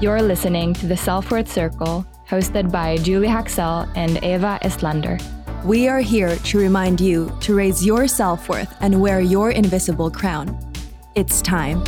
You're 0.00 0.22
listening 0.22 0.74
to 0.74 0.86
the 0.86 0.96
Self 0.96 1.32
Worth 1.32 1.50
Circle, 1.50 2.06
hosted 2.28 2.70
by 2.70 2.98
Julie 2.98 3.26
Haxel 3.26 3.90
and 3.96 4.22
Eva 4.22 4.60
Estlander. 4.62 5.20
We 5.64 5.88
are 5.88 5.98
here 5.98 6.36
to 6.36 6.58
remind 6.58 7.00
you 7.00 7.36
to 7.40 7.56
raise 7.56 7.84
your 7.84 8.06
self 8.06 8.48
worth 8.48 8.72
and 8.80 9.00
wear 9.00 9.20
your 9.20 9.50
invisible 9.50 10.08
crown. 10.08 10.56
It's 11.16 11.42
time. 11.42 11.82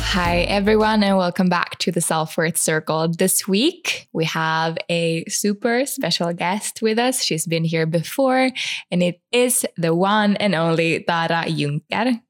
Hi, 0.00 0.38
everyone, 0.48 1.02
and 1.02 1.18
welcome 1.18 1.50
back 1.50 1.76
to 1.80 1.92
the 1.92 2.00
Self 2.00 2.38
Worth 2.38 2.56
Circle. 2.56 3.08
This 3.18 3.46
week, 3.46 4.08
we 4.14 4.24
have 4.24 4.78
a 4.88 5.26
super 5.26 5.84
special 5.84 6.32
guest 6.32 6.80
with 6.80 6.98
us. 6.98 7.22
She's 7.22 7.46
been 7.46 7.64
here 7.64 7.84
before, 7.84 8.48
and 8.90 9.02
it 9.02 9.20
is 9.30 9.66
the 9.76 9.94
one 9.94 10.36
and 10.36 10.54
only 10.54 11.04
Tara 11.04 11.44
Junker. 11.50 12.22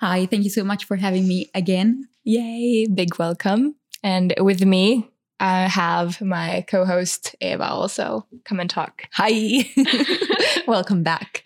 Hi, 0.00 0.26
thank 0.26 0.44
you 0.44 0.50
so 0.50 0.62
much 0.62 0.84
for 0.84 0.94
having 0.94 1.26
me 1.26 1.50
again. 1.56 2.08
Yay, 2.22 2.86
big 2.86 3.18
welcome. 3.18 3.74
And 4.04 4.32
with 4.38 4.64
me, 4.64 5.10
I 5.40 5.62
have 5.62 6.20
my 6.20 6.64
co 6.68 6.84
host, 6.84 7.34
Eva, 7.40 7.64
also 7.64 8.24
come 8.44 8.60
and 8.60 8.70
talk. 8.70 9.02
Hi. 9.14 9.68
Welcome 10.68 11.02
back. 11.02 11.42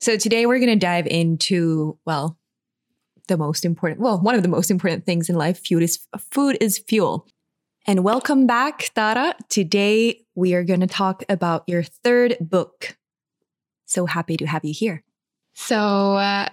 So, 0.00 0.16
today 0.16 0.46
we're 0.46 0.60
going 0.60 0.70
to 0.70 0.76
dive 0.76 1.06
into, 1.06 1.98
well, 2.06 2.38
the 3.28 3.36
most 3.36 3.66
important, 3.66 4.00
well, 4.00 4.18
one 4.18 4.34
of 4.34 4.42
the 4.42 4.48
most 4.48 4.70
important 4.70 5.04
things 5.04 5.28
in 5.28 5.36
life 5.36 5.66
food 5.66 5.82
is 5.82 6.06
food 6.30 6.56
is 6.62 6.78
fuel. 6.78 7.26
And 7.86 8.02
welcome 8.02 8.46
back, 8.46 8.90
Tara. 8.94 9.34
Today 9.50 10.24
we 10.34 10.54
are 10.54 10.64
going 10.64 10.80
to 10.80 10.86
talk 10.86 11.22
about 11.28 11.64
your 11.66 11.82
third 11.82 12.38
book. 12.40 12.96
So 13.84 14.06
happy 14.06 14.38
to 14.38 14.46
have 14.46 14.64
you 14.64 14.72
here. 14.72 15.02
So, 15.54 16.16
uh, 16.16 16.48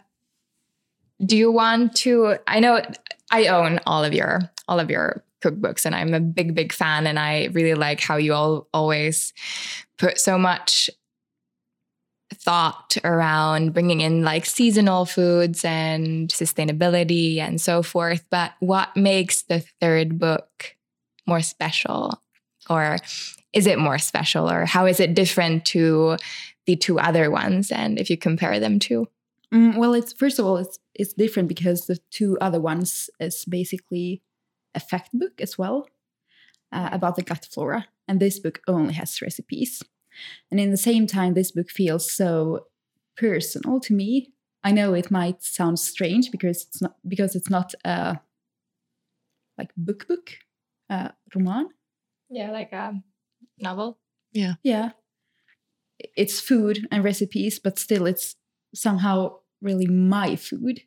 do 1.26 1.38
you 1.38 1.52
want 1.52 1.96
to? 1.98 2.38
I 2.48 2.60
know 2.60 2.82
I 3.32 3.48
own 3.48 3.80
all 3.86 4.04
of 4.04 4.14
your 4.14 4.42
all 4.68 4.80
of 4.80 4.90
your 4.90 5.24
cookbooks, 5.44 5.86
and 5.86 5.96
I'm 5.96 6.14
a 6.14 6.20
big 6.20 6.56
big 6.56 6.74
fan, 6.74 7.08
and 7.08 7.20
I 7.20 7.50
really 7.54 7.76
like 7.76 8.02
how 8.02 8.18
you 8.18 8.34
all 8.34 8.68
always 8.74 9.34
put 9.98 10.20
so 10.20 10.38
much 10.38 10.90
thought 12.34 12.98
around 13.04 13.74
bringing 13.74 14.02
in 14.02 14.24
like 14.24 14.46
seasonal 14.46 15.06
foods 15.06 15.66
and 15.66 16.30
sustainability 16.30 17.38
and 17.38 17.60
so 17.60 17.84
forth. 17.84 18.26
But 18.32 18.54
what 18.60 18.96
makes 18.96 19.44
the 19.44 19.64
third 19.80 20.18
book 20.18 20.76
more 21.28 21.42
special? 21.42 22.22
Or 22.70 22.98
is 23.54 23.68
it 23.68 23.78
more 23.78 23.98
special? 23.98 24.50
Or 24.50 24.66
how 24.66 24.86
is 24.86 25.00
it 25.00 25.14
different 25.14 25.66
to 25.66 26.18
the 26.66 26.76
two 26.76 27.00
other 27.00 27.30
ones? 27.30 27.72
And 27.72 28.00
if 28.00 28.10
you 28.10 28.18
compare 28.18 28.60
them 28.60 28.80
to? 28.80 29.08
Mm, 29.54 29.78
well, 29.78 29.94
it's 29.94 30.14
first 30.14 30.40
of 30.40 30.46
all, 30.46 30.58
it's 30.58 30.80
it's 30.96 31.14
different 31.14 31.50
because 31.50 31.86
the 31.86 32.00
two 32.10 32.38
other 32.40 32.60
ones 32.60 33.10
is 33.20 33.46
basically 33.46 34.22
a 34.74 34.80
fact 34.80 35.10
book 35.14 35.42
as 35.42 35.58
well 35.58 35.88
uh, 36.72 36.90
about 36.92 37.16
the 37.16 37.24
gut 37.24 37.48
flora, 37.52 37.88
and 38.08 38.20
this 38.20 38.40
book 38.40 38.62
only 38.68 38.94
has 38.94 39.22
recipes. 39.22 39.84
And 40.50 40.60
in 40.60 40.72
the 40.72 40.78
same 40.78 41.08
time, 41.08 41.34
this 41.34 41.52
book 41.52 41.70
feels 41.70 42.12
so 42.12 42.68
personal 43.18 43.80
to 43.82 43.94
me. 43.94 44.34
I 44.64 44.72
know 44.72 44.94
it 44.94 45.12
might 45.12 45.44
sound 45.44 45.80
strange 45.80 46.32
because 46.32 46.64
it's 46.64 46.82
not 46.82 46.96
because 47.08 47.36
it's 47.36 47.50
not 47.50 47.74
a 47.84 48.20
like 49.58 49.72
book 49.76 50.08
book, 50.08 50.32
uh, 50.90 51.10
roman. 51.36 51.70
Yeah, 52.30 52.52
like 52.52 52.72
a 52.72 52.94
novel. 53.60 54.00
Yeah. 54.32 54.56
Yeah. 54.64 54.92
It's 56.16 56.40
food 56.40 56.88
and 56.92 57.04
recipes, 57.04 57.60
but 57.60 57.78
still 57.78 58.08
it's 58.08 58.36
somehow 58.74 59.41
really 59.62 59.88
my 59.88 60.36
food. 60.36 60.82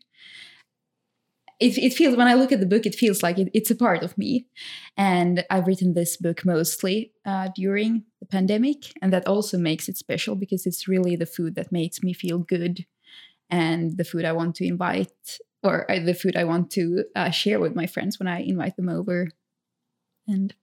It, 1.61 1.78
it 1.78 1.94
feels 1.94 2.17
when 2.17 2.27
i 2.27 2.34
look 2.34 2.50
at 2.50 2.58
the 2.58 2.67
book 2.67 2.84
it 2.84 2.97
feels 2.97 3.22
like 3.22 3.39
it, 3.39 3.48
it's 3.55 3.70
a 3.70 3.77
part 3.77 4.03
of 4.03 4.19
me. 4.19 4.47
And 4.97 5.44
i've 5.50 5.67
written 5.67 5.94
this 5.94 6.17
book 6.17 6.44
mostly 6.44 7.12
uh, 7.24 7.48
during 7.55 8.05
the 8.20 8.27
pandemic. 8.27 8.92
And 9.01 9.12
that 9.12 9.27
also 9.27 9.57
makes 9.57 9.89
it 9.89 9.96
special 9.96 10.35
because 10.35 10.67
it's 10.67 10.89
really 10.89 11.17
the 11.17 11.27
food 11.27 11.55
that 11.55 11.73
makes 11.73 12.02
me 12.02 12.12
feel 12.12 12.39
good 12.39 12.86
and 13.51 13.96
the 13.96 14.05
food 14.05 14.24
i 14.24 14.33
want 14.33 14.57
to 14.57 14.67
invite 14.67 15.39
or 15.62 15.91
uh, 15.91 16.01
the 16.01 16.14
food 16.14 16.36
i 16.36 16.45
want 16.45 16.70
to 16.73 17.05
uh, 17.14 17.30
share 17.30 17.61
with 17.61 17.74
my 17.77 17.86
friends 17.86 18.18
when 18.18 18.29
i 18.29 18.41
invite 18.41 18.77
them 18.77 18.89
over. 18.89 19.29
And 20.27 20.55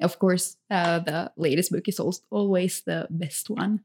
of 0.00 0.18
course 0.18 0.56
uh, 0.70 1.00
the 1.00 1.32
latest 1.36 1.70
book 1.72 1.88
is 1.88 2.00
also 2.00 2.22
always 2.30 2.82
the 2.82 3.06
best 3.10 3.50
one. 3.50 3.80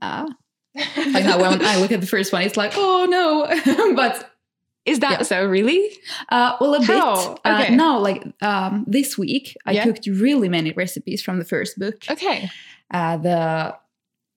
Uh, 0.00 0.28
like 0.76 1.40
when 1.40 1.64
I 1.64 1.76
look 1.76 1.92
at 1.92 2.00
the 2.00 2.06
first 2.06 2.32
one, 2.32 2.42
it's 2.42 2.56
like, 2.56 2.72
oh 2.76 3.06
no. 3.08 3.94
but 3.96 4.30
is 4.84 5.00
that 5.00 5.10
yeah. 5.10 5.22
so 5.22 5.44
really? 5.44 5.90
Uh, 6.28 6.56
well, 6.60 6.74
a 6.74 6.82
How? 6.84 7.34
bit. 7.34 7.40
Uh, 7.44 7.60
okay. 7.60 7.72
Uh, 7.72 7.76
now, 7.76 7.98
like 7.98 8.24
um, 8.40 8.84
this 8.86 9.18
week, 9.18 9.56
I 9.66 9.72
yeah. 9.72 9.84
cooked 9.84 10.06
really 10.06 10.48
many 10.48 10.72
recipes 10.72 11.22
from 11.22 11.38
the 11.38 11.44
first 11.44 11.78
book. 11.78 12.04
Okay. 12.08 12.50
Uh, 12.90 13.16
the 13.16 13.76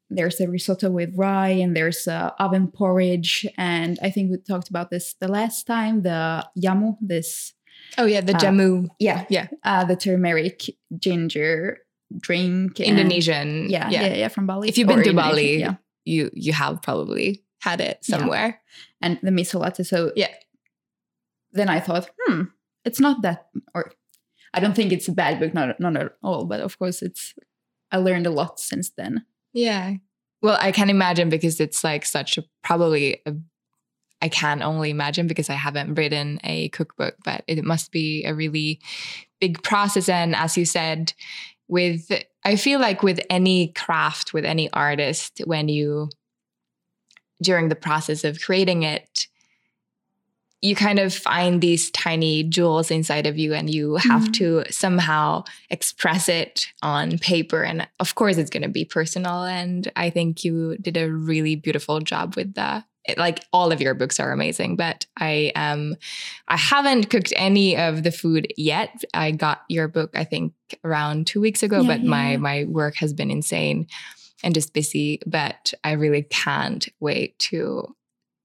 there's 0.09 0.41
a 0.41 0.47
risotto 0.47 0.89
with 0.89 1.13
rye 1.16 1.50
and 1.50 1.75
there's 1.75 2.07
a 2.07 2.33
oven 2.39 2.67
porridge 2.67 3.45
and 3.57 4.00
I 4.01 4.09
think 4.09 4.31
we 4.31 4.38
talked 4.38 4.67
about 4.67 4.89
this 4.89 5.13
the 5.19 5.27
last 5.27 5.67
time. 5.67 6.01
The 6.01 6.47
jamu, 6.57 6.97
this. 7.00 7.53
Oh 7.97 8.06
yeah, 8.06 8.21
the 8.21 8.35
uh, 8.35 8.39
jamu. 8.39 8.88
Yeah, 9.00 9.25
yeah. 9.29 9.47
Uh, 9.63 9.85
the 9.85 9.95
turmeric 9.95 10.63
ginger 10.97 11.77
drink. 12.17 12.79
Indonesian. 12.79 13.69
Yeah, 13.69 13.89
yeah, 13.89 14.07
yeah, 14.07 14.13
yeah, 14.16 14.27
from 14.29 14.47
Bali. 14.47 14.67
If 14.67 14.79
you've 14.79 14.88
been 14.88 15.03
to 15.03 15.13
Bali, 15.13 15.59
yeah. 15.59 15.75
You 16.09 16.30
you 16.34 16.53
have 16.53 16.81
probably 16.81 17.44
had 17.62 17.81
it 17.81 18.03
somewhere. 18.03 18.47
Yeah. 18.47 19.08
And 19.08 19.20
the 19.22 19.31
miso 19.31 19.59
latte. 19.59 19.84
So 19.84 20.12
yeah. 20.16 20.34
Then 21.52 21.70
I 21.70 21.80
thought, 21.80 22.09
hmm, 22.22 22.44
it's 22.86 23.00
not 23.00 23.22
that 23.24 23.47
or 23.74 23.92
I 24.53 24.59
don't 24.59 24.75
think 24.75 24.92
it's 24.92 25.08
a 25.08 25.14
bad 25.14 25.40
book, 25.40 25.53
not 25.53 25.80
not 25.80 25.96
at 25.96 26.14
all. 26.24 26.46
But 26.46 26.62
of 26.62 26.78
course 26.80 27.02
it's 27.02 27.34
I 27.92 27.98
learned 27.98 28.28
a 28.28 28.31
lot 28.31 28.59
since 28.59 28.92
then. 28.98 29.25
Yeah. 29.53 29.96
Well, 30.42 30.58
I 30.59 30.72
can 30.72 30.90
imagine 30.90 31.30
because 31.30 31.59
it's 31.59 31.84
like 31.84 32.06
such 32.06 32.38
a 32.38 32.44
probably 32.64 33.22
a 33.25 33.34
I 34.22 34.30
can 34.30 34.62
only 34.62 34.90
imagine 34.90 35.28
because 35.28 35.50
I 35.50 35.53
haven't 35.53 35.96
written 35.96 36.40
a 36.44 36.69
cookbook, 36.69 37.16
but 37.24 37.44
it 37.48 37.64
must 37.64 37.92
be 37.92 38.25
a 38.25 38.34
really 38.34 38.81
big 39.40 39.64
process. 39.64 40.09
And 40.09 40.36
as 40.36 40.58
you 40.58 40.66
said, 40.66 41.14
with 41.69 42.12
I 42.44 42.56
feel 42.56 42.80
like 42.80 43.03
with 43.03 43.19
any 43.30 43.69
craft, 43.69 44.34
with 44.34 44.44
any 44.44 44.69
artist, 44.74 45.41
when 45.46 45.69
you 45.69 46.09
during 47.41 47.69
the 47.69 47.75
process 47.75 48.25
of 48.25 48.41
creating 48.41 48.84
it, 48.84 49.28
you 50.62 50.75
kind 50.75 51.00
of 51.00 51.14
find 51.14 51.62
these 51.62 51.90
tiny 51.92 52.44
jewels 52.44 52.92
inside 52.92 53.25
of 53.25 53.38
you 53.38 53.53
and 53.53 53.70
you 53.70 53.96
have 53.96 54.24
mm-hmm. 54.24 54.31
to 54.31 54.64
somehow 54.70 55.44
express 55.70 56.28
it 56.28 56.68
on 56.81 57.18
paper. 57.18 57.64
And 57.64 57.88
of 58.00 58.16
course 58.16 58.38
it's 58.38 58.50
going 58.50 58.64
to 58.64 58.69
be 58.69 58.86
personal. 58.86 59.44
And 59.44 59.92
i 59.96 60.09
think 60.09 60.44
you 60.44 60.78
did 60.78 60.98
a 60.98 61.12
really 61.12 61.56
beautiful 61.56 62.00
job 62.00 62.36
with 62.36 62.53
that. 62.56 62.86
Like 63.18 63.44
all 63.53 63.72
of 63.72 63.81
your 63.81 63.96
books 63.96 64.19
are 64.19 64.31
amazing 64.31 64.75
but 64.75 65.06
i 65.18 65.52
um 65.56 65.96
i 66.48 66.58
haven't 66.58 67.09
cooked 67.09 67.34
any 67.36 67.75
of 67.78 68.03
the 68.03 68.12
food 68.12 68.53
yet. 68.58 69.03
I 69.14 69.31
got 69.31 69.62
your 69.69 69.88
book 69.88 70.12
i 70.14 70.24
think 70.24 70.53
around 70.84 71.25
two 71.25 71.42
weeks 71.42 71.64
ago 71.64 71.81
yeah, 71.81 71.88
but 71.88 72.02
yeah. 72.02 72.09
my 72.09 72.38
my 72.38 72.64
work 72.66 72.96
has 72.98 73.14
been 73.14 73.31
insane 73.31 73.88
and 74.44 74.53
just 74.53 74.74
busy, 74.74 75.19
but 75.25 75.74
I 75.84 75.94
really 75.94 76.24
can't 76.24 76.88
wait 77.00 77.38
to 77.40 77.96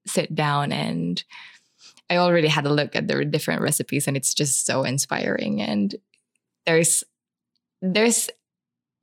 sit 0.06 0.34
down 0.34 0.72
and 0.72 1.22
I 2.10 2.18
already 2.18 2.48
had 2.48 2.66
a 2.66 2.72
look 2.72 2.94
at 2.94 3.08
the 3.08 3.24
different 3.24 3.62
recipes 3.62 4.06
and 4.06 4.16
it's 4.16 4.34
just 4.34 4.66
so 4.66 4.84
inspiring 4.84 5.60
and 5.60 5.94
there's 6.66 7.04
there's 7.80 8.30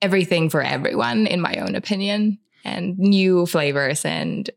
everything 0.01 0.49
for 0.49 0.61
everyone 0.61 1.27
in 1.27 1.41
my 1.41 1.55
own 1.55 1.75
opinion 1.75 2.39
and 2.63 2.97
new 2.97 3.45
flavors 3.45 4.05
and 4.05 4.49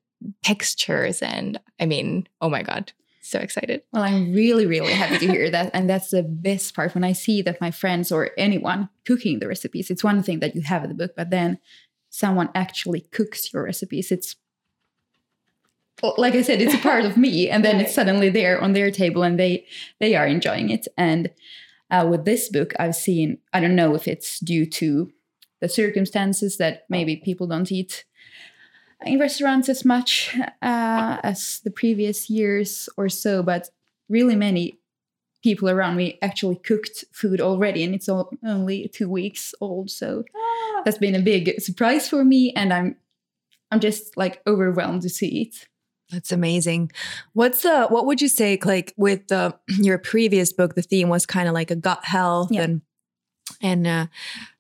textures 0.43 1.23
and 1.23 1.61
I 1.81 1.87
mean, 1.87 2.27
oh 2.41 2.49
my 2.49 2.63
god, 2.63 2.93
so 3.21 3.39
excited. 3.39 3.83
Well, 3.93 4.03
I'm 4.03 4.33
really, 4.33 4.67
really 4.67 4.93
happy 4.93 5.19
to 5.27 5.33
hear 5.33 5.51
that. 5.51 5.71
And 5.75 5.89
that's 5.89 6.11
the 6.11 6.23
best 6.23 6.75
part 6.75 6.95
when 6.95 7.05
I 7.05 7.13
see 7.13 7.43
that 7.43 7.61
my 7.61 7.71
friends 7.71 8.13
or 8.13 8.31
anyone 8.37 8.89
cooking 9.07 9.39
the 9.39 9.49
recipes. 9.49 9.91
It's 9.91 10.05
one 10.05 10.23
thing 10.23 10.41
that 10.41 10.55
you 10.55 10.63
have 10.63 10.85
in 10.85 10.91
the 10.91 10.95
book, 10.95 11.13
but 11.17 11.31
then 11.31 11.59
someone 12.11 12.51
actually 12.55 13.01
cooks 13.01 13.53
your 13.53 13.65
recipes. 13.65 14.13
It's 14.13 14.37
like 16.03 16.35
I 16.35 16.43
said, 16.43 16.61
it's 16.61 16.75
a 16.75 16.79
part 16.79 17.05
of 17.05 17.17
me, 17.17 17.49
and 17.49 17.65
then 17.65 17.81
it's 17.81 17.95
suddenly 17.95 18.29
there 18.29 18.61
on 18.61 18.73
their 18.73 18.91
table, 18.91 19.23
and 19.23 19.39
they 19.39 19.67
they 20.01 20.15
are 20.15 20.27
enjoying 20.27 20.71
it. 20.71 20.87
And 20.99 21.31
uh, 21.91 22.07
with 22.09 22.25
this 22.25 22.49
book, 22.49 22.75
I've 22.79 22.97
seen 22.97 23.39
I 23.53 23.61
don't 23.61 23.77
know 23.77 23.95
if 23.95 24.09
it's 24.09 24.41
due 24.41 24.67
to 24.67 25.11
the 25.61 25.69
circumstances 25.69 26.59
that 26.59 26.85
maybe 26.89 27.17
people 27.17 27.47
don't 27.47 27.71
eat 27.73 28.05
in 29.05 29.19
restaurants 29.19 29.69
as 29.69 29.85
much 29.85 30.37
uh, 30.63 31.19
as 31.23 31.61
the 31.65 31.71
previous 31.71 32.29
years 32.29 32.89
or 32.97 33.09
so, 33.09 33.43
but 33.43 33.71
really 34.09 34.37
many 34.37 34.79
people 35.43 35.69
around 35.69 35.97
me 35.97 36.19
actually 36.23 36.57
cooked 36.57 37.05
food 37.13 37.41
already, 37.41 37.85
and 37.85 37.95
it's 37.95 38.09
only 38.09 38.89
two 38.89 39.09
weeks 39.09 39.55
old. 39.61 39.91
So 39.91 40.25
ah. 40.35 40.83
that's 40.85 40.99
been 40.99 41.15
a 41.15 41.23
big 41.23 41.61
surprise 41.61 42.09
for 42.09 42.25
me, 42.25 42.53
and 42.57 42.73
I'm 42.73 42.97
I'm 43.71 43.81
just 43.81 44.17
like 44.17 44.43
overwhelmed 44.47 45.03
to 45.03 45.09
see 45.09 45.43
it. 45.43 45.69
That's 46.11 46.33
amazing. 46.33 46.93
What's 47.33 47.63
the 47.63 47.87
what 47.89 48.07
would 48.07 48.21
you 48.21 48.29
say 48.29 48.59
like 48.65 48.93
with 48.97 49.27
the 49.29 49.59
your 49.69 49.99
previous 49.99 50.53
book 50.53 50.75
the 50.75 50.83
theme 50.83 51.09
was 51.09 51.27
kind 51.27 51.49
of 51.49 51.55
like 51.55 51.71
a 51.71 51.77
gut 51.77 52.05
health 52.05 52.49
Yeah. 52.51 52.63
and 52.63 52.83
and 53.61 53.87
uh, 53.87 54.07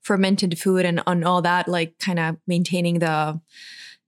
fermented 0.02 0.58
food 0.58 0.84
and 0.84 1.02
on 1.06 1.24
all 1.24 1.42
that 1.42 1.68
like 1.68 1.98
kind 1.98 2.18
of 2.18 2.36
maintaining 2.46 2.98
the 2.98 3.40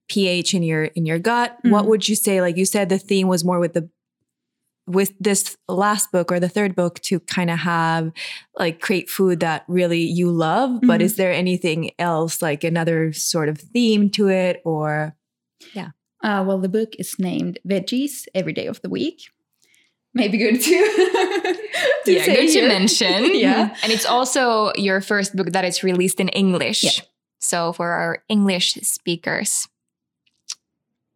pH 0.09 0.53
in 0.53 0.63
your 0.63 0.85
in 0.85 1.05
your 1.05 1.19
gut. 1.19 1.57
What 1.63 1.85
Mhm. 1.85 1.87
would 1.89 2.09
you 2.09 2.15
say 2.15 2.41
like 2.41 2.57
you 2.57 2.65
said 2.65 2.89
the 2.89 2.97
theme 2.99 3.27
was 3.27 3.43
more 3.43 3.59
with 3.59 3.73
the 3.73 3.89
with 4.87 5.11
this 5.19 5.57
last 5.67 6.11
book 6.13 6.31
or 6.31 6.39
the 6.39 6.47
third 6.47 6.73
book 6.73 6.99
to 7.01 7.19
kind 7.19 7.49
of 7.51 7.59
have 7.59 8.09
like 8.57 8.79
create 8.79 9.09
food 9.09 9.41
that 9.41 9.65
really 9.67 9.99
you 10.01 10.31
love 10.31 10.79
but 10.83 11.01
Mhm. 11.01 11.03
is 11.03 11.15
there 11.17 11.33
anything 11.33 11.91
else 11.99 12.41
like 12.41 12.63
another 12.63 13.11
sort 13.11 13.49
of 13.49 13.57
theme 13.59 14.09
to 14.11 14.29
it 14.29 14.61
or 14.63 15.13
Uh, 16.23 16.43
well, 16.47 16.59
the 16.59 16.69
book 16.69 16.93
is 16.97 17.19
named 17.19 17.59
Veggies 17.67 18.27
Every 18.33 18.53
Day 18.53 18.67
of 18.67 18.81
the 18.81 18.89
Week. 18.89 19.29
Maybe 20.13 20.37
good 20.37 20.59
to, 20.59 20.61
to 22.05 22.11
yeah, 22.11 22.23
say 22.23 22.47
good 22.47 22.53
to 22.53 22.67
mention. 22.67 23.35
Yeah. 23.35 23.75
And 23.83 23.91
it's 23.91 24.05
also 24.05 24.71
your 24.75 24.99
first 25.01 25.35
book 25.35 25.51
that 25.51 25.63
is 25.63 25.83
released 25.83 26.19
in 26.19 26.29
English. 26.29 26.83
Yeah. 26.83 27.05
So 27.39 27.71
for 27.71 27.91
our 27.91 28.23
English 28.27 28.73
speakers, 28.81 29.67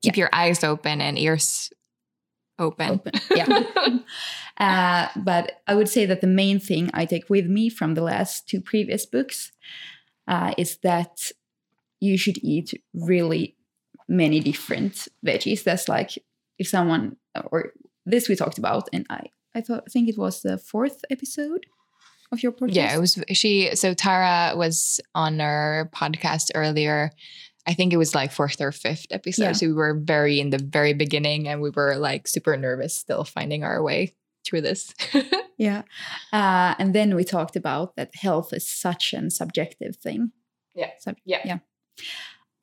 keep 0.04 0.18
your 0.18 0.30
eyes 0.32 0.64
open 0.64 1.02
and 1.02 1.18
ears 1.18 1.72
open. 2.60 2.92
Open. 2.92 3.14
Yeah. 3.36 3.64
Uh, 4.58 5.08
but 5.16 5.62
I 5.66 5.74
would 5.74 5.90
say 5.90 6.06
that 6.06 6.22
the 6.22 6.28
main 6.28 6.60
thing 6.60 6.92
I 6.94 7.06
take 7.06 7.32
with 7.32 7.48
me 7.48 7.68
from 7.68 7.96
the 7.96 8.04
last 8.04 8.48
two 8.48 8.62
previous 8.62 9.08
books 9.08 9.52
uh, 10.28 10.54
is 10.56 10.78
that 10.84 11.32
you 12.00 12.16
should 12.16 12.38
eat 12.44 12.80
really 12.94 13.56
many 14.12 14.40
different 14.40 15.08
veggies. 15.26 15.64
That's 15.64 15.88
like 15.88 16.12
if 16.60 16.68
someone 16.68 17.16
or 17.52 17.74
this 18.06 18.30
we 18.30 18.36
talked 18.36 18.58
about, 18.58 18.90
and 18.94 19.06
I 19.10 19.22
I 19.56 19.62
thought 19.62 19.84
I 19.88 19.90
think 19.90 20.10
it 20.10 20.18
was 20.18 20.42
the 20.42 20.58
fourth 20.58 21.04
episode 21.10 21.66
of 22.32 22.44
your 22.44 22.52
podcast. 22.52 22.76
Yeah, 22.76 22.96
it 22.96 23.00
was 23.00 23.18
she. 23.34 23.76
So 23.76 23.94
Tara 23.94 24.56
was 24.56 25.00
on 25.16 25.42
our 25.42 25.90
podcast 25.96 26.52
earlier. 26.56 27.12
I 27.68 27.74
think 27.74 27.94
it 27.94 27.98
was 27.98 28.16
like 28.16 28.32
fourth 28.32 28.60
or 28.60 28.72
fifth 28.72 29.06
episode. 29.12 29.44
Yeah. 29.44 29.52
So 29.54 29.68
we 29.68 29.74
were 29.74 29.94
very 29.94 30.40
in 30.40 30.50
the 30.50 30.58
very 30.58 30.94
beginning, 30.94 31.48
and 31.48 31.62
we 31.62 31.70
were 31.70 31.96
like 31.96 32.28
super 32.28 32.58
nervous, 32.58 32.98
still 32.98 33.24
finding 33.24 33.64
our 33.64 33.82
way 33.82 34.16
through 34.46 34.62
this. 34.62 34.94
Yeah. 35.62 35.84
Uh, 36.34 36.74
and 36.80 36.96
then 36.96 37.14
we 37.14 37.24
talked 37.24 37.56
about 37.56 37.96
that 37.96 38.16
health 38.16 38.52
is 38.52 38.68
such 38.68 39.14
an 39.14 39.30
subjective 39.30 39.96
thing. 39.96 40.32
Yeah. 40.74 40.90
Sub- 40.98 41.18
Yeah. 41.24 41.42
Yeah. 41.46 41.60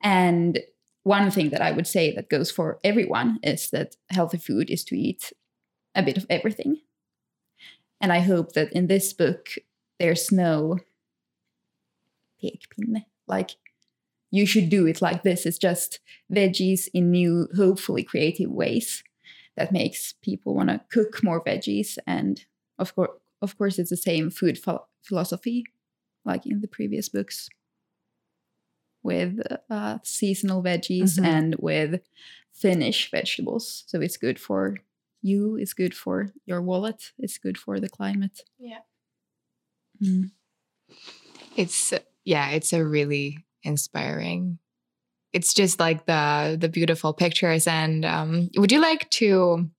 And 0.03 0.59
one 1.09 1.31
thing 1.31 1.49
that 1.49 1.61
I 1.61 1.71
would 1.71 1.87
say 1.87 2.13
that 2.13 2.29
goes 2.29 2.51
for 2.51 2.79
everyone 2.83 3.39
is 3.41 3.71
that 3.71 3.95
healthy 4.11 4.37
food 4.37 4.69
is 4.69 4.83
to 4.85 4.95
eat 4.95 5.33
a 5.95 6.03
bit 6.03 6.17
of 6.17 6.27
everything. 6.29 6.81
And 7.99 8.13
I 8.13 8.19
hope 8.19 8.53
that 8.53 8.71
in 8.73 8.85
this 8.85 9.11
book, 9.11 9.49
there's 9.99 10.31
no 10.31 10.77
pekpinne. 12.39 13.05
Like, 13.27 13.55
you 14.29 14.45
should 14.45 14.69
do 14.69 14.85
it 14.85 15.01
like 15.01 15.23
this. 15.23 15.47
It's 15.47 15.57
just 15.57 15.99
veggies 16.31 16.87
in 16.93 17.09
new, 17.09 17.47
hopefully 17.55 18.03
creative 18.03 18.51
ways 18.51 19.03
that 19.57 19.71
makes 19.71 20.13
people 20.21 20.53
want 20.53 20.69
to 20.69 20.79
cook 20.91 21.23
more 21.23 21.43
veggies 21.43 21.97
and 22.05 22.45
of 22.77 22.95
course 22.95 23.09
of 23.41 23.57
course 23.57 23.77
it's 23.79 23.89
the 23.89 23.97
same 23.97 24.29
food 24.29 24.57
pho- 24.57 24.85
philosophy 25.01 25.65
like 26.23 26.45
in 26.45 26.61
the 26.61 26.67
previous 26.67 27.09
books 27.09 27.49
with 29.03 29.39
uh, 29.69 29.97
seasonal 30.03 30.61
veggies 30.63 31.17
Mhm. 31.19 31.25
and 31.25 31.55
with 31.59 32.01
finnish 32.53 33.09
vegetables 33.11 33.83
so 33.87 34.01
it's 34.01 34.17
good 34.17 34.37
for 34.39 34.77
you 35.21 35.55
it's 35.55 35.73
good 35.73 35.93
for 35.95 36.33
your 36.45 36.61
wallet 36.61 37.11
it's 37.17 37.37
good 37.37 37.57
for 37.57 37.79
the 37.79 37.89
climate 37.89 38.41
Yeah. 38.57 38.79
Mm. 40.03 40.31
it's 41.55 41.93
yeah 42.25 42.49
it's 42.49 42.73
a 42.73 42.83
really 42.85 43.45
inspiring 43.63 44.59
it's 45.33 45.53
just 45.53 45.79
like 45.79 46.05
the 46.05 46.57
the 46.59 46.69
beautiful 46.69 47.13
pictures 47.13 47.67
and 47.67 48.03
um, 48.05 48.49
would 48.55 48.71
you 48.71 48.81
like 48.81 49.09
to 49.11 49.69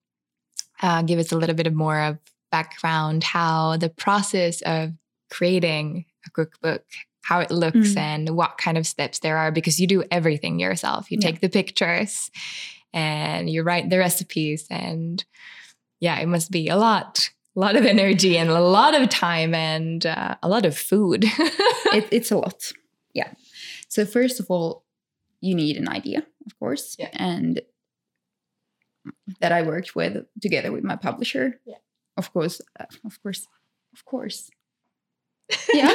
uh, 0.82 1.02
give 1.02 1.18
us 1.18 1.32
a 1.32 1.36
little 1.36 1.54
bit 1.56 1.66
of 1.66 1.74
more 1.74 2.00
of 2.00 2.18
background 2.50 3.22
how 3.24 3.76
the 3.76 3.88
process 3.90 4.60
of 4.62 4.92
creating 5.30 6.04
a 6.26 6.30
cookbook 6.30 6.84
how 7.22 7.40
it 7.40 7.50
looks 7.50 7.94
Mm. 7.94 7.96
and 7.98 8.28
what 8.30 8.56
kind 8.58 8.78
of 8.78 8.86
steps 8.86 9.18
there 9.20 9.36
are 9.36 9.52
because 9.52 9.78
you 9.80 9.86
do 9.86 10.02
everything 10.10 10.58
yourself 10.58 11.10
you 11.10 11.18
Yeah. 11.20 11.30
take 11.30 11.40
the 11.40 11.48
pictures 11.48 12.30
and 12.92 13.48
you 13.50 13.62
write 13.62 13.90
the 13.90 13.98
recipes 13.98 14.66
and 14.70 15.24
yeah 16.00 16.18
it 16.18 16.26
must 16.26 16.50
be 16.50 16.68
a 16.68 16.76
lot 16.76 17.28
a 17.56 17.60
lot 17.60 17.76
of 17.76 17.84
energy 17.84 18.38
and 18.38 18.48
a 18.50 18.60
lot 18.60 18.94
of 19.00 19.08
time 19.08 19.54
and 19.54 20.06
uh, 20.06 20.36
a 20.42 20.48
lot 20.48 20.64
of 20.64 20.76
food 20.76 21.24
it, 21.92 22.08
it's 22.10 22.30
a 22.30 22.36
lot 22.38 22.72
yeah 23.14 23.32
so 23.88 24.04
first 24.06 24.40
of 24.40 24.46
all 24.50 24.84
you 25.40 25.54
need 25.54 25.76
an 25.76 25.88
idea 25.88 26.18
of 26.46 26.58
course 26.58 26.96
Yeah. 26.98 27.10
and 27.12 27.60
that 29.40 29.52
i 29.52 29.62
worked 29.62 29.94
with 29.96 30.26
together 30.40 30.72
with 30.72 30.84
my 30.84 30.96
publisher 30.96 31.60
Yeah. 31.66 31.76
of 32.16 32.32
course 32.32 32.60
uh, 32.78 32.84
of 33.04 33.22
course 33.22 33.46
of 33.94 34.04
course 34.04 34.50
yeah 35.72 35.88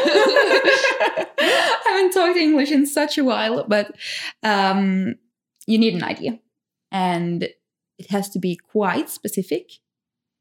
i 1.37 1.81
haven't 1.85 2.11
talked 2.13 2.37
english 2.37 2.71
in 2.71 2.85
such 2.85 3.17
a 3.17 3.23
while 3.23 3.65
but 3.67 3.95
um, 4.43 5.15
you 5.67 5.77
need 5.77 5.93
an 5.93 6.03
idea 6.03 6.39
and 6.91 7.43
it 7.97 8.09
has 8.09 8.29
to 8.29 8.39
be 8.39 8.55
quite 8.55 9.09
specific 9.09 9.71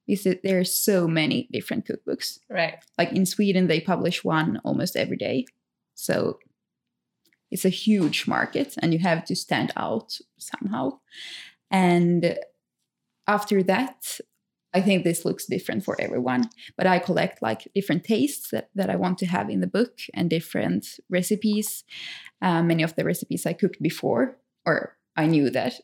because 0.07 0.37
there 0.43 0.59
are 0.59 0.65
so 0.65 1.09
many 1.09 1.49
different 1.53 1.87
cookbooks 1.87 2.39
right 2.51 2.79
like 2.99 3.13
in 3.13 3.27
Sweden, 3.27 3.67
they 3.67 3.81
publish 3.81 4.25
one 4.25 4.61
almost 4.65 4.97
every 4.97 5.17
day. 5.17 5.47
So 5.95 6.39
it's 7.51 7.65
a 7.65 7.71
huge 7.71 8.27
market 8.27 8.75
and 8.81 8.93
you 8.93 8.99
have 9.01 9.25
to 9.27 9.37
stand 9.37 9.73
out 9.77 10.19
somehow. 10.39 10.99
And 11.71 12.39
after 13.27 13.63
that, 13.65 14.21
I 14.75 14.81
think 14.81 15.05
this 15.05 15.25
looks 15.25 15.47
different 15.47 15.85
for 15.85 15.99
everyone, 16.00 16.50
but 16.76 16.87
I 16.87 16.99
collect 16.99 17.41
like 17.41 17.69
different 17.75 18.05
tastes 18.05 18.50
that, 18.50 18.71
that 18.75 18.91
I 18.91 18.97
want 18.97 19.19
to 19.19 19.26
have 19.26 19.49
in 19.49 19.61
the 19.61 19.69
book 19.69 20.00
and 20.12 20.29
different 20.29 20.99
recipes. 21.09 21.85
Uh, 22.43 22.62
many 22.62 22.82
of 22.82 22.97
the 22.97 23.05
recipes 23.05 23.47
I 23.47 23.53
cooked 23.53 23.81
before, 23.81 24.37
or 24.67 24.97
I 25.17 25.26
knew 25.26 25.49
that 25.50 25.81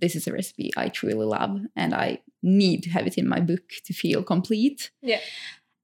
this 0.00 0.14
is 0.14 0.26
a 0.26 0.32
recipe 0.32 0.70
I 0.76 0.88
truly 0.88 1.24
love 1.24 1.58
and 1.74 1.94
I 1.94 2.20
need 2.42 2.82
to 2.82 2.90
have 2.90 3.06
it 3.06 3.16
in 3.16 3.26
my 3.26 3.40
book 3.40 3.62
to 3.86 3.94
feel 3.94 4.22
complete. 4.22 4.90
Yeah. 5.00 5.20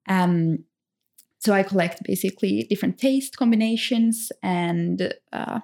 Um, 0.06 0.64
so 1.38 1.54
I 1.54 1.62
collect 1.62 2.02
basically 2.04 2.66
different 2.68 2.98
taste 2.98 3.38
combinations, 3.38 4.30
and 4.42 5.14
uh, 5.32 5.60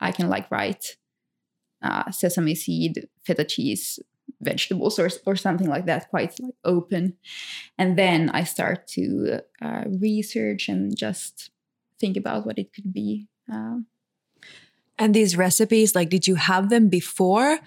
I 0.00 0.10
can 0.10 0.28
like 0.28 0.50
write 0.50 0.96
uh, 1.80 2.10
sesame 2.10 2.56
seed, 2.56 3.06
feta 3.24 3.44
cheese, 3.44 4.00
vegetables, 4.40 4.98
or 4.98 5.08
or 5.26 5.36
something 5.36 5.68
like 5.68 5.86
that, 5.86 6.10
quite 6.10 6.38
like 6.40 6.54
open. 6.64 7.16
And 7.78 7.96
then 7.96 8.30
I 8.30 8.44
start 8.44 8.86
to 8.88 9.40
uh, 9.60 9.84
research 10.00 10.68
and 10.68 10.96
just 10.96 11.50
think 12.00 12.16
about 12.16 12.44
what 12.46 12.58
it 12.58 12.72
could 12.74 12.92
be. 12.92 13.28
Uh, 13.52 13.80
And 14.98 15.14
these 15.14 15.36
recipes, 15.36 15.94
like, 15.94 16.10
did 16.10 16.26
you 16.26 16.36
have 16.36 16.68
them 16.68 16.88
before? 16.88 17.58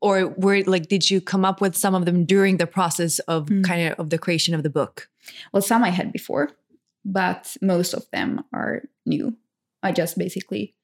Or 0.00 0.28
were 0.36 0.62
like, 0.64 0.88
did 0.88 1.10
you 1.10 1.20
come 1.20 1.44
up 1.44 1.60
with 1.60 1.76
some 1.76 1.94
of 1.94 2.04
them 2.04 2.24
during 2.24 2.58
the 2.58 2.66
process 2.66 3.18
of 3.26 3.46
Mm. 3.46 3.64
kind 3.64 3.82
of 3.88 3.98
of 3.98 4.08
the 4.10 4.18
creation 4.18 4.54
of 4.54 4.62
the 4.62 4.70
book? 4.70 5.08
well, 5.52 5.62
some 5.62 5.84
I 5.84 5.90
had 5.90 6.12
before, 6.12 6.50
but 7.04 7.56
most 7.60 7.94
of 7.94 8.04
them 8.10 8.44
are 8.52 8.82
new. 9.06 9.36
I 9.82 9.92
just 9.92 10.16
basically 10.18 10.74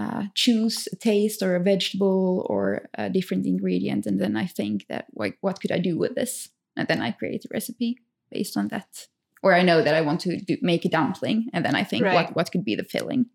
uh, 0.00 0.22
choose 0.34 0.76
a 0.92 0.96
taste 0.96 1.40
or 1.42 1.52
a 1.56 1.60
vegetable 1.72 2.46
or 2.52 2.88
a 2.94 3.08
different 3.16 3.44
ingredient, 3.46 4.06
and 4.08 4.18
then 4.22 4.34
I 4.44 4.46
think 4.58 4.76
that 4.88 5.04
like, 5.22 5.36
what 5.44 5.60
could 5.60 5.72
I 5.72 5.78
do 5.88 5.94
with 6.02 6.14
this, 6.14 6.32
and 6.76 6.86
then 6.88 7.00
I 7.06 7.10
create 7.18 7.44
a 7.44 7.48
recipe 7.52 7.90
based 8.30 8.56
on 8.56 8.68
that. 8.68 9.08
Or 9.42 9.54
I 9.60 9.62
know 9.68 9.82
that 9.82 9.94
I 9.94 10.02
want 10.08 10.20
to 10.22 10.36
do, 10.48 10.56
make 10.62 10.84
a 10.84 10.88
dumpling, 10.96 11.38
and 11.52 11.64
then 11.64 11.74
I 11.74 11.84
think 11.84 12.04
Right. 12.04 12.14
what 12.14 12.36
what 12.36 12.50
could 12.52 12.64
be 12.64 12.76
the 12.76 12.84
filling, 12.94 13.26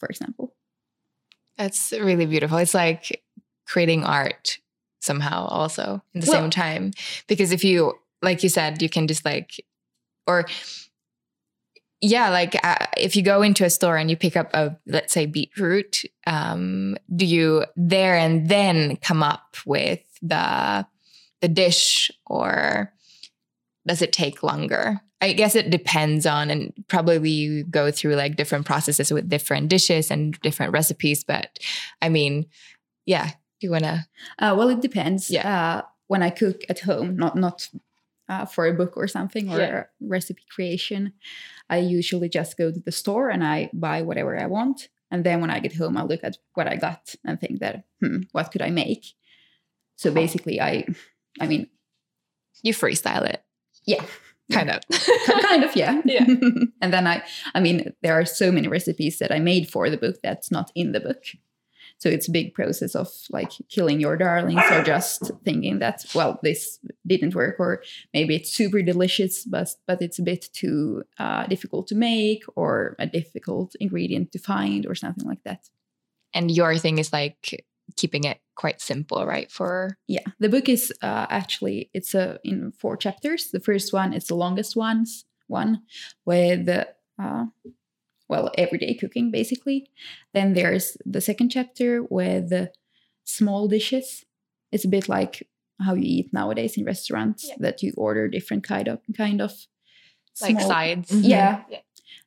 for 0.00 0.06
example. 0.08 0.46
That's 1.58 1.92
really 1.92 2.26
beautiful. 2.26 2.58
It's 2.58 2.74
like 2.74 3.22
creating 3.66 4.04
art 4.04 4.58
somehow 5.00 5.46
also 5.46 6.02
in 6.14 6.20
the 6.20 6.26
Well- 6.30 6.42
same 6.42 6.50
time. 6.50 6.92
Because 7.26 7.52
if 7.52 7.64
you, 7.64 7.94
like 8.22 8.42
you 8.42 8.48
said, 8.50 8.82
you 8.82 8.88
can 8.88 9.06
just 9.06 9.24
like, 9.24 9.50
or 10.26 10.44
yeah, 12.00 12.28
like 12.30 12.56
uh, 12.62 12.86
if 12.96 13.16
you 13.16 13.22
go 13.22 13.42
into 13.42 13.64
a 13.64 13.70
store 13.70 13.96
and 13.96 14.10
you 14.10 14.16
pick 14.16 14.36
up 14.36 14.50
a, 14.54 14.76
let's 14.86 15.12
say, 15.12 15.26
beetroot, 15.26 16.02
um, 16.26 16.96
do 17.14 17.24
you 17.24 17.64
there 17.74 18.16
and 18.16 18.48
then 18.48 18.96
come 18.96 19.22
up 19.22 19.56
with 19.64 20.00
the 20.20 20.86
the 21.40 21.48
dish, 21.48 22.10
or 22.26 22.92
does 23.86 24.02
it 24.02 24.12
take 24.12 24.42
longer? 24.42 25.00
I 25.22 25.32
guess 25.32 25.54
it 25.54 25.70
depends 25.70 26.26
on, 26.26 26.50
and 26.50 26.72
probably 26.88 27.30
you 27.30 27.64
go 27.64 27.90
through 27.90 28.16
like 28.16 28.36
different 28.36 28.66
processes 28.66 29.10
with 29.10 29.30
different 29.30 29.68
dishes 29.68 30.10
and 30.10 30.38
different 30.40 30.72
recipes. 30.72 31.24
But 31.24 31.58
I 32.02 32.10
mean, 32.10 32.46
yeah, 33.06 33.30
you 33.60 33.70
wanna? 33.70 34.06
Uh, 34.38 34.54
well, 34.56 34.68
it 34.68 34.82
depends. 34.82 35.30
Yeah. 35.30 35.78
Uh, 35.78 35.82
when 36.08 36.22
I 36.22 36.30
cook 36.30 36.60
at 36.68 36.80
home, 36.80 37.16
not 37.16 37.36
not 37.36 37.68
uh, 38.28 38.44
for 38.46 38.66
a 38.66 38.74
book 38.74 38.96
or 38.96 39.06
something 39.08 39.50
or 39.52 39.58
Yeah. 39.58 39.84
recipe 40.00 40.42
creation, 40.54 41.12
I 41.70 41.78
usually 41.78 42.28
just 42.28 42.56
go 42.56 42.70
to 42.72 42.80
the 42.80 42.92
store 42.92 43.28
and 43.30 43.44
I 43.44 43.70
buy 43.72 44.02
whatever 44.02 44.38
I 44.38 44.46
want. 44.46 44.88
And 45.10 45.24
then 45.24 45.40
when 45.40 45.50
I 45.50 45.60
get 45.60 45.76
home, 45.76 45.96
I 45.96 46.02
look 46.02 46.24
at 46.24 46.36
what 46.54 46.66
I 46.66 46.76
got 46.76 47.14
and 47.24 47.40
think 47.40 47.60
that, 47.60 47.84
hmm, 48.00 48.22
what 48.32 48.50
could 48.50 48.62
I 48.62 48.70
make? 48.70 49.04
So 49.96 50.10
basically, 50.12 50.60
I, 50.60 50.84
I 51.40 51.46
mean, 51.46 51.68
You 52.62 52.72
freestyle 52.74 53.24
it, 53.28 53.42
yeah, 53.86 54.04
kind 54.50 54.70
of. 54.70 54.80
kind 55.40 55.62
of, 55.64 55.76
yeah. 55.76 56.00
Yeah. 56.04 56.24
and 56.82 56.92
then 56.92 57.06
I, 57.06 57.22
I 57.54 57.60
mean, 57.60 57.92
there 58.02 58.14
are 58.18 58.24
so 58.26 58.50
many 58.50 58.66
recipes 58.68 59.18
that 59.18 59.30
I 59.30 59.38
made 59.38 59.68
for 59.70 59.88
the 59.90 59.96
book 59.98 60.16
that's 60.22 60.50
not 60.50 60.72
in 60.74 60.92
the 60.92 61.00
book. 61.00 61.22
So 61.98 62.08
it's 62.10 62.28
a 62.28 62.30
big 62.30 62.52
process 62.54 62.94
of 62.94 63.08
like 63.30 63.52
killing 63.68 64.00
your 64.00 64.16
darlings 64.16 64.62
or 64.70 64.82
just 64.82 65.32
thinking 65.44 65.78
that, 65.78 66.04
well, 66.14 66.38
this 66.42 66.78
didn't 67.06 67.34
work, 67.34 67.56
or 67.58 67.82
maybe 68.12 68.34
it's 68.36 68.52
super 68.52 68.82
delicious, 68.82 69.44
but 69.44 69.68
but 69.86 70.02
it's 70.02 70.18
a 70.18 70.22
bit 70.22 70.48
too 70.52 71.04
uh, 71.18 71.46
difficult 71.46 71.86
to 71.88 71.94
make, 71.94 72.44
or 72.54 72.96
a 72.98 73.06
difficult 73.06 73.74
ingredient 73.80 74.32
to 74.32 74.38
find, 74.38 74.86
or 74.86 74.94
something 74.94 75.26
like 75.26 75.42
that. 75.44 75.70
and 76.34 76.50
your 76.50 76.76
thing 76.78 76.98
is 76.98 77.12
like 77.12 77.64
keeping 77.96 78.24
it 78.24 78.40
quite 78.54 78.80
simple, 78.80 79.24
right? 79.26 79.50
For 79.50 79.96
Yeah, 80.06 80.26
the 80.38 80.48
book 80.48 80.68
is 80.68 80.92
uh, 81.02 81.26
actually 81.30 81.90
it's 81.94 82.14
uh, 82.14 82.38
in 82.44 82.72
four 82.72 82.96
chapters. 82.96 83.50
The 83.50 83.60
first 83.60 83.92
one 83.92 84.12
is 84.12 84.26
the 84.26 84.36
longest 84.36 84.76
ones 84.76 85.24
one 85.48 85.82
with 86.24 86.68
uh, 86.68 87.44
well 88.28 88.50
everyday 88.58 88.94
cooking 88.94 89.30
basically. 89.30 89.88
Then 90.34 90.54
there's 90.54 90.96
the 91.04 91.20
second 91.20 91.50
chapter 91.50 92.02
with 92.02 92.52
small 93.24 93.68
dishes. 93.68 94.24
It's 94.72 94.84
a 94.84 94.88
bit 94.88 95.08
like 95.08 95.48
how 95.80 95.94
you 95.94 96.02
eat 96.04 96.32
nowadays 96.32 96.76
in 96.76 96.84
restaurants 96.84 97.44
Yeah. 97.48 97.54
that 97.60 97.82
you 97.82 97.92
order 97.96 98.28
different 98.28 98.64
kind 98.64 98.88
of 98.88 99.00
kind 99.16 99.40
of 99.40 99.52
like 100.40 100.56
small- 100.58 100.68
sides. 100.68 101.10
Mhm. 101.10 101.28
Yeah. 101.28 101.62
Yeah. 101.70 101.78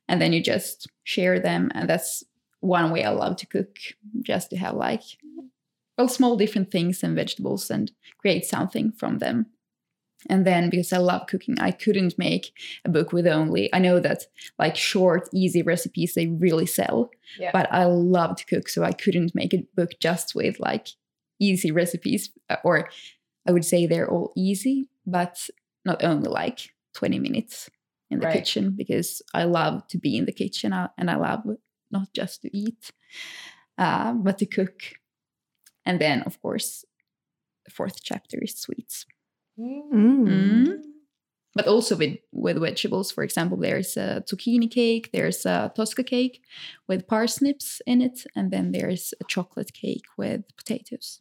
and 0.08 0.20
then 0.20 0.32
you 0.32 0.42
just 0.42 0.88
share 1.04 1.38
them, 1.38 1.70
and 1.74 1.88
that's 1.88 2.24
one 2.60 2.90
way 2.90 3.04
I 3.04 3.10
love 3.10 3.36
to 3.36 3.46
cook, 3.46 3.76
just 4.22 4.50
to 4.50 4.56
have 4.56 4.74
like 4.74 5.02
well 5.96 6.08
small 6.08 6.36
different 6.36 6.70
things 6.70 7.02
and 7.04 7.14
vegetables 7.14 7.70
and 7.70 7.92
create 8.18 8.44
something 8.44 8.90
from 8.92 9.18
them. 9.18 9.46
And 10.28 10.46
then 10.46 10.68
because 10.70 10.92
I 10.92 10.98
love 10.98 11.26
cooking, 11.26 11.58
I 11.60 11.70
couldn't 11.70 12.18
make 12.18 12.52
a 12.84 12.90
book 12.90 13.12
with 13.12 13.26
only 13.26 13.72
I 13.72 13.78
know 13.78 14.00
that 14.00 14.24
like 14.58 14.76
short, 14.76 15.28
easy 15.32 15.62
recipes 15.62 16.14
they 16.14 16.26
really 16.26 16.66
sell, 16.66 17.10
Yeah. 17.38 17.50
but 17.52 17.72
I 17.72 17.84
love 17.84 18.36
to 18.36 18.44
cook, 18.44 18.68
so 18.68 18.82
I 18.84 18.92
couldn't 18.92 19.34
make 19.34 19.54
a 19.54 19.64
book 19.74 19.92
just 20.00 20.34
with 20.34 20.60
like 20.60 20.88
easy 21.38 21.70
recipes, 21.70 22.30
uh, 22.50 22.56
or 22.64 22.90
I 23.48 23.52
would 23.52 23.64
say 23.64 23.86
they're 23.86 24.10
all 24.10 24.32
easy, 24.36 24.88
but 25.06 25.48
not 25.86 26.04
only 26.04 26.28
like 26.28 26.70
20 26.94 27.18
minutes 27.18 27.70
in 28.10 28.18
the 28.20 28.26
Right. 28.26 28.34
kitchen 28.34 28.74
because 28.76 29.22
I 29.32 29.44
love 29.44 29.86
to 29.88 29.98
be 29.98 30.16
in 30.18 30.26
the 30.26 30.32
kitchen 30.32 30.72
uh, 30.74 30.88
and 30.98 31.10
I 31.10 31.16
love 31.16 31.44
not 31.90 32.12
just 32.12 32.42
to 32.42 32.54
eat, 32.56 32.90
uh, 33.78 34.12
but 34.12 34.36
to 34.38 34.46
cook. 34.46 34.82
And 35.86 35.98
then, 35.98 36.22
of 36.22 36.40
course, 36.42 36.84
the 37.64 37.70
fourth 37.70 38.02
chapter 38.02 38.38
is 38.42 38.54
sweets, 38.56 39.06
Mm. 39.60 40.28
Mm. 40.28 40.82
but 41.54 41.66
also 41.66 41.96
with, 41.96 42.18
with 42.32 42.60
vegetables. 42.60 43.10
For 43.10 43.24
example, 43.24 43.58
there's 43.58 43.96
a 43.96 44.22
zucchini 44.26 44.70
cake, 44.70 45.10
there's 45.12 45.44
a 45.44 45.72
Tosca 45.74 46.04
cake 46.04 46.42
with 46.88 47.06
parsnips 47.06 47.82
in 47.86 48.00
it, 48.00 48.24
and 48.36 48.50
then 48.50 48.72
there's 48.72 49.12
a 49.20 49.24
chocolate 49.24 49.72
cake 49.72 50.04
with 50.16 50.42
potatoes. 50.56 51.20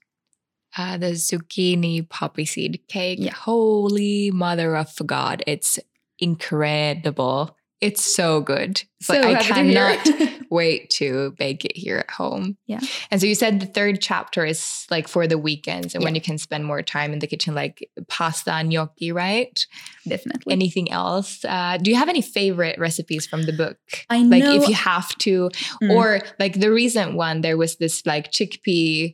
Uh, 0.77 0.97
the 0.97 1.13
zucchini 1.13 2.07
poppy 2.07 2.45
seed 2.45 2.79
cake. 2.87 3.19
Yeah. 3.19 3.33
Holy 3.33 4.29
mother 4.31 4.77
of 4.77 4.95
God. 5.05 5.43
It's 5.47 5.79
incredible. 6.19 7.57
It's 7.81 8.03
so 8.03 8.41
good. 8.41 8.83
But 9.07 9.23
So 9.23 9.29
I 9.29 9.31
happy 9.41 9.47
to 9.47 9.63
hear. 9.63 9.97
cannot 9.97 10.41
wait 10.51 10.89
to 10.91 11.33
bake 11.37 11.63
it 11.63 11.77
here 11.77 11.97
at 11.99 12.11
home. 12.11 12.57
Yeah. 12.67 12.81
And 13.09 13.21
so 13.21 13.27
you 13.27 13.35
said 13.35 13.61
the 13.61 13.65
third 13.67 14.01
chapter 14.01 14.45
is 14.45 14.85
like 14.91 15.07
for 15.07 15.27
the 15.27 15.37
weekends 15.37 15.95
and 15.95 16.03
when 16.03 16.13
you 16.13 16.19
can 16.19 16.37
spend 16.37 16.65
more 16.65 16.81
time 16.81 17.13
in 17.13 17.19
the 17.19 17.27
kitchen, 17.27 17.55
like 17.55 17.87
pasta 18.09 18.51
and 18.51 18.67
gnocchi, 18.69 19.13
right? 19.13 19.57
Definitely. 20.05 20.51
Anything 20.51 20.91
else? 20.91 21.45
Uh, 21.45 21.77
do 21.81 21.89
you 21.89 21.95
have 21.95 22.09
any 22.09 22.21
favorite 22.21 22.77
recipes 22.77 23.25
from 23.25 23.43
the 23.43 23.53
book? 23.53 23.77
I 24.09 24.23
Like 24.23 24.43
know. 24.43 24.55
if 24.61 24.67
you 24.67 24.75
have 24.75 25.17
to, 25.19 25.49
Mm. 25.81 25.91
or 25.95 26.19
like 26.39 26.59
the 26.59 26.71
recent 26.71 27.13
one, 27.15 27.39
there 27.41 27.55
was 27.57 27.77
this 27.77 28.05
like 28.05 28.31
chickpea 28.33 29.13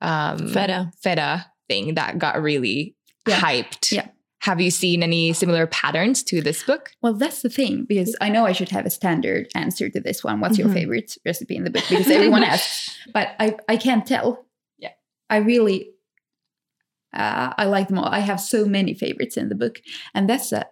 um, 0.00 0.48
Feta. 0.48 0.90
feta 1.02 1.46
thing 1.68 1.94
that 1.94 2.18
got 2.18 2.40
really 2.40 2.94
Yeah. 3.28 3.40
hyped. 3.40 3.92
Yeah. 3.92 4.08
Have 4.46 4.60
you 4.60 4.70
seen 4.70 5.02
any 5.02 5.32
similar 5.32 5.66
patterns 5.66 6.22
to 6.24 6.40
this 6.40 6.62
book? 6.62 6.92
Well, 7.02 7.14
that's 7.14 7.42
the 7.42 7.48
thing 7.48 7.84
because 7.84 8.14
I 8.20 8.28
know 8.28 8.46
I 8.46 8.52
should 8.52 8.68
have 8.68 8.86
a 8.86 8.90
standard 8.90 9.48
answer 9.56 9.88
to 9.90 10.00
this 10.00 10.22
one. 10.22 10.38
What's 10.38 10.56
your 10.56 10.68
Mhm. 10.68 10.72
favorite 10.74 11.18
recipe 11.26 11.56
in 11.56 11.64
the 11.64 11.70
book? 11.70 11.82
Because 11.90 12.08
everyone 12.08 12.44
asks, 12.54 12.96
but 13.12 13.30
I 13.40 13.56
I 13.68 13.76
can't 13.76 14.06
tell. 14.06 14.46
Yeah. 14.78 14.92
I 15.28 15.38
really 15.38 15.90
uh, 17.12 17.54
I 17.58 17.64
like 17.64 17.88
them 17.88 17.98
all. 17.98 18.06
I 18.08 18.20
have 18.20 18.40
so 18.40 18.66
many 18.66 18.94
favorites 18.94 19.36
in 19.36 19.48
the 19.48 19.54
book, 19.56 19.80
and 20.14 20.28
that's 20.30 20.52
a 20.52 20.66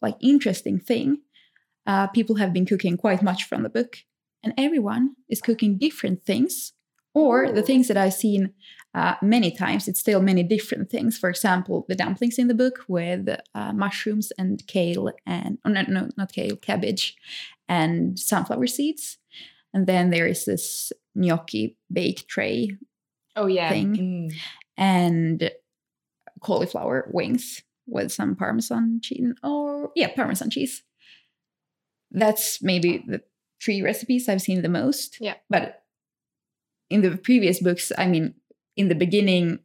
like 0.00 0.14
interesting 0.20 0.78
thing. 0.78 1.18
Uh, 1.84 2.06
people 2.08 2.36
have 2.36 2.52
been 2.52 2.66
cooking 2.66 2.96
quite 2.96 3.22
much 3.24 3.42
from 3.48 3.62
the 3.64 3.68
book, 3.78 3.96
and 4.44 4.54
everyone 4.56 5.16
is 5.28 5.40
cooking 5.40 5.78
different 5.78 6.24
things. 6.24 6.74
Or 7.14 7.50
the 7.50 7.62
things 7.62 7.88
that 7.88 7.96
I've 7.96 8.12
seen 8.14 8.52
uh, 8.96 9.14
many 9.20 9.50
times, 9.50 9.86
it's 9.88 10.00
still 10.00 10.22
many 10.22 10.42
different 10.42 10.88
things. 10.90 11.18
For 11.18 11.28
example, 11.28 11.84
the 11.86 11.94
dumplings 11.94 12.38
in 12.38 12.48
the 12.48 12.54
book 12.54 12.80
with 12.88 13.28
uh, 13.54 13.72
mushrooms 13.74 14.32
and 14.38 14.66
kale 14.66 15.12
and 15.26 15.58
oh, 15.66 15.68
no, 15.68 15.82
no, 15.86 16.08
not 16.16 16.32
kale, 16.32 16.56
cabbage 16.56 17.14
and 17.68 18.18
sunflower 18.18 18.66
seeds. 18.68 19.18
And 19.74 19.86
then 19.86 20.08
there 20.08 20.26
is 20.26 20.46
this 20.46 20.92
gnocchi 21.14 21.76
bake 21.92 22.26
tray 22.26 22.70
Oh 23.36 23.46
yeah. 23.46 23.68
Thing. 23.68 24.32
and 24.78 25.50
cauliflower 26.40 27.10
wings 27.12 27.62
with 27.86 28.10
some 28.10 28.34
parmesan 28.34 29.00
cheese 29.02 29.34
or 29.42 29.90
yeah, 29.94 30.08
parmesan 30.08 30.48
cheese. 30.48 30.82
That's 32.10 32.62
maybe 32.62 33.04
the 33.06 33.20
three 33.62 33.82
recipes 33.82 34.26
I've 34.26 34.40
seen 34.40 34.62
the 34.62 34.70
most. 34.70 35.18
Yeah. 35.20 35.34
But 35.50 35.82
in 36.88 37.02
the 37.02 37.18
previous 37.18 37.60
books, 37.60 37.92
I 37.98 38.06
mean, 38.06 38.34
in 38.76 38.88
the 38.88 38.94
beginning, 38.94 39.60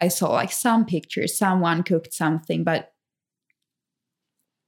I 0.00 0.08
saw 0.08 0.32
like 0.32 0.52
some 0.52 0.84
pictures, 0.84 1.36
someone 1.36 1.82
cooked 1.82 2.12
something, 2.12 2.64
but 2.64 2.92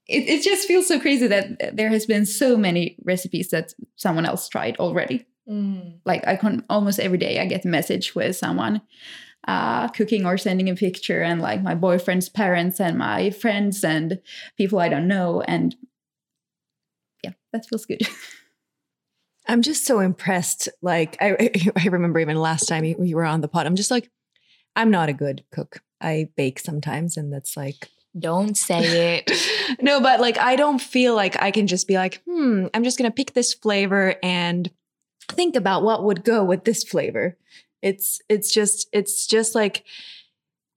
it, 0.06 0.28
it 0.28 0.42
just 0.42 0.68
feels 0.68 0.86
so 0.86 1.00
crazy 1.00 1.26
that 1.26 1.76
there 1.76 1.88
has 1.88 2.06
been 2.06 2.26
so 2.26 2.56
many 2.56 2.96
recipes 3.04 3.50
that 3.50 3.72
someone 3.96 4.26
else 4.26 4.48
tried 4.48 4.76
already 4.78 5.26
Mm. 5.48 6.00
like 6.04 6.26
I 6.26 6.34
can 6.34 6.64
almost 6.68 6.98
every 6.98 7.18
day 7.18 7.38
I 7.38 7.46
get 7.46 7.64
a 7.64 7.68
message 7.68 8.16
with 8.16 8.34
someone 8.34 8.82
uh, 9.46 9.86
cooking 9.88 10.26
or 10.26 10.36
sending 10.36 10.68
a 10.68 10.74
picture, 10.74 11.22
and 11.22 11.40
like 11.40 11.62
my 11.62 11.76
boyfriend's 11.76 12.28
parents 12.28 12.80
and 12.80 12.98
my 12.98 13.30
friends 13.30 13.84
and 13.84 14.18
people 14.56 14.80
I 14.80 14.88
don't 14.88 15.06
know, 15.06 15.42
and 15.42 15.76
yeah, 17.22 17.30
that 17.52 17.64
feels 17.66 17.86
good. 17.86 18.00
I'm 19.48 19.62
just 19.62 19.84
so 19.84 20.00
impressed. 20.00 20.68
Like 20.82 21.16
I, 21.20 21.50
I 21.76 21.86
remember 21.88 22.18
even 22.18 22.36
last 22.36 22.66
time 22.66 22.84
you 22.84 22.96
you 23.02 23.16
were 23.16 23.24
on 23.24 23.40
the 23.40 23.48
pod. 23.48 23.66
I'm 23.66 23.76
just 23.76 23.90
like, 23.90 24.10
I'm 24.74 24.90
not 24.90 25.08
a 25.08 25.14
good 25.14 25.44
cook. 25.50 25.80
I 26.00 26.28
bake 26.36 26.58
sometimes, 26.58 27.16
and 27.16 27.32
that's 27.32 27.56
like 27.56 27.88
Don't 28.18 28.56
say 28.56 29.18
it. 29.18 29.30
no, 29.80 30.00
but 30.00 30.20
like 30.20 30.38
I 30.38 30.56
don't 30.56 30.80
feel 30.80 31.14
like 31.14 31.40
I 31.40 31.50
can 31.50 31.66
just 31.66 31.88
be 31.88 31.94
like, 31.94 32.22
hmm, 32.26 32.66
I'm 32.74 32.84
just 32.84 32.98
gonna 32.98 33.10
pick 33.10 33.32
this 33.32 33.54
flavor 33.54 34.16
and 34.22 34.70
think 35.28 35.56
about 35.56 35.82
what 35.82 36.04
would 36.04 36.24
go 36.24 36.44
with 36.44 36.64
this 36.64 36.84
flavor. 36.84 37.36
It's 37.82 38.20
it's 38.28 38.52
just 38.52 38.88
it's 38.92 39.26
just 39.26 39.54
like 39.54 39.84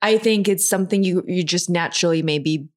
I 0.02 0.18
think 0.18 0.48
it's 0.48 0.68
something 0.68 1.04
you 1.04 1.24
you 1.28 1.44
just 1.44 1.70
naturally 1.70 2.22
maybe 2.22 2.70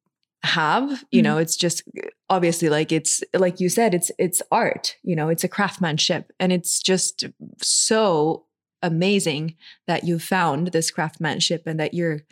have. 0.45 1.05
You 1.11 1.23
know, 1.23 1.39
it's 1.39 1.57
just 1.57 1.83
obviously 2.29 2.69
like 2.69 2.93
it's 2.93 3.23
like 3.35 3.61
you 3.61 3.69
said, 3.69 3.95
it's 3.95 4.11
it's 4.19 4.43
art, 4.51 4.97
you 5.03 5.15
know, 5.17 5.29
it's 5.29 5.45
a 5.45 5.49
craftsmanship. 5.49 6.33
And 6.41 6.53
it's 6.53 6.81
just 6.81 7.25
so 7.61 8.47
amazing 8.83 9.55
that 9.87 10.05
you 10.05 10.19
found 10.19 10.69
this 10.69 10.91
craftsmanship 10.91 11.63
and 11.67 11.79
that 11.79 11.95
you're 11.95 12.23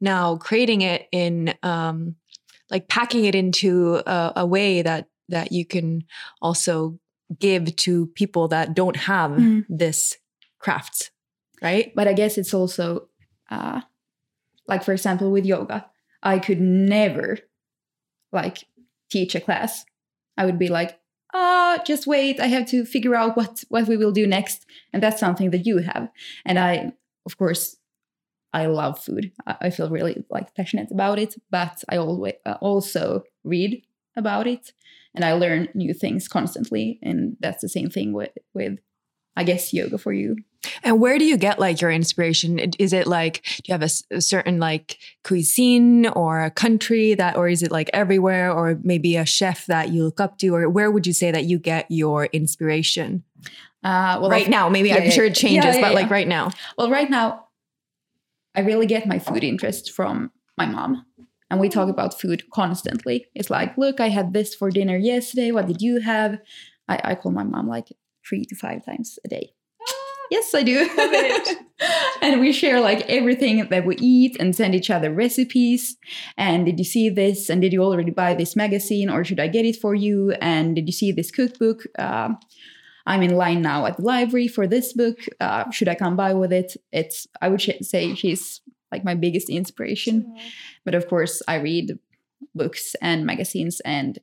now 0.00 0.36
creating 0.36 0.80
it 0.80 1.06
in 1.12 1.54
um 1.62 2.16
like 2.70 2.88
packing 2.88 3.24
it 3.24 3.34
into 3.34 4.02
a, 4.06 4.32
a 4.36 4.46
way 4.46 4.82
that 4.82 5.06
that 5.28 5.52
you 5.52 5.64
can 5.64 6.02
also 6.40 6.98
give 7.38 7.76
to 7.76 8.06
people 8.08 8.48
that 8.48 8.74
don't 8.74 8.96
have 8.96 9.30
Mm. 9.30 9.64
this 9.68 10.16
craft 10.58 11.12
right 11.62 11.92
but 11.94 12.08
I 12.08 12.12
guess 12.14 12.36
it's 12.36 12.52
also 12.52 13.08
uh, 13.50 13.80
like 14.66 14.82
for 14.82 14.92
example 14.92 15.30
with 15.30 15.44
yoga, 15.44 15.86
I 16.22 16.38
could 16.38 16.60
never 16.60 17.38
like 18.32 18.64
teach 19.10 19.34
a 19.34 19.40
class. 19.40 19.84
I 20.36 20.46
would 20.46 20.58
be 20.58 20.68
like, 20.68 20.98
ah, 21.34 21.78
just 21.84 22.06
wait. 22.06 22.40
I 22.40 22.46
have 22.46 22.66
to 22.68 22.84
figure 22.84 23.14
out 23.14 23.36
what 23.36 23.64
what 23.68 23.88
we 23.88 23.96
will 23.96 24.12
do 24.12 24.26
next, 24.26 24.66
and 24.92 25.02
that's 25.02 25.20
something 25.20 25.50
that 25.50 25.66
you 25.66 25.78
have. 25.78 26.08
And 26.44 26.58
I 26.58 26.92
of 27.26 27.36
course, 27.38 27.76
I 28.52 28.66
love 28.66 28.98
food. 28.98 29.32
I, 29.46 29.56
I 29.62 29.70
feel 29.70 29.90
really 29.90 30.24
like 30.30 30.54
passionate 30.54 30.90
about 30.90 31.18
it, 31.18 31.34
but 31.50 31.82
I 31.88 31.96
always 31.96 32.34
uh, 32.44 32.56
also 32.60 33.22
read 33.44 33.82
about 34.16 34.46
it 34.46 34.72
and 35.14 35.24
I 35.24 35.32
learn 35.32 35.68
new 35.74 35.94
things 35.94 36.28
constantly. 36.28 36.98
And 37.02 37.36
that's 37.40 37.62
the 37.62 37.68
same 37.68 37.90
thing 37.90 38.12
with 38.12 38.30
with 38.54 38.78
I 39.36 39.44
guess 39.44 39.72
yoga 39.72 39.98
for 39.98 40.12
you. 40.12 40.36
And 40.82 41.00
where 41.00 41.18
do 41.18 41.24
you 41.24 41.36
get 41.36 41.58
like 41.58 41.80
your 41.80 41.90
inspiration? 41.90 42.58
Is 42.78 42.92
it 42.92 43.06
like 43.06 43.42
do 43.42 43.62
you 43.66 43.74
have 43.74 43.82
a 43.82 44.20
certain 44.20 44.58
like 44.58 44.98
cuisine 45.24 46.06
or 46.06 46.42
a 46.42 46.50
country 46.50 47.14
that, 47.14 47.36
or 47.36 47.48
is 47.48 47.62
it 47.62 47.72
like 47.72 47.90
everywhere, 47.92 48.52
or 48.52 48.78
maybe 48.82 49.16
a 49.16 49.26
chef 49.26 49.66
that 49.66 49.90
you 49.90 50.04
look 50.04 50.20
up 50.20 50.38
to, 50.38 50.54
or 50.54 50.68
where 50.68 50.90
would 50.90 51.06
you 51.06 51.12
say 51.12 51.30
that 51.30 51.44
you 51.44 51.58
get 51.58 51.86
your 51.90 52.26
inspiration? 52.26 53.24
Uh, 53.84 54.18
well, 54.20 54.30
right 54.30 54.48
now, 54.48 54.68
maybe 54.68 54.90
yeah, 54.90 54.96
I'm 54.96 55.04
yeah, 55.04 55.10
sure 55.10 55.24
it 55.24 55.34
changes, 55.34 55.74
yeah, 55.74 55.80
but 55.80 55.94
like 55.94 56.10
right 56.10 56.28
now, 56.28 56.50
Well, 56.78 56.90
right 56.90 57.10
now, 57.10 57.46
I 58.54 58.60
really 58.60 58.86
get 58.86 59.06
my 59.06 59.18
food 59.18 59.42
interest 59.42 59.90
from 59.90 60.30
my 60.56 60.66
mom. 60.66 61.04
And 61.50 61.60
we 61.60 61.68
talk 61.68 61.90
about 61.90 62.18
food 62.18 62.48
constantly. 62.50 63.26
It's 63.34 63.50
like, 63.50 63.76
look, 63.76 64.00
I 64.00 64.08
had 64.08 64.32
this 64.32 64.54
for 64.54 64.70
dinner 64.70 64.96
yesterday. 64.96 65.52
What 65.52 65.66
did 65.66 65.82
you 65.82 66.00
have? 66.00 66.38
I, 66.88 67.00
I 67.04 67.14
call 67.14 67.32
my 67.32 67.44
mom 67.44 67.68
like 67.68 67.88
three 68.26 68.44
to 68.46 68.54
five 68.54 68.84
times 68.86 69.18
a 69.24 69.28
day. 69.28 69.51
Yes, 70.32 70.54
I 70.54 70.62
do. 70.62 70.78
and 72.22 72.40
we 72.40 72.52
share 72.52 72.80
like 72.80 73.02
everything 73.18 73.68
that 73.68 73.84
we 73.84 73.96
eat 73.98 74.34
and 74.40 74.56
send 74.56 74.74
each 74.74 74.88
other 74.88 75.10
recipes. 75.12 75.96
And 76.38 76.64
did 76.64 76.78
you 76.78 76.84
see 76.86 77.10
this? 77.10 77.50
And 77.50 77.60
did 77.60 77.72
you 77.74 77.82
already 77.82 78.12
buy 78.12 78.32
this 78.34 78.56
magazine? 78.56 79.10
Or 79.10 79.24
should 79.24 79.40
I 79.40 79.48
get 79.48 79.66
it 79.66 79.76
for 79.76 79.94
you? 79.94 80.32
And 80.40 80.74
did 80.76 80.86
you 80.88 80.92
see 80.92 81.12
this 81.12 81.30
cookbook? 81.30 81.80
Um, 81.98 82.38
I'm 83.04 83.22
in 83.22 83.36
line 83.36 83.60
now 83.60 83.84
at 83.84 83.96
the 83.98 84.04
library 84.04 84.48
for 84.48 84.66
this 84.66 84.94
book. 84.94 85.18
Uh, 85.38 85.70
should 85.70 85.88
I 85.88 85.96
come 85.96 86.16
by 86.16 86.32
with 86.32 86.52
it? 86.52 86.76
It's 86.92 87.26
I 87.42 87.48
would 87.50 87.60
sh- 87.60 87.82
say 87.82 88.14
she's 88.14 88.62
like 88.90 89.04
my 89.04 89.14
biggest 89.14 89.50
inspiration. 89.50 90.34
But 90.84 90.94
of 90.94 91.08
course, 91.08 91.42
I 91.46 91.56
read 91.56 91.98
books 92.54 92.94
and 93.02 93.26
magazines 93.26 93.80
and 93.84 94.18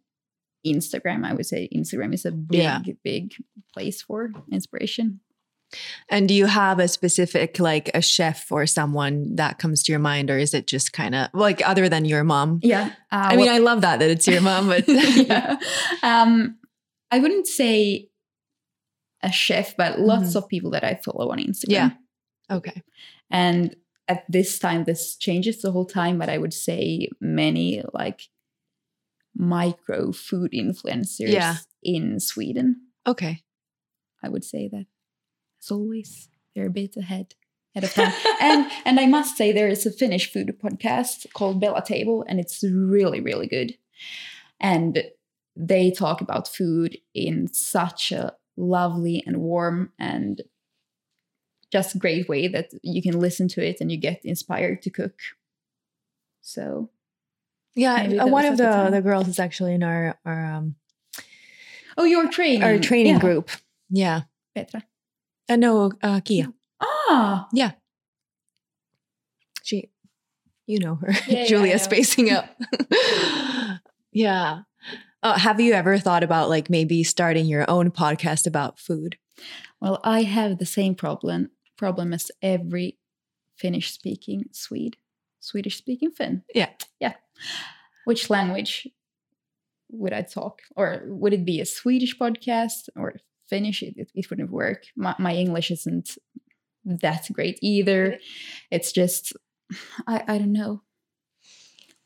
Instagram. 0.65 1.23
I 1.23 1.33
would 1.33 1.45
say 1.45 1.69
Instagram 1.75 2.13
is 2.13 2.25
a 2.25 2.31
big, 2.31 2.61
Yeah. 2.61 2.79
big 3.03 3.33
place 3.73 4.01
for 4.01 4.31
inspiration. 4.51 5.19
And 6.09 6.27
do 6.27 6.33
you 6.33 6.45
have 6.47 6.79
a 6.79 6.87
specific 6.87 7.59
like 7.59 7.89
a 7.93 8.01
chef 8.01 8.51
or 8.51 8.65
someone 8.65 9.35
that 9.35 9.59
comes 9.59 9.83
to 9.83 9.91
your 9.91 9.99
mind, 9.99 10.29
or 10.31 10.37
is 10.37 10.53
it 10.53 10.65
just 10.67 10.93
kind 10.93 11.13
of 11.15 11.29
like 11.33 11.61
other 11.67 11.87
than 11.89 12.05
your 12.05 12.23
mom? 12.23 12.59
Yeah, 12.63 12.87
uh, 13.11 13.27
I 13.31 13.35
mean, 13.35 13.45
well- 13.45 13.55
I 13.55 13.59
love 13.59 13.81
that 13.81 13.99
that 13.99 14.09
it's 14.09 14.27
your 14.27 14.41
mom, 14.41 14.67
but 14.67 14.87
yeah. 14.87 15.57
Um, 16.03 16.57
I 17.11 17.19
wouldn't 17.19 17.47
say 17.47 18.09
a 19.21 19.31
chef, 19.31 19.75
but 19.77 19.99
lots 19.99 20.33
Mhm. 20.33 20.35
of 20.37 20.47
people 20.47 20.71
that 20.71 20.83
I 20.83 20.95
follow 21.03 21.31
on 21.31 21.39
Instagram. 21.39 21.69
Yeah. 21.71 21.89
okay, 22.51 22.81
And 23.29 23.75
at 24.07 24.23
this 24.31 24.57
time, 24.59 24.85
this 24.85 25.15
changes 25.15 25.61
the 25.61 25.71
whole 25.71 25.85
time, 25.85 26.17
but 26.17 26.29
I 26.29 26.37
would 26.39 26.53
say 26.53 27.09
many 27.19 27.83
like 27.93 28.29
micro 29.35 30.11
food 30.11 30.51
influencers 30.53 31.31
Yeah. 31.31 31.57
in 31.83 32.19
Sweden. 32.19 32.87
okay. 33.05 33.43
I 34.21 34.27
would 34.29 34.43
say 34.43 34.67
that 34.67 34.85
as 35.61 35.71
always, 35.71 36.29
they're 36.55 36.67
a 36.67 36.71
bit 36.71 36.95
ahead. 36.97 37.35
Ahead 37.75 37.83
of 37.83 37.93
time. 37.93 38.13
and 38.41 38.71
and 38.85 38.99
I 38.99 39.05
must 39.05 39.37
say 39.37 39.51
there 39.51 39.67
is 39.67 39.85
a 39.85 39.91
Finnish 39.91 40.31
food 40.31 40.57
podcast 40.61 41.31
called 41.33 41.61
Bella 41.61 41.83
Table, 41.85 42.25
and 42.27 42.39
it's 42.39 42.63
really, 42.63 43.21
really 43.21 43.47
good. 43.47 43.77
And 44.59 45.03
they 45.55 45.91
talk 45.91 46.21
about 46.21 46.47
food 46.47 46.97
in 47.13 47.47
such 47.53 48.11
a 48.11 48.33
lovely 48.57 49.23
and 49.25 49.37
warm 49.37 49.91
and 49.99 50.41
just 51.71 51.99
great 51.99 52.27
way 52.27 52.47
that 52.47 52.71
you 52.81 53.01
can 53.01 53.19
listen 53.19 53.47
to 53.49 53.63
it 53.63 53.77
and 53.79 53.91
you 53.91 53.97
get 53.97 54.21
inspired 54.25 54.81
to 54.81 54.89
cook. 54.89 55.13
So 56.41 56.89
Yeah, 57.75 58.25
one 58.25 58.45
of 58.45 58.57
the 58.57 58.85
the 58.85 58.89
the 58.91 59.01
girls 59.01 59.27
is 59.27 59.39
actually 59.39 59.75
in 59.75 59.83
our 59.83 60.17
our 60.25 60.45
um 60.45 60.75
Oh, 61.97 62.05
your 62.05 62.29
training. 62.29 62.63
our 62.63 62.79
training 62.79 63.13
Yeah, 63.13 63.19
group. 63.19 63.51
Yeah, 63.89 64.21
Petra. 64.55 64.83
Uh, 65.49 65.55
no, 65.55 65.91
uh, 66.03 66.19
Kia. 66.21 66.53
Ah, 66.81 67.47
Yeah. 67.53 67.71
She, 69.63 69.89
you 70.65 70.79
know 70.79 70.95
her, 70.95 71.11
Yeah, 71.27 71.41
yeah, 71.41 71.45
Julia 71.47 71.71
know. 71.73 71.77
spacing 71.77 72.31
up. 72.31 72.49
yeah. 74.11 74.61
Uh, 75.21 75.37
have 75.37 75.59
you 75.59 75.73
ever 75.73 75.97
thought 75.97 76.23
about 76.23 76.49
like 76.49 76.69
maybe 76.69 77.03
starting 77.03 77.45
your 77.45 77.69
own 77.69 77.91
podcast 77.91 78.47
about 78.47 78.79
food? 78.79 79.17
Well, 79.81 79.99
I 80.03 80.23
have 80.23 80.57
the 80.57 80.65
same 80.65 80.95
problem 80.95 81.51
problem 81.77 82.13
as 82.13 82.31
every 82.41 82.97
Finnish 83.57 83.91
speaking 83.91 84.45
Swede, 84.51 84.97
Swedish 85.39 85.77
speaking 85.77 86.11
Finn. 86.11 86.43
Yeah. 86.53 86.69
Yeah. 86.99 87.13
Which 88.05 88.29
language 88.29 88.87
would 89.91 90.13
I 90.13 90.21
talk? 90.21 90.61
Or 90.75 91.03
would 91.05 91.33
it 91.33 91.45
be 91.45 91.59
a 91.61 91.65
Swedish 91.65 92.17
podcast 92.17 92.89
or 92.95 93.15
Finnish? 93.49 93.81
It, 93.83 93.95
it, 93.97 94.11
it 94.13 94.29
wouldn't 94.29 94.51
work. 94.51 94.83
My, 94.95 95.15
my 95.19 95.33
English 95.35 95.71
isn't 95.71 96.17
that 96.85 97.27
great 97.31 97.59
either. 97.61 98.19
It's 98.71 98.91
just, 98.91 99.33
I, 100.07 100.23
I 100.27 100.37
don't 100.37 100.53
know. 100.53 100.81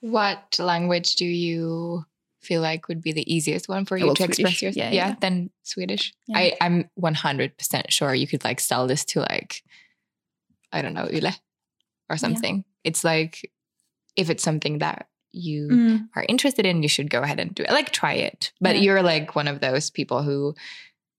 What 0.01 0.57
language 0.59 1.15
do 1.15 1.25
you 1.25 2.03
feel 2.41 2.61
like 2.61 2.87
would 2.89 3.01
be 3.01 3.13
the 3.13 3.33
easiest 3.33 3.69
one 3.69 3.85
for 3.85 3.95
you 3.97 4.05
well, 4.07 4.15
to 4.15 4.25
express 4.25 4.61
yourself? 4.61 4.91
Yeah, 4.93 5.09
yeah. 5.09 5.15
then 5.21 5.49
Swedish. 5.63 6.13
Yeah. 6.27 6.37
I, 6.39 6.57
I'm 6.59 6.89
100% 6.99 7.89
sure 7.89 8.13
you 8.13 8.27
could 8.27 8.43
like 8.43 8.59
sell 8.59 8.85
this 8.87 9.05
to 9.05 9.21
like, 9.21 9.63
I 10.71 10.81
don't 10.81 10.93
know, 10.93 11.07
Yle 11.11 11.33
or 12.09 12.17
something. 12.17 12.65
It's 12.83 13.03
like, 13.03 13.49
if 14.17 14.29
it's 14.29 14.43
something 14.43 14.79
that 14.79 15.07
you 15.31 15.67
Mm. 15.71 16.09
are 16.15 16.25
interested 16.29 16.65
in, 16.65 16.83
you 16.83 16.89
should 16.89 17.09
go 17.09 17.21
ahead 17.23 17.39
and 17.39 17.55
do 17.55 17.63
it. 17.63 17.71
Like 17.71 17.91
try 17.91 18.13
it. 18.13 18.51
But 18.61 18.75
Yeah. 18.75 18.81
you're 18.81 19.01
like 19.03 19.35
one 19.35 19.47
of 19.47 19.61
those 19.61 19.89
people 19.89 20.21
who, 20.21 20.53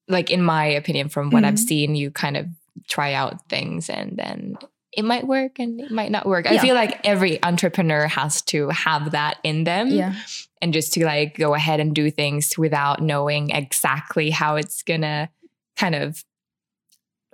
like 0.09 0.31
in 0.31 0.43
my 0.43 0.67
opinion, 0.67 1.09
from 1.09 1.31
what 1.31 1.45
I've 1.45 1.55
Mhm. 1.55 1.59
seen, 1.69 1.95
you 1.95 2.11
kind 2.11 2.37
of 2.37 2.47
try 2.89 3.15
out 3.15 3.49
things 3.49 3.89
and 3.89 4.17
then 4.17 4.57
it 4.93 5.05
might 5.05 5.27
work 5.27 5.59
and 5.59 5.81
it 5.81 5.91
might 5.91 6.11
not 6.11 6.27
work. 6.27 6.47
I 6.47 6.59
feel 6.59 6.75
like 6.75 7.01
every 7.05 7.43
entrepreneur 7.43 8.07
has 8.07 8.43
to 8.43 8.69
have 8.69 9.11
that 9.13 9.39
in 9.43 9.65
them 9.65 9.89
Yeah. 9.89 10.15
and 10.63 10.73
just 10.73 10.93
to 10.95 11.05
like 11.05 11.37
go 11.37 11.55
ahead 11.55 11.81
and 11.81 11.95
do 11.95 12.11
things 12.11 12.57
without 12.59 13.01
knowing 13.03 13.51
exactly 13.51 14.31
how 14.31 14.57
it's 14.57 14.83
gonna 14.83 15.31
kind 15.77 15.95
of 15.97 16.25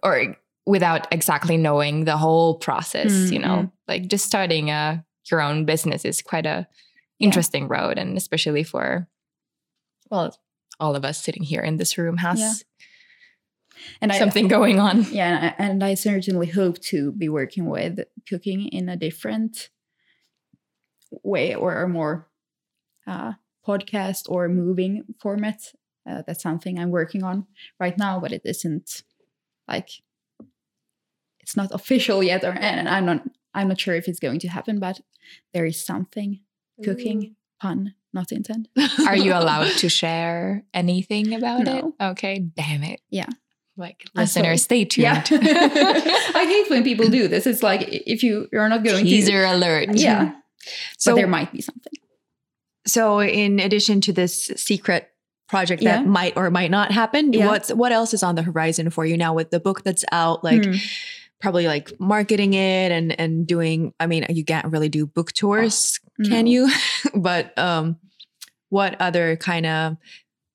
or 0.02 0.37
without 0.66 1.06
exactly 1.12 1.56
knowing 1.56 2.04
the 2.04 2.16
whole 2.16 2.54
process 2.59 3.30
you 3.30 3.38
know 3.38 3.64
Mm, 3.64 3.72
like 3.88 4.06
just 4.06 4.24
starting 4.26 4.70
a 4.70 5.04
your 5.30 5.40
own 5.40 5.64
business 5.64 6.04
is 6.04 6.22
quite 6.22 6.46
a 6.46 6.66
interesting 7.18 7.68
road 7.68 7.98
and 7.98 8.16
especially 8.16 8.62
for 8.62 9.06
well 10.11 10.35
all 10.81 10.97
of 10.97 11.05
us 11.05 11.23
sitting 11.23 11.43
here 11.43 11.61
in 11.61 11.77
this 11.77 11.97
room 11.99 12.16
has 12.19 12.40
Yeah. 12.40 12.53
And 14.01 14.12
I, 14.12 14.19
something 14.19 14.49
going 14.49 14.79
on 14.79 15.07
Yeah, 15.11 15.55
and 15.59 15.83
I 15.83 15.95
certainly 15.95 16.49
hope 16.49 16.79
to 16.90 17.12
be 17.12 17.29
working 17.29 17.66
with 17.66 18.01
cooking 18.29 18.69
in 18.69 18.88
a 18.88 18.97
different 18.97 19.71
way 21.23 21.55
or 21.55 21.83
a 21.83 21.88
more 21.88 22.29
uh, 23.07 23.33
podcast 23.66 24.29
or 24.29 24.49
moving 24.49 25.05
format. 25.21 25.73
Uh, 26.09 26.23
that's 26.27 26.43
something 26.43 26.79
I'm 26.79 26.90
working 26.90 27.23
on 27.23 27.47
right 27.79 27.97
now, 27.97 28.21
but 28.21 28.33
it 28.33 28.43
isn't 28.45 29.03
like 29.69 29.90
it's 31.40 31.57
not 31.57 31.73
official 31.73 32.23
yet, 32.23 32.45
or 32.45 32.53
and 32.53 32.88
I'm 32.88 33.07
not 33.07 33.23
I'm 33.55 33.69
not 33.69 33.81
sure 33.81 33.95
if 33.95 34.09
it's 34.09 34.21
going 34.21 34.40
to 34.40 34.49
happen, 34.49 34.79
but 34.79 35.01
there 35.53 35.66
is 35.66 35.85
something 35.85 36.40
cooking 36.83 37.37
pun 37.61 37.95
not 38.12 38.33
intent. 38.33 38.68
are 39.07 39.16
you 39.16 39.33
allowed 39.33 39.70
to 39.79 39.88
share 39.88 40.64
anything 40.75 41.35
about 41.35 41.64
No. 41.64 41.94
it 41.99 42.05
okay 42.12 42.38
damn 42.40 42.83
it 42.83 43.01
Yeah. 43.11 43.27
like 43.77 44.03
I'm 44.16 44.23
listeners 44.23 44.62
stay 44.62 44.85
tuned 44.85 45.05
Yeah, 45.05 45.23
I 45.31 46.44
hate 46.49 46.70
when 46.70 46.83
people 46.85 47.09
do 47.09 47.29
this. 47.29 47.46
It's 47.46 47.62
like 47.62 47.83
if 47.88 48.23
you 48.23 48.49
you're 48.53 48.68
not 48.68 48.83
going 48.85 49.05
to 49.05 49.11
teaser 49.11 49.44
alert 49.44 49.90
Yeah. 49.94 50.33
So 50.99 51.12
but 51.12 51.16
there 51.16 51.27
might 51.29 51.53
be 51.53 51.61
something. 51.62 51.92
So, 52.87 53.20
in 53.20 53.61
addition 53.61 54.01
to 54.03 54.12
this 54.12 54.46
secret 54.57 55.09
project 55.49 55.83
that 55.85 56.01
Yeah. 56.03 56.07
might 56.07 56.37
or 56.37 56.51
might 56.51 56.70
not 56.70 56.92
happen, 56.92 57.33
Yeah. 57.33 57.46
what's 57.46 57.73
what 57.73 57.92
else 57.92 58.14
is 58.14 58.23
on 58.23 58.35
the 58.35 58.42
horizon 58.42 58.90
for 58.90 59.05
you 59.05 59.16
now 59.16 59.35
with 59.35 59.51
the 59.51 59.61
book 59.61 59.85
that's 59.85 60.05
out? 60.12 60.42
Like, 60.42 60.64
Hmm. 60.64 60.75
probably 61.40 61.66
like 61.66 61.92
marketing 62.01 62.55
it 62.55 62.90
and 62.92 63.18
and 63.20 63.46
doing. 63.46 63.92
I 64.01 64.07
mean, 64.07 64.27
you 64.31 64.44
can't 64.44 64.66
really 64.73 64.88
do 64.88 65.07
book 65.07 65.33
tours, 65.33 66.01
can 66.24 66.44
No. 66.44 66.50
you? 66.50 66.70
but 67.14 67.56
um, 67.59 67.98
what 68.68 69.00
other 69.00 69.37
kind 69.37 69.66
of 69.66 69.96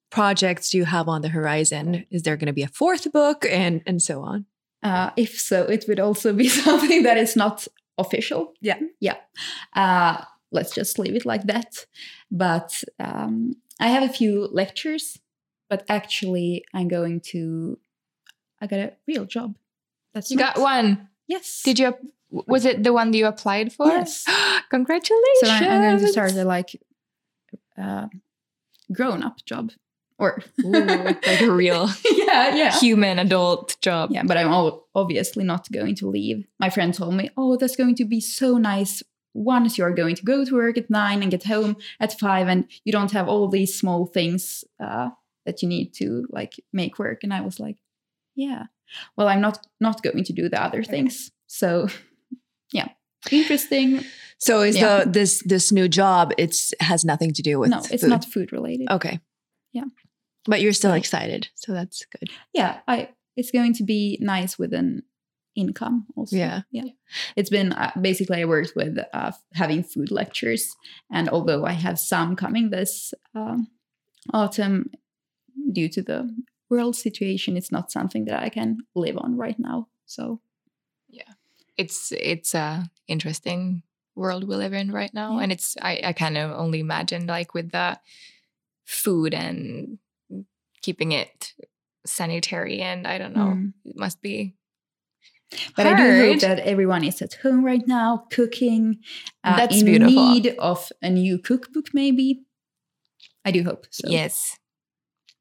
projects 0.09 0.69
do 0.69 0.77
you 0.77 0.85
have 0.85 1.07
on 1.07 1.21
the 1.21 1.29
horizon? 1.29 2.05
Is 2.09 2.23
there 2.23 2.37
going 2.37 2.47
to 2.47 2.53
be 2.53 2.63
a 2.63 2.67
fourth 2.67 3.11
book 3.11 3.45
and 3.49 3.81
and 3.85 4.01
so 4.01 4.21
on? 4.21 4.45
Uh, 4.83 5.09
if 5.17 5.39
so, 5.39 5.63
it 5.63 5.85
would 5.87 5.99
also 5.99 6.31
be 6.33 6.47
something 6.65 7.03
that 7.03 7.17
is 7.17 7.35
not 7.35 7.67
official. 7.97 8.53
Yeah. 8.61 8.79
Yeah. 8.99 9.17
Uh, 9.75 10.23
let's 10.51 10.73
just 10.75 10.99
leave 10.99 11.15
it 11.15 11.25
like 11.25 11.43
that. 11.43 11.85
But 12.31 12.83
um, 12.99 13.55
I 13.79 13.87
have 13.87 14.03
a 14.09 14.13
few 14.13 14.47
lectures, 14.51 15.19
but 15.69 15.83
actually, 15.89 16.63
I'm 16.73 16.87
going 16.87 17.19
to. 17.31 17.79
I 18.61 18.67
got 18.67 18.79
a 18.79 18.93
real 19.07 19.25
job. 19.25 19.55
That's 20.13 20.31
you 20.31 20.37
got 20.37 20.57
one 20.57 21.09
yes. 21.27 21.61
Did 21.63 21.79
you? 21.79 21.93
Was 22.47 22.65
it 22.65 22.83
the 22.83 22.93
one 22.93 23.11
that 23.11 23.17
you 23.17 23.27
applied 23.27 23.71
for? 23.73 23.87
Yes. 23.87 24.25
Congratulations. 24.69 25.41
So 25.41 25.47
I- 25.49 25.67
I'm 25.67 25.81
going 25.81 25.99
to 25.99 26.07
start 26.07 26.33
a 26.33 26.43
like 26.43 26.79
uh, 27.77 28.07
grown 28.91 29.23
up 29.23 29.43
job 29.45 29.71
or 30.17 30.41
Ooh, 30.63 30.71
like 30.71 31.41
a 31.41 31.49
real 31.51 31.89
yeah 32.11 32.55
yeah 32.55 32.71
human 32.79 33.19
adult 33.19 33.75
job. 33.81 34.09
yeah 34.11 34.23
but 34.23 34.37
i'm 34.37 34.71
obviously 34.93 35.43
not 35.43 35.69
going 35.71 35.93
to 35.95 36.07
leave 36.07 36.45
my 36.59 36.69
friend 36.69 36.93
told 36.93 37.13
me 37.13 37.29
oh 37.35 37.57
that's 37.57 37.75
going 37.75 37.95
to 37.95 38.05
be 38.05 38.21
so 38.21 38.57
nice 38.57 39.03
once 39.33 39.77
you're 39.77 39.93
going 39.93 40.15
to 40.15 40.23
go 40.23 40.45
to 40.45 40.55
work 40.55 40.77
at 40.77 40.89
nine 40.89 41.21
and 41.21 41.31
get 41.31 41.43
home 41.43 41.75
at 41.99 42.17
five 42.17 42.47
and 42.47 42.65
you 42.85 42.91
don't 42.93 43.11
have 43.11 43.27
all 43.27 43.49
these 43.49 43.77
small 43.77 44.05
things 44.05 44.63
uh, 44.81 45.09
that 45.45 45.61
you 45.61 45.67
need 45.67 45.93
to 45.93 46.25
like 46.29 46.53
make 46.71 46.97
work 46.97 47.21
and 47.23 47.33
i 47.33 47.41
was 47.41 47.59
like 47.59 47.75
yeah 48.35 48.63
well 49.17 49.27
i'm 49.27 49.41
not 49.41 49.67
not 49.81 50.01
going 50.01 50.23
to 50.23 50.31
do 50.33 50.47
the 50.47 50.61
other 50.61 50.83
things 50.83 51.31
so 51.47 51.87
yeah 52.71 52.89
interesting 53.31 54.03
So 54.37 54.61
is 54.61 54.75
Yeah. 54.75 55.05
the 55.05 55.11
this 55.11 55.41
this 55.45 55.71
new 55.71 55.87
job? 55.87 56.33
It's 56.37 56.73
has 56.79 57.03
nothing 57.05 57.33
to 57.33 57.41
do 57.41 57.59
with 57.59 57.69
no 57.71 57.79
it's 57.79 58.01
food. 58.03 58.09
not 58.09 58.25
food 58.25 58.51
related 58.51 58.87
okay. 58.91 59.19
Yeah. 59.71 59.85
but 60.45 60.59
you're 60.61 60.73
still 60.75 60.93
excited, 60.93 61.49
so 61.55 61.73
that's 61.73 62.05
good. 62.19 62.29
yeah 62.53 62.79
i 62.87 63.09
it's 63.37 63.51
going 63.51 63.73
to 63.75 63.83
be 63.83 64.17
nice 64.21 64.59
with 64.59 64.73
an 64.73 65.03
income 65.55 66.05
also 66.17 66.35
Yeah. 66.37 66.61
yeah 66.71 66.89
it's 67.37 67.49
been 67.49 67.71
uh, 67.73 67.91
basically 68.01 68.41
i 68.41 68.45
worked 68.45 68.73
with 68.75 68.97
uh, 69.13 69.31
having 69.53 69.83
food 69.83 70.11
lectures 70.11 70.63
and 71.09 71.29
although 71.29 71.65
i 71.65 71.73
have 71.73 71.97
some 71.97 72.35
coming 72.35 72.69
this 72.71 73.13
um, 73.33 73.67
autumn 74.33 74.89
due 75.71 75.89
to 75.89 76.01
the 76.01 76.19
world 76.69 76.95
situation 76.95 77.55
it's 77.57 77.71
not 77.71 77.91
something 77.91 78.25
that 78.27 78.43
i 78.43 78.49
can 78.49 78.77
live 78.95 79.17
on 79.17 79.37
right 79.37 79.59
now 79.59 79.87
so 80.05 80.39
it's 81.77 82.11
it's 82.11 82.53
a 82.55 82.89
interesting 83.07 83.83
world 84.15 84.47
we 84.47 84.55
live 84.55 84.73
in 84.73 84.91
right 84.91 85.13
now 85.13 85.35
Yeah. 85.37 85.43
and 85.43 85.51
it's 85.51 85.75
i, 85.81 85.99
I 86.03 86.13
kind 86.13 86.37
of 86.37 86.51
only 86.51 86.79
imagine 86.79 87.27
like 87.27 87.53
with 87.53 87.71
the 87.71 87.99
food 88.85 89.33
and 89.33 89.97
keeping 90.81 91.11
it 91.11 91.53
sanitary 92.05 92.81
and 92.81 93.05
i 93.07 93.17
don't 93.17 93.33
know 93.35 93.53
Mm. 93.55 93.73
it 93.85 93.95
must 93.97 94.21
be 94.21 94.55
but 95.75 95.85
i 95.87 95.93
do 95.95 96.03
hope 96.31 96.39
that 96.41 96.59
everyone 96.59 97.03
is 97.03 97.21
at 97.21 97.33
home 97.43 97.63
right 97.65 97.85
now 97.87 98.25
cooking 98.31 98.99
uh, 99.43 99.57
That's 99.57 99.79
in 99.81 99.85
beautiful. 99.85 100.13
need 100.13 100.55
of 100.59 100.91
a 101.01 101.09
new 101.09 101.37
cookbook 101.39 101.93
maybe 101.93 102.43
i 103.43 103.51
do 103.51 103.63
hope 103.63 103.85
so 103.91 104.07
Yes. 104.09 104.57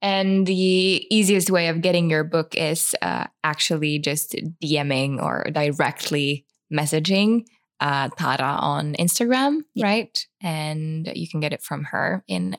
And 0.05 0.47
the 0.47 1.07
easiest 1.11 1.51
way 1.51 1.69
of 1.69 1.81
getting 1.81 2.11
your 2.11 2.25
book 2.25 2.55
is 2.55 2.95
uh, 3.01 3.25
actually 3.43 3.99
just 4.01 4.37
DMing 4.62 5.12
or 5.23 5.47
directly 5.51 6.45
messaging 6.71 7.47
uh, 7.81 8.11
Tara 8.19 8.59
on 8.61 8.95
Instagram, 9.01 9.61
Yeah. 9.75 9.87
right? 9.87 10.27
And 10.43 11.11
you 11.14 11.27
can 11.27 11.40
get 11.40 11.55
it 11.55 11.62
from 11.62 11.85
her 11.85 12.23
in 12.29 12.57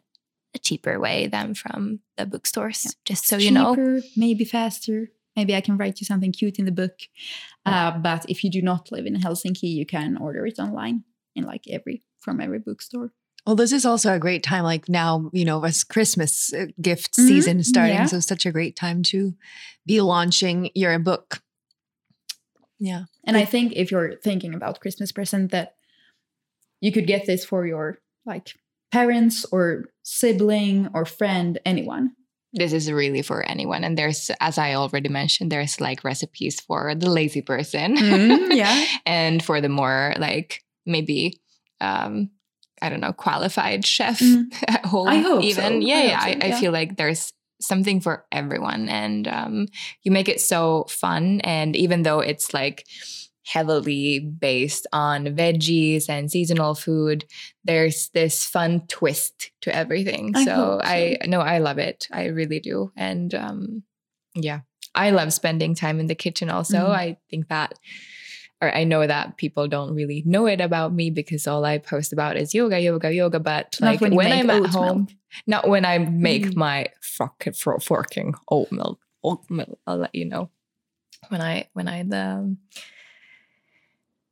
a 0.56 0.60
cheaper 0.60 1.00
way 1.00 1.28
than 1.28 1.54
from 1.54 2.00
the 2.18 2.26
bookstores, 2.26 2.96
just 3.06 3.28
so 3.28 3.38
you 3.38 3.52
know. 3.52 4.02
maybe 4.18 4.44
faster. 4.44 5.10
Maybe 5.36 5.54
I 5.54 5.62
can 5.62 5.78
write 5.78 6.00
you 6.02 6.06
something 6.06 6.32
cute 6.32 6.58
in 6.58 6.66
the 6.66 6.72
book. 6.72 6.98
Uh, 7.66 7.92
but 8.00 8.26
if 8.28 8.44
you 8.44 8.50
do 8.50 8.62
not 8.62 8.92
live 8.92 9.06
in 9.06 9.16
Helsinki, 9.18 9.70
you 9.80 9.86
can 9.86 10.18
order 10.18 10.48
it 10.48 10.58
online 10.60 11.04
in 11.36 11.44
like 11.44 11.66
every 11.70 12.02
from 12.22 12.42
every 12.42 12.60
bookstore. 12.60 13.12
Well, 13.46 13.56
this 13.56 13.72
is 13.72 13.86
also 13.86 14.14
a 14.14 14.20
great 14.20 14.44
time. 14.44 14.64
Like 14.64 14.90
now, 14.90 15.30
you 15.34 15.46
know, 15.46 15.64
as 15.64 15.84
Christmas 15.84 16.52
uh, 16.54 16.68
gift 16.82 17.14
Mhm. 17.16 17.28
season 17.28 17.64
starting, 17.64 17.96
Yeah. 17.96 18.06
so 18.06 18.20
such 18.20 18.46
a 18.46 18.52
great 18.52 18.76
time 18.76 19.04
to 19.04 19.36
be 19.86 20.02
launching 20.02 20.72
your 20.74 20.98
book. 21.00 21.42
Yeah. 22.80 23.06
And 23.26 23.38
I 23.38 23.46
think 23.46 23.74
if 23.76 23.92
you're 23.92 24.16
thinking 24.18 24.54
about 24.54 24.80
Christmas 24.80 25.12
present, 25.12 25.52
that 25.52 25.76
you 26.82 26.92
could 26.92 27.08
get 27.08 27.26
this 27.26 27.46
for 27.46 27.66
your 27.66 28.00
like 28.26 28.54
parents 28.92 29.46
or 29.52 29.86
sibling 30.04 30.90
or 30.94 31.06
friend, 31.06 31.60
anyone. 31.66 32.12
This 32.54 32.74
is 32.74 32.92
really 32.92 33.22
for 33.22 33.44
anyone. 33.44 33.84
And 33.84 33.98
there's, 33.98 34.32
as 34.40 34.58
I 34.58 34.74
already 34.76 35.10
mentioned, 35.10 35.52
there's 35.52 35.80
like 35.82 36.04
recipes 36.04 36.60
for 36.60 36.96
the 36.96 37.10
lazy 37.10 37.42
person. 37.42 37.96
Mm, 37.98 38.56
yeah. 38.56 38.86
and 39.06 39.44
for 39.44 39.62
the 39.62 39.70
more 39.70 40.14
like 40.18 40.64
maybe 40.86 41.40
um 41.82 42.30
i 42.82 42.90
don't 42.90 43.00
know 43.02 43.14
qualified 43.14 43.86
chef 43.86 44.20
Mm. 44.20 44.54
at 44.68 44.86
home 44.86 45.08
I 45.08 45.18
hope 45.18 45.44
even 45.44 45.82
so. 45.82 45.88
yeah 45.88 45.96
I 45.98 46.04
yeah 46.06 46.20
I, 46.22 46.32
so, 46.34 46.40
I 46.42 46.46
yeah. 46.48 46.60
feel 46.60 46.72
like 46.72 46.98
there's 46.98 47.32
something 47.62 48.02
for 48.02 48.26
everyone 48.32 48.90
and 48.90 49.28
um 49.28 49.68
you 50.04 50.12
make 50.12 50.28
it 50.30 50.42
so 50.42 50.86
fun 50.90 51.40
and 51.42 51.76
even 51.76 52.04
though 52.04 52.20
it's 52.20 52.54
like 52.54 52.86
heavily 53.46 54.20
based 54.20 54.88
on 54.92 55.26
veggies 55.28 56.10
and 56.10 56.32
seasonal 56.32 56.74
food 56.76 57.26
there's 57.64 58.10
this 58.14 58.44
fun 58.44 58.82
twist 58.88 59.52
to 59.62 59.74
everything 59.74 60.32
I 60.36 60.44
so 60.46 60.52
so. 60.56 60.82
i 60.84 61.18
know 61.28 61.42
i 61.42 61.60
love 61.60 61.78
it 61.78 62.08
i 62.12 62.26
really 62.26 62.60
do 62.60 62.92
and 62.98 63.34
um 63.36 63.84
yeah 64.34 64.62
i 64.96 65.12
love 65.12 65.32
spending 65.32 65.76
time 65.76 66.00
in 66.00 66.08
the 66.08 66.16
kitchen 66.16 66.50
also 66.50 66.78
Mhm. 66.88 66.90
i 66.90 67.18
think 67.30 67.48
that 67.50 67.76
or 68.66 68.76
I 68.76 68.84
know 68.84 69.06
that 69.06 69.38
people 69.38 69.68
don't 69.68 69.94
really 69.94 70.24
know 70.26 70.46
it 70.48 70.62
about 70.62 70.94
me 70.94 71.10
because 71.10 71.48
all 71.48 71.64
I 71.66 71.78
post 71.78 72.14
about 72.14 72.38
is 72.38 72.54
yoga, 72.54 72.80
yoga, 72.80 73.14
yoga. 73.14 73.40
But 73.40 73.78
Not 73.80 73.88
like 73.92 74.02
when 74.02 74.16
when, 74.16 74.32
I'm 74.32 74.50
at 74.50 74.66
home, 74.72 74.98
milk. 74.98 75.10
not 75.48 75.68
when 75.70 75.86
I 75.86 75.98
make 76.00 76.48
Mm. 76.48 76.56
my 76.56 76.88
fucking 77.02 77.54
for 77.54 77.80
forking 77.80 78.34
oat 78.50 78.72
milk, 78.72 79.00
oat 79.24 79.50
milk. 79.50 79.80
I'll 79.88 79.98
let 79.98 80.16
you 80.16 80.26
know 80.26 80.50
when 81.30 81.42
I 81.42 81.68
when 81.74 81.88
I 81.88 82.04
the 82.04 82.56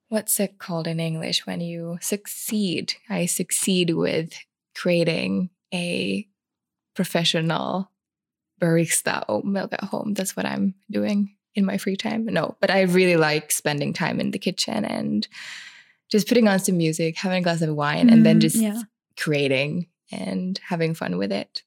what's 0.10 0.40
it 0.40 0.58
called 0.60 0.88
in 0.88 1.00
English 1.00 1.46
when 1.46 1.62
you 1.62 1.98
succeed. 2.02 2.94
I 3.10 3.26
succeed 3.26 3.92
with 3.92 4.34
creating 4.76 5.50
a 5.74 6.28
professional 6.96 7.90
barista 8.62 9.24
oat 9.28 9.46
milk 9.46 9.74
at 9.74 9.84
home. 9.86 10.14
That's 10.14 10.36
what 10.36 10.46
I'm 10.46 10.76
doing 10.92 11.36
in 11.56 11.66
my 11.66 11.78
free 11.78 11.96
time. 11.96 12.26
No, 12.26 12.56
but 12.60 12.72
I 12.72 12.82
really 12.82 13.16
like 13.18 13.52
spending 13.52 13.94
time 13.94 14.20
in 14.20 14.32
the 14.32 14.40
kitchen 14.40 14.86
and 14.86 15.28
just 16.10 16.28
putting 16.28 16.48
on 16.48 16.60
some 16.60 16.78
music, 16.78 17.18
having 17.18 17.40
a 17.40 17.42
glass 17.42 17.62
of 17.62 17.76
wine, 17.76 18.10
and 18.10 18.26
then 18.26 18.38
Mm, 18.38 18.42
just 18.42 18.56
yeah. 18.56 18.82
creating 19.18 19.88
and 20.12 20.60
having 20.68 20.94
fun 20.94 21.18
with 21.18 21.32
it. 21.32 21.64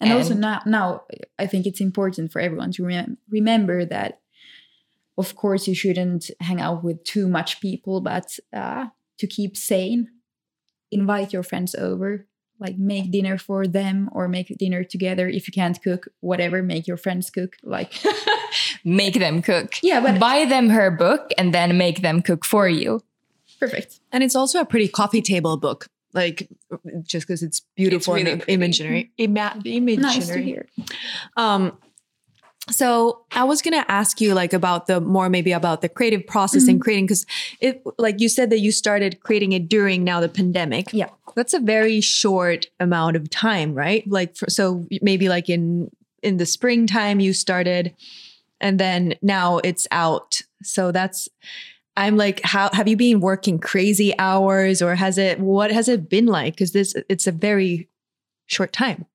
And, 0.00 0.12
also 0.12 0.32
And- 0.32 0.40
now, 0.40 0.62
now 0.66 1.02
I 1.38 1.46
think 1.46 1.66
it's 1.66 1.80
important 1.80 2.30
for 2.32 2.40
everyone 2.40 2.72
to 2.72 2.84
rem- 2.84 3.18
remember 3.28 3.84
that, 3.84 4.20
of 5.16 5.34
course, 5.34 5.66
you 5.66 5.74
shouldn't 5.74 6.30
hang 6.40 6.60
out 6.60 6.84
with 6.84 7.02
too 7.04 7.28
much 7.28 7.60
people, 7.60 8.00
but 8.00 8.38
uh, 8.52 8.86
to 9.18 9.26
keep 9.26 9.56
sane, 9.56 10.08
invite 10.92 11.32
your 11.32 11.42
friends 11.42 11.74
over, 11.74 12.26
like 12.60 12.76
make 12.78 13.10
dinner 13.10 13.38
for 13.38 13.66
them 13.66 14.08
or 14.12 14.28
make 14.28 14.48
dinner 14.58 14.84
together. 14.84 15.28
If 15.28 15.46
you 15.48 15.52
can't 15.52 15.80
cook, 15.82 16.08
whatever, 16.20 16.62
make 16.62 16.86
your 16.86 16.96
friends 16.96 17.30
cook. 17.30 17.56
Like, 17.62 17.92
make 18.84 19.14
them 19.14 19.42
cook. 19.42 19.74
yeah, 19.82 20.00
but 20.00 20.18
Buy 20.18 20.44
them 20.44 20.68
her 20.70 20.90
book 20.90 21.30
and 21.38 21.52
then 21.54 21.76
make 21.78 22.02
them 22.02 22.22
cook 22.22 22.44
for 22.44 22.68
you. 22.68 23.00
perfect. 23.60 24.00
And 24.12 24.22
it's 24.24 24.34
also 24.36 24.60
a 24.60 24.64
pretty 24.64 24.88
coffee 24.88 25.22
table 25.22 25.56
book. 25.56 25.88
Like 26.14 26.48
just 27.02 27.26
because 27.26 27.42
it's 27.42 27.62
beautiful 27.76 28.14
really 28.14 28.30
and 28.30 28.40
pretty. 28.40 28.54
imaginary. 28.54 29.12
Ima- 29.18 29.60
imaginary. 29.64 29.96
Nice 29.96 30.28
to 30.28 30.40
hear. 30.42 30.66
Um, 31.36 31.76
so 32.70 33.24
I 33.32 33.44
was 33.44 33.62
gonna 33.62 33.84
ask 33.88 34.20
you 34.20 34.34
like 34.34 34.52
about 34.52 34.86
the 34.86 35.00
more 35.00 35.28
maybe 35.28 35.52
about 35.52 35.80
the 35.82 35.88
creative 35.88 36.26
process 36.26 36.68
and 36.68 36.78
Mhm. 36.78 36.82
creating 36.82 37.06
because 37.06 37.26
it 37.60 37.82
like 37.98 38.20
you 38.20 38.28
said 38.28 38.50
that 38.50 38.60
you 38.60 38.72
started 38.72 39.20
creating 39.20 39.52
it 39.52 39.68
during 39.68 40.04
now 40.04 40.20
the 40.20 40.28
pandemic. 40.28 40.92
Yeah. 40.92 41.08
that's 41.36 41.54
a 41.54 41.60
very 41.60 42.00
short 42.00 42.66
amount 42.80 43.14
of 43.14 43.30
time, 43.30 43.72
right? 43.72 44.02
Like 44.08 44.34
for, 44.36 44.50
so 44.50 44.86
maybe 45.02 45.28
like 45.28 45.48
in 45.48 45.88
in 46.22 46.36
the 46.38 46.46
springtime 46.46 47.20
you 47.20 47.32
started, 47.32 47.94
and 48.60 48.80
then 48.80 49.14
now 49.22 49.58
it's 49.58 49.86
out. 49.92 50.40
So 50.64 50.90
that's 50.90 51.28
I'm 51.96 52.16
like, 52.16 52.40
how 52.44 52.70
have 52.72 52.88
you 52.88 52.96
been 52.96 53.20
working 53.20 53.58
crazy 53.60 54.16
hours 54.18 54.82
or 54.82 54.94
has 54.96 55.16
it 55.18 55.38
what 55.38 55.70
has 55.70 55.88
it 55.88 56.08
been 56.08 56.26
like? 56.26 56.54
Because 56.54 56.72
this 56.72 56.94
it's 57.08 57.26
a 57.28 57.32
very 57.32 57.88
short 58.46 58.72
time. 58.72 59.06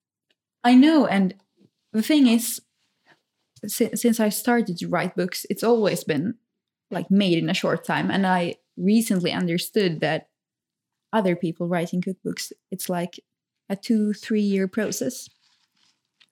I 0.63 0.75
know. 0.75 1.05
And 1.07 1.33
the 1.91 2.01
thing 2.01 2.27
is, 2.27 2.61
si- 3.67 3.95
since 3.95 4.19
I 4.19 4.30
started 4.30 4.78
to 4.78 4.88
write 4.88 5.15
books, 5.15 5.45
it's 5.49 5.63
always 5.63 6.04
been 6.04 6.36
like 6.91 7.10
made 7.10 7.38
in 7.38 7.49
a 7.49 7.54
short 7.54 7.86
time. 7.86 8.12
And 8.12 8.26
I 8.28 8.56
recently 8.78 9.32
understood 9.32 9.99
that 10.02 10.30
other 11.12 11.36
people 11.36 11.67
writing 11.67 12.02
cookbooks, 12.02 12.52
it's 12.71 12.89
like 12.89 13.19
a 13.69 13.76
two, 13.76 14.13
three 14.13 14.41
year 14.41 14.67
process 14.67 15.30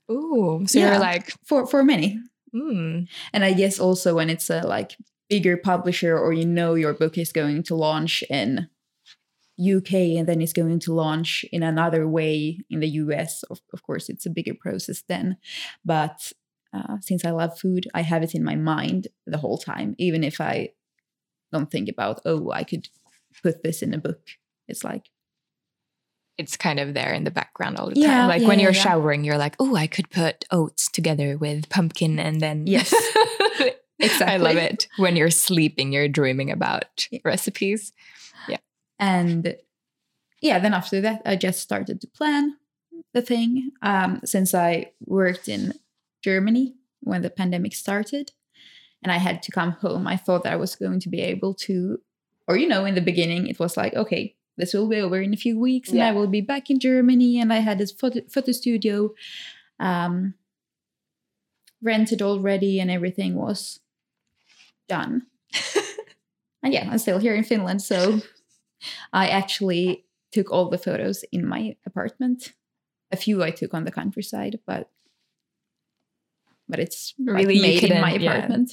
Oh, 0.09 0.65
So 0.65 0.79
Yeah. 0.79 0.91
you're 0.91 0.99
like, 0.99 1.31
for, 1.45 1.65
for 1.65 1.83
many. 1.83 2.19
hmm. 2.51 3.01
And 3.33 3.43
I 3.45 3.53
guess 3.53 3.79
also 3.79 4.15
when 4.15 4.29
it's 4.29 4.49
a 4.49 4.61
like 4.61 4.97
bigger 5.29 5.55
publisher 5.55 6.17
or 6.17 6.33
you 6.33 6.45
know 6.45 6.73
your 6.73 6.93
book 6.93 7.17
is 7.17 7.31
going 7.31 7.63
to 7.63 7.75
launch 7.75 8.23
in 8.29 8.67
UK 9.59 9.93
and 10.17 10.27
then 10.27 10.41
it's 10.41 10.53
going 10.53 10.79
to 10.79 10.93
launch 10.93 11.45
in 11.51 11.63
another 11.63 12.07
way 12.07 12.59
in 12.69 12.79
the 12.81 12.89
US, 12.89 13.43
of, 13.43 13.61
of 13.73 13.83
course, 13.83 14.09
it's 14.09 14.25
a 14.25 14.29
bigger 14.29 14.53
process 14.53 15.03
then. 15.07 15.37
But 15.85 16.33
uh, 16.73 16.97
since 17.01 17.25
I 17.25 17.31
love 17.31 17.57
food, 17.59 17.87
I 17.93 18.01
have 18.01 18.23
it 18.23 18.33
in 18.35 18.43
my 18.43 18.55
mind 18.55 19.07
the 19.25 19.37
whole 19.37 19.57
time, 19.57 19.95
even 19.97 20.23
if 20.23 20.39
I 20.41 20.69
don't 21.51 21.69
think 21.69 21.89
about 21.89 22.21
oh 22.25 22.51
I 22.51 22.63
could 22.63 22.87
put 23.43 23.63
this 23.63 23.81
in 23.81 23.93
a 23.93 23.97
book. 23.97 24.21
It's 24.67 24.83
like 24.83 25.09
It's 26.37 26.55
kind 26.57 26.79
of 26.79 26.93
there 26.93 27.13
in 27.13 27.23
the 27.25 27.31
background 27.31 27.77
all 27.77 27.89
the 27.89 27.99
Yeah, 27.99 28.07
time. 28.19 28.27
Like 28.29 28.41
yeah, 28.41 28.47
when 28.47 28.59
you're 28.59 28.71
yeah. 28.71 28.81
showering, 28.83 29.23
you're 29.23 29.37
like, 29.37 29.55
oh, 29.59 29.75
I 29.75 29.87
could 29.87 30.09
put 30.09 30.45
oats 30.51 30.89
together 30.89 31.37
with 31.37 31.69
pumpkin 31.69 32.19
and 32.19 32.39
then. 32.41 32.67
Yes. 32.67 32.93
Exactly. 33.99 34.25
I 34.33 34.37
love 34.37 34.55
it. 34.57 34.87
When 34.97 35.15
you're 35.15 35.29
sleeping, 35.29 35.91
you're 35.93 36.07
dreaming 36.07 36.49
about 36.51 37.07
recipes. 37.25 37.91
Yeah. 38.47 38.57
and 38.97 39.55
yeah 40.41 40.57
then 40.57 40.73
after 40.73 41.01
that 41.01 41.21
i 41.25 41.35
just 41.35 41.59
started 41.59 42.01
to 42.01 42.07
plan 42.07 42.55
the 43.13 43.21
thing 43.21 43.71
um, 43.83 44.19
since 44.25 44.55
i 44.55 44.91
worked 45.05 45.47
in 45.47 45.73
germany 46.21 46.75
when 47.01 47.21
the 47.21 47.29
pandemic 47.29 47.73
started 47.73 48.31
and 49.03 49.11
i 49.11 49.17
had 49.17 49.41
to 49.43 49.51
come 49.51 49.71
home. 49.71 50.07
I 50.07 50.17
thought 50.17 50.43
that 50.43 50.53
i 50.53 50.57
was 50.57 50.75
going 50.75 50.99
to 51.01 51.09
be 51.09 51.21
able 51.21 51.53
to 51.65 51.99
or 52.47 52.57
you 52.57 52.67
know 52.67 52.85
in 52.85 52.95
the 52.95 53.01
beginning 53.01 53.47
it 53.47 53.59
was 53.59 53.77
like 53.77 53.93
okay 53.93 54.35
this 54.57 54.73
will 54.73 54.87
be 54.87 54.99
over 54.99 55.19
in 55.19 55.33
a 55.33 55.37
few 55.37 55.59
weeks 55.59 55.89
and 55.89 56.03
i 56.03 56.11
will 56.11 56.27
be 56.27 56.41
back 56.41 56.69
in 56.69 56.79
germany 56.79 57.39
and 57.39 57.51
i 57.51 57.59
had 57.59 57.77
this 57.77 57.91
photo, 57.91 58.21
photo 58.29 58.51
studio 58.51 59.13
um, 59.79 60.35
rented 61.81 62.21
already 62.21 62.79
and 62.79 62.91
everything 62.91 63.35
was 63.35 63.79
done. 64.87 65.23
And 66.63 66.71
yeah 66.71 66.87
i'm 66.91 66.99
still 66.99 67.17
here 67.17 67.33
in 67.33 67.43
finland 67.43 67.81
so 67.81 68.21
I 69.13 69.27
actually 69.27 70.05
took 70.31 70.51
all 70.51 70.69
the 70.69 70.77
photos 70.77 71.23
in 71.31 71.45
my 71.45 71.75
apartment. 71.85 72.53
A 73.11 73.17
few 73.17 73.43
I 73.43 73.51
took 73.51 73.73
on 73.73 73.83
the 73.83 73.91
countryside, 73.91 74.59
but 74.65 74.89
but 76.71 76.79
it's 76.79 77.13
Really, 77.19 77.55
you 77.57 77.61
made 77.61 77.83
in 77.83 78.01
my 78.01 78.11
couldn't- 78.13 78.23
yeah. 78.25 78.33
apartment. 78.37 78.71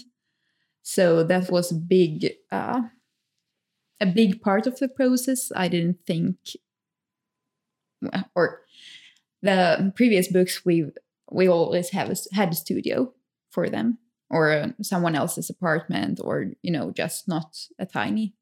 So 0.82 1.22
that 1.24 1.50
was 1.50 1.70
a 1.72 1.74
big 1.74 2.32
uh, 2.50 2.80
a 4.00 4.06
big 4.06 4.40
part 4.40 4.66
of 4.66 4.78
the 4.78 4.88
process. 4.88 5.52
I 5.54 5.68
didn't 5.68 5.98
think, 6.06 6.36
or 8.34 8.62
the 9.42 9.92
previous 9.96 10.28
books 10.28 10.64
we 10.64 10.86
we 11.30 11.48
always 11.48 11.90
have 11.90 12.10
a, 12.10 12.16
had 12.32 12.50
a 12.52 12.54
studio 12.54 13.12
for 13.50 13.68
them 13.68 13.98
or 14.30 14.74
someone 14.82 15.14
else's 15.14 15.50
apartment 15.50 16.20
or 16.22 16.46
you 16.62 16.70
know 16.72 16.90
just 16.90 17.28
not 17.28 17.56
a 17.78 17.86
tiny 17.86 18.34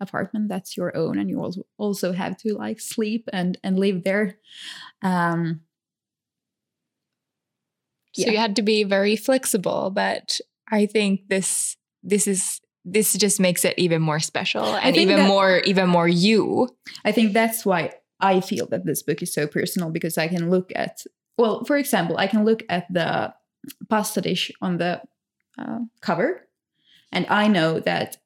apartment 0.00 0.48
that's 0.48 0.76
your 0.76 0.96
own 0.96 1.18
and 1.18 1.28
you 1.28 1.38
also 1.40 1.62
also 1.76 2.12
have 2.12 2.36
to 2.36 2.54
like 2.54 2.80
sleep 2.80 3.28
and 3.32 3.58
and 3.62 3.78
live 3.78 4.02
there 4.04 4.38
um 5.02 5.60
So 8.12 8.22
Yeah. 8.22 8.30
you 8.32 8.38
had 8.38 8.56
to 8.56 8.62
be 8.62 8.84
very 8.84 9.16
flexible, 9.16 9.90
but 9.90 10.40
I 10.70 10.86
think 10.86 11.28
this 11.28 11.76
this 12.02 12.26
is 12.26 12.60
this 12.84 13.12
just 13.12 13.38
makes 13.40 13.64
it 13.64 13.74
even 13.78 14.00
more 14.00 14.20
special 14.20 14.64
and 14.64 14.96
even 14.96 15.16
that- 15.16 15.28
more 15.28 15.58
even 15.66 15.86
more 15.88 16.08
you. 16.08 16.66
i 17.04 17.12
think 17.12 17.34
that's 17.34 17.66
why 17.66 17.92
i 18.20 18.40
feel 18.40 18.66
that 18.68 18.86
this 18.86 19.02
book 19.02 19.20
is 19.22 19.30
so 19.34 19.46
personal 19.46 19.90
because 19.90 20.16
i 20.16 20.26
can 20.26 20.48
look 20.48 20.72
at 20.74 21.04
well 21.36 21.62
for 21.64 21.76
example 21.76 22.16
i 22.16 22.26
can 22.26 22.42
look 22.46 22.62
at 22.70 22.86
the 22.90 23.34
pasta 23.90 24.20
dish 24.22 24.50
on 24.62 24.78
the 24.78 24.98
uh, 25.58 25.80
cover 26.00 26.48
and 27.12 27.26
i 27.28 27.46
know 27.48 27.80
that 27.80 28.16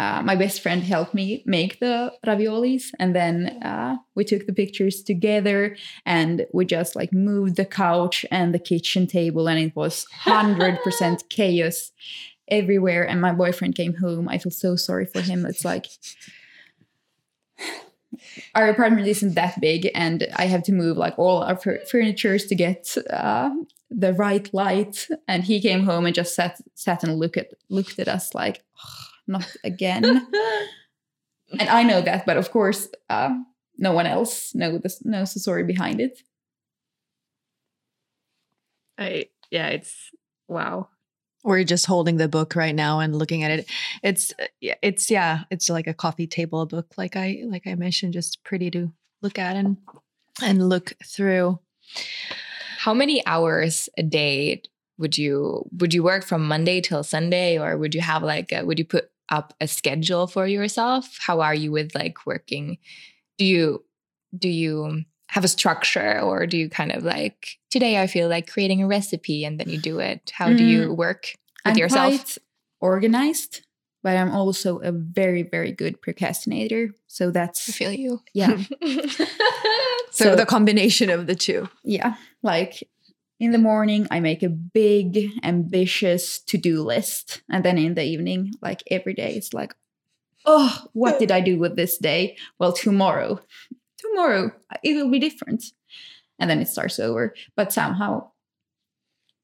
uh, 0.00 0.22
my 0.22 0.34
best 0.34 0.62
friend 0.62 0.82
helped 0.82 1.12
me 1.12 1.42
make 1.44 1.78
the 1.78 2.10
raviolis 2.26 2.84
and 2.98 3.14
then 3.14 3.62
uh, 3.62 3.96
we 4.14 4.24
took 4.24 4.46
the 4.46 4.52
pictures 4.52 5.02
together 5.02 5.76
and 6.06 6.46
we 6.54 6.64
just 6.64 6.96
like 6.96 7.12
moved 7.12 7.56
the 7.56 7.66
couch 7.66 8.24
and 8.30 8.54
the 8.54 8.58
kitchen 8.58 9.06
table 9.06 9.46
and 9.46 9.58
it 9.60 9.76
was 9.76 10.06
100% 10.24 11.28
chaos 11.28 11.92
everywhere 12.48 13.06
and 13.06 13.20
my 13.20 13.30
boyfriend 13.30 13.74
came 13.74 13.94
home. 13.96 14.26
I 14.26 14.38
feel 14.38 14.50
so 14.50 14.74
sorry 14.74 15.04
for 15.04 15.20
him. 15.20 15.44
It's 15.44 15.66
like 15.66 15.86
our 18.54 18.68
apartment 18.70 19.06
isn't 19.06 19.34
that 19.34 19.60
big 19.60 19.88
and 19.94 20.26
i 20.36 20.46
have 20.46 20.62
to 20.64 20.72
move 20.72 20.96
like 20.96 21.16
all 21.18 21.42
our 21.42 21.56
fur- 21.56 21.84
furnitures 21.90 22.46
to 22.46 22.54
get 22.54 22.96
uh, 23.10 23.50
the 23.90 24.14
right 24.14 24.48
light. 24.54 25.08
And 25.28 25.44
he 25.44 25.60
came 25.60 25.84
home 25.84 26.06
and 26.06 26.14
just 26.14 26.34
sat 26.34 26.58
sat 26.74 27.04
and 27.04 27.18
looked 27.18 27.36
at 27.36 27.50
looked 27.68 27.98
at 27.98 28.08
us 28.08 28.34
like 28.34 28.62
"Ugh, 28.84 29.09
not 29.30 29.46
again 29.64 30.04
and 31.58 31.68
i 31.68 31.82
know 31.82 32.00
that 32.00 32.26
but 32.26 32.36
of 32.36 32.50
course 32.50 32.88
uh, 33.08 33.30
no 33.78 33.92
one 33.92 34.06
else 34.06 34.54
knows 34.54 34.80
the, 34.82 34.96
knows 35.04 35.34
the 35.34 35.40
story 35.40 35.64
behind 35.64 36.00
it 36.00 36.22
I 39.00 39.26
yeah, 39.50 39.68
it's 39.68 40.10
wow. 40.46 40.88
We're 41.42 41.64
just 41.64 41.86
holding 41.86 42.18
the 42.18 42.28
book 42.28 42.54
right 42.54 42.74
now 42.74 43.00
and 43.00 43.16
looking 43.16 43.42
at 43.42 43.50
it. 43.50 43.70
It's 44.02 44.32
uh, 44.38 44.44
yeah, 44.60 44.74
it's 44.82 45.10
yeah, 45.10 45.44
it's 45.50 45.70
like 45.70 45.86
a 45.86 45.94
coffee 45.94 46.26
table 46.26 46.66
book, 46.66 46.92
like 46.96 47.16
I 47.16 47.42
like 47.46 47.66
I 47.66 47.74
mentioned, 47.74 48.12
just 48.12 48.44
pretty 48.44 48.70
to 48.72 48.92
look 49.22 49.38
at 49.38 49.56
and 49.56 49.78
and 50.42 50.68
look 50.68 50.92
through. 51.04 51.58
How 52.78 52.94
many 52.94 53.26
hours 53.26 53.88
a 53.96 54.02
day 54.02 54.62
would 54.98 55.16
you 55.16 55.66
would 55.78 55.94
you 55.94 56.02
work 56.02 56.24
from 56.24 56.46
Monday 56.46 56.82
till 56.82 57.02
Sunday 57.02 57.58
or 57.58 57.78
would 57.78 57.94
you 57.94 58.02
have 58.02 58.22
like 58.22 58.52
a, 58.52 58.64
would 58.64 58.78
you 58.78 58.84
put 58.84 59.10
up 59.30 59.54
a 59.60 59.66
schedule 59.68 60.26
for 60.26 60.46
yourself? 60.46 61.16
How 61.20 61.40
are 61.40 61.54
you 61.54 61.70
with 61.72 61.94
like 61.94 62.26
working? 62.26 62.78
Do 63.38 63.44
you 63.44 63.84
do 64.36 64.48
you 64.48 65.02
have 65.28 65.44
a 65.44 65.48
structure 65.48 66.20
or 66.20 66.46
do 66.46 66.56
you 66.56 66.68
kind 66.68 66.92
of 66.92 67.04
like 67.04 67.58
today 67.70 68.00
I 68.02 68.06
feel 68.06 68.28
like 68.28 68.50
creating 68.50 68.82
a 68.82 68.86
recipe 68.86 69.44
and 69.44 69.58
then 69.60 69.68
you 69.68 69.78
do 69.78 69.98
it? 70.00 70.30
How 70.34 70.52
do 70.52 70.64
you 70.64 70.88
mm, 70.88 70.96
work 70.96 71.32
with 71.64 71.72
I'm 71.74 71.76
yourself? 71.78 72.14
quite 72.14 72.38
organized 72.80 73.60
but 74.02 74.16
i'm 74.16 74.30
also 74.30 74.78
a 74.78 74.90
very 74.90 75.42
very 75.42 75.70
good 75.70 76.00
procrastinator 76.00 76.88
so 77.06 77.28
I 77.28 77.30
that's 77.32 77.74
feel 77.76 77.92
you. 77.92 78.20
yeah 78.32 78.56
So, 80.12 80.24
So- 80.30 80.34
the 80.36 80.46
combination 80.46 81.10
of 81.10 81.26
the 81.26 81.34
two. 81.36 81.68
yeah 81.84 82.14
like 82.42 82.82
in 83.40 83.50
the 83.52 83.58
morning 83.58 84.06
i 84.10 84.20
make 84.20 84.42
a 84.42 84.48
big 84.48 85.30
ambitious 85.42 86.38
to-do 86.40 86.82
list 86.82 87.42
and 87.50 87.64
then 87.64 87.78
in 87.78 87.94
the 87.94 88.04
evening 88.04 88.52
like 88.62 88.82
every 88.90 89.14
day 89.14 89.34
it's 89.34 89.52
like 89.54 89.74
oh 90.46 90.84
what 90.92 91.18
did 91.18 91.30
i 91.30 91.40
do 91.40 91.58
with 91.58 91.74
this 91.76 91.98
day 91.98 92.36
well 92.58 92.72
tomorrow 92.72 93.40
tomorrow 93.98 94.50
it 94.82 94.94
will 94.94 95.10
be 95.10 95.18
different 95.18 95.64
and 96.38 96.48
then 96.50 96.60
it 96.60 96.68
starts 96.68 96.98
over 96.98 97.34
but 97.56 97.72
somehow 97.72 98.30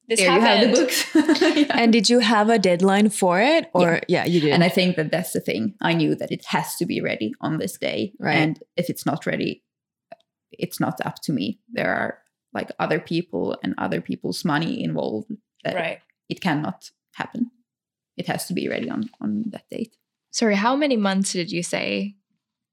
This 0.08 0.20
there 0.20 0.32
you 0.34 0.40
have 0.40 0.60
the 0.60 0.66
happened. 0.68 0.74
books 0.76 1.56
Yeah. 1.56 1.80
And 1.82 1.92
did 1.92 2.08
you 2.08 2.20
have 2.20 2.48
a 2.48 2.58
deadline 2.60 3.10
for 3.10 3.40
it? 3.40 3.68
Or 3.74 4.00
yeah, 4.08 4.24
you 4.24 4.40
did. 4.40 4.52
and 4.54 4.62
i 4.62 4.68
think 4.68 4.96
that 4.96 5.10
that's 5.10 5.32
the 5.32 5.40
thing 5.40 5.74
i 5.80 5.92
knew 5.94 6.14
that 6.14 6.30
it 6.30 6.44
has 6.54 6.76
to 6.76 6.86
be 6.86 7.00
ready 7.00 7.32
on 7.40 7.58
this 7.58 7.76
day 7.78 8.12
Right. 8.20 8.36
and 8.42 8.62
if 8.76 8.88
it's 8.88 9.04
not 9.06 9.26
ready 9.26 9.62
it's 10.52 10.78
not 10.80 11.00
up 11.04 11.16
to 11.24 11.32
me 11.32 11.58
there 11.72 11.92
are 11.92 12.18
like 12.58 12.70
other 12.84 12.98
people 13.12 13.44
and 13.62 13.74
other 13.78 14.00
people's 14.00 14.44
money 14.44 14.72
involved 14.88 15.30
that 15.64 15.74
Right. 15.74 15.98
it 16.32 16.40
cannot 16.40 16.90
happen. 17.20 17.50
It 18.16 18.26
has 18.32 18.46
to 18.48 18.54
be 18.54 18.68
ready 18.74 18.88
on 18.90 19.02
on 19.20 19.30
that 19.52 19.66
date. 19.70 19.94
Sorry, 20.30 20.56
how 20.56 20.74
many 20.76 20.96
months 20.96 21.32
did 21.32 21.50
you 21.56 21.62
say 21.62 22.16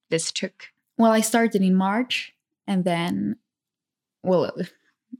this 0.09 0.31
took? 0.31 0.57
Well, 0.97 1.11
I 1.19 1.21
started 1.21 1.61
in 1.61 1.75
March, 1.75 2.33
and 2.67 2.83
then, 2.85 3.37
well, 4.23 4.51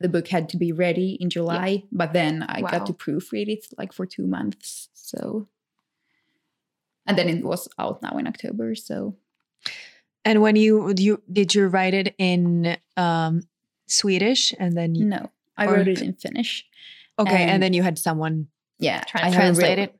the 0.04 0.10
book 0.10 0.28
had 0.28 0.49
to 0.49 0.58
be 0.58 0.71
ready 0.86 1.10
in 1.21 1.30
July, 1.30 1.84
but 1.91 2.13
then 2.13 2.34
I 2.58 2.62
Wow. 2.62 2.69
got 2.76 2.86
to 2.88 2.93
proofread 2.93 3.47
it 3.56 3.63
like 3.78 3.93
for 3.93 4.06
two 4.06 4.28
months. 4.28 4.89
So, 4.93 5.47
and 7.06 7.17
then 7.17 7.30
it 7.30 7.43
was 7.43 7.67
out 7.78 8.02
now 8.02 8.17
in 8.17 8.28
October. 8.28 8.76
So, 8.76 9.15
and 10.26 10.41
when 10.41 10.56
you 10.56 10.93
you 10.97 11.21
did 11.32 11.54
you 11.56 11.67
write 11.67 11.93
it 12.02 12.15
in 12.17 12.78
um 12.97 13.41
Swedish 13.87 14.53
and 14.59 14.75
then 14.77 14.95
you, 14.95 15.05
no, 15.05 15.29
I 15.57 15.67
wrote 15.67 15.87
it 15.87 16.01
in 16.01 16.13
Finnish. 16.13 16.65
okay, 17.19 17.43
and, 17.43 17.51
and- 17.51 17.63
then 17.63 17.73
you 17.73 17.83
had 17.83 17.97
someone 17.99 18.47
Yeah, 18.79 19.01
Try 19.01 19.21
I 19.21 19.25
and 19.27 19.35
have 19.35 19.43
a 19.43 19.45
translate 19.45 19.79
it. 19.79 19.99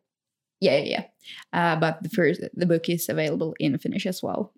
Yeah, 0.60 0.78
yeah, 0.78 0.90
yeah. 0.90 1.04
Uh, 1.52 1.76
but 1.80 2.02
the 2.04 2.10
first, 2.10 2.42
the 2.54 2.66
book 2.66 2.88
is 2.90 3.10
available 3.10 3.54
in 3.60 3.78
Finnish 3.78 4.06
as 4.06 4.24
well, 4.24 4.54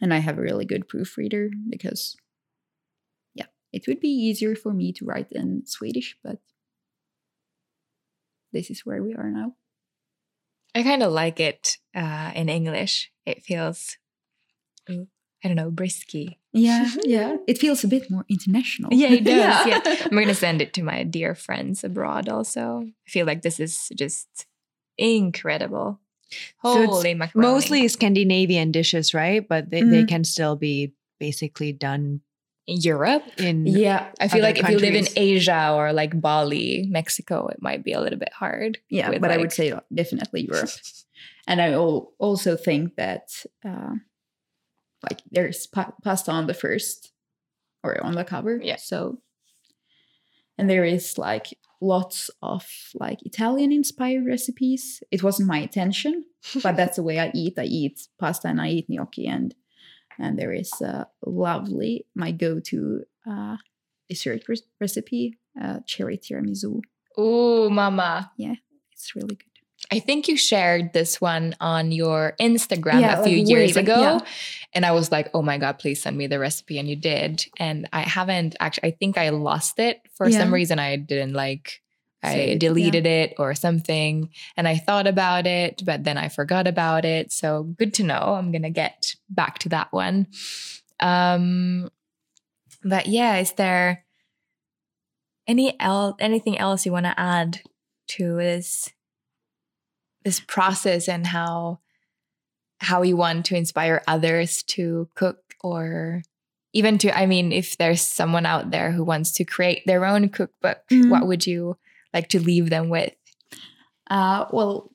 and 0.00 0.14
I 0.14 0.18
have 0.18 0.38
a 0.38 0.42
really 0.42 0.64
good 0.64 0.86
proofreader 0.88 1.50
because, 1.68 2.16
yeah, 3.34 3.46
it 3.72 3.86
would 3.88 3.98
be 4.00 4.08
easier 4.08 4.54
for 4.54 4.72
me 4.72 4.92
to 4.94 5.04
write 5.04 5.28
in 5.32 5.66
Swedish, 5.66 6.16
but 6.22 6.38
this 8.52 8.70
is 8.70 8.86
where 8.86 9.02
we 9.02 9.14
are 9.14 9.30
now. 9.30 9.54
I 10.74 10.82
kind 10.82 11.02
of 11.02 11.12
like 11.12 11.40
it 11.40 11.78
uh, 11.94 12.32
in 12.34 12.48
English. 12.48 13.10
It 13.26 13.42
feels, 13.42 13.96
ooh, 14.90 15.08
I 15.44 15.48
don't 15.48 15.56
know, 15.56 15.70
brisky. 15.70 16.36
Yeah, 16.52 16.88
yeah. 17.04 17.36
It 17.48 17.58
feels 17.58 17.82
a 17.84 17.88
bit 17.88 18.10
more 18.10 18.24
international. 18.28 18.90
Yeah, 18.92 19.08
it 19.08 19.24
does. 19.24 19.66
yeah. 19.66 19.80
I'm 20.04 20.10
going 20.10 20.28
to 20.34 20.34
send 20.34 20.62
it 20.62 20.72
to 20.74 20.82
my 20.82 21.02
dear 21.02 21.34
friends 21.34 21.82
abroad 21.84 22.28
also. 22.28 22.84
I 22.86 23.10
feel 23.10 23.26
like 23.26 23.42
this 23.42 23.58
is 23.58 23.88
just 23.96 24.46
incredible. 24.98 26.00
So 26.64 26.82
it's 26.82 26.92
Holy 26.92 27.14
macaroni. 27.14 27.46
mostly 27.48 27.88
Scandinavian 27.88 28.72
dishes, 28.72 29.12
right? 29.12 29.46
But 29.46 29.70
they, 29.70 29.82
they 29.82 30.04
Mhm. 30.04 30.08
can 30.08 30.24
still 30.24 30.56
be 30.56 30.92
basically 31.20 31.72
done 31.72 32.20
in 32.66 32.80
Europe. 32.80 33.24
in 33.38 33.66
yeah, 33.66 34.08
I 34.20 34.28
feel 34.28 34.38
Other 34.44 34.54
like 34.54 34.58
if 34.62 34.68
you 34.70 34.78
live 34.78 34.94
in. 34.94 35.06
Asia 35.16 35.72
or 35.74 35.92
like 35.92 36.18
Bali, 36.20 36.86
Mexico, 36.88 37.48
it 37.48 37.60
might 37.60 37.84
be 37.84 37.92
a 37.92 38.00
little 38.00 38.18
bit 38.18 38.32
hard. 38.32 38.78
yeah. 38.88 39.10
with, 39.10 39.20
But 39.20 39.30
I 39.32 39.36
would 39.36 39.52
say 39.52 39.74
definitely 39.92 40.46
Europe. 40.48 40.70
and 41.46 41.60
I 41.60 41.74
also 41.74 42.56
think 42.56 42.94
that 42.96 43.44
uh, 43.64 43.94
like 45.08 45.22
there's 45.30 45.66
pa- 45.66 45.92
pasta 46.02 46.30
on 46.30 46.46
the 46.46 46.54
first 46.54 47.12
or 47.82 48.02
on 48.04 48.14
the 48.14 48.24
cover. 48.24 48.60
Yeah. 48.62 48.76
So, 48.76 49.18
and 50.58 50.68
there 50.68 50.84
is 50.84 51.18
like 51.18 51.58
lots 51.80 52.30
of 52.42 52.66
like 52.94 53.24
Italian 53.24 53.72
inspired 53.72 54.26
recipes. 54.26 55.02
It 55.10 55.22
wasn't 55.22 55.48
my 55.48 55.58
intention, 55.58 56.24
but 56.62 56.76
that's 56.76 56.96
the 56.96 57.02
way 57.02 57.18
I 57.18 57.30
eat. 57.34 57.58
I 57.58 57.64
eat 57.64 58.06
pasta 58.18 58.48
and 58.48 58.60
I 58.60 58.68
eat 58.68 58.86
gnocchi, 58.88 59.26
and 59.26 59.54
and 60.18 60.38
there 60.38 60.52
is 60.52 60.72
a 60.80 61.08
lovely 61.24 62.06
my 62.14 62.32
go 62.32 62.60
to 62.60 63.04
uh, 63.28 63.56
dessert 64.08 64.42
re- 64.48 64.56
recipe, 64.80 65.38
uh, 65.60 65.80
cherry 65.86 66.18
tiramisu. 66.18 66.80
Oh, 67.16 67.68
mama. 67.68 68.30
Yeah, 68.36 68.54
it's 68.92 69.14
really 69.14 69.36
good. 69.36 69.51
I 69.92 70.00
think 70.00 70.26
you 70.26 70.36
shared 70.36 70.92
this 70.92 71.20
one 71.20 71.54
on 71.60 71.92
your 71.92 72.34
Instagram 72.40 73.00
Yeah, 73.00 73.20
a 73.20 73.24
few 73.24 73.38
like 73.38 73.48
years 73.48 73.76
ago. 73.76 74.00
yeah. 74.00 74.18
And 74.72 74.86
I 74.86 74.92
was 74.92 75.12
like, 75.12 75.28
oh 75.34 75.42
my 75.42 75.58
God, 75.58 75.78
please 75.78 76.02
send 76.02 76.16
me 76.16 76.26
the 76.26 76.38
recipe. 76.38 76.78
And 76.78 76.88
you 76.88 76.96
did. 76.96 77.44
And 77.58 77.88
I 77.92 78.00
haven't 78.00 78.56
actually, 78.58 78.88
I 78.88 78.96
think 78.96 79.18
I 79.18 79.28
lost 79.28 79.78
it 79.78 80.00
for 80.14 80.30
some 80.30 80.52
reason. 80.52 80.78
I 80.78 80.96
didn't 80.96 81.34
like, 81.34 81.82
I 82.22 82.40
yeah. 82.40 82.58
deleted 82.58 83.04
it 83.06 83.34
or 83.38 83.54
something. 83.54 84.30
And 84.56 84.66
I 84.66 84.76
thought 84.78 85.06
about 85.06 85.46
it, 85.46 85.82
but 85.84 86.04
then 86.04 86.16
I 86.16 86.28
forgot 86.28 86.66
about 86.66 87.04
it. 87.04 87.32
So 87.32 87.64
good 87.64 87.92
to 87.94 88.04
know. 88.04 88.34
I'm 88.38 88.50
going 88.50 88.62
to 88.62 88.70
get 88.70 89.14
back 89.28 89.58
to 89.60 89.68
that 89.70 89.92
one. 89.92 90.28
Um, 91.00 91.90
but 92.82 93.06
yeah, 93.06 93.36
is 93.38 93.52
there 93.52 94.04
any 95.46 95.78
el- 95.80 96.16
anything 96.18 96.56
else 96.56 96.86
you 96.86 96.92
want 96.92 97.06
to 97.06 97.20
add 97.20 97.60
to 98.08 98.36
this 98.36 98.88
this 100.24 100.40
process 100.40 101.08
and 101.08 101.26
how 101.26 101.78
how 102.80 103.02
you 103.02 103.16
want 103.16 103.46
to 103.46 103.56
inspire 103.56 104.02
others 104.08 104.62
to 104.64 105.08
cook 105.14 105.38
or 105.62 106.22
even 106.72 106.98
to 106.98 107.16
i 107.16 107.26
mean 107.26 107.52
if 107.52 107.76
there's 107.78 108.00
someone 108.00 108.44
out 108.46 108.70
there 108.70 108.90
who 108.92 109.04
wants 109.04 109.30
to 109.32 109.44
create 109.44 109.82
their 109.86 110.04
own 110.04 110.28
cookbook 110.28 110.78
Mhm. 110.90 111.10
what 111.10 111.26
would 111.26 111.46
you 111.46 111.76
like 112.14 112.28
to 112.28 112.40
leave 112.40 112.70
them 112.70 112.88
with 112.88 113.14
Uh, 114.10 114.44
well, 114.52 114.90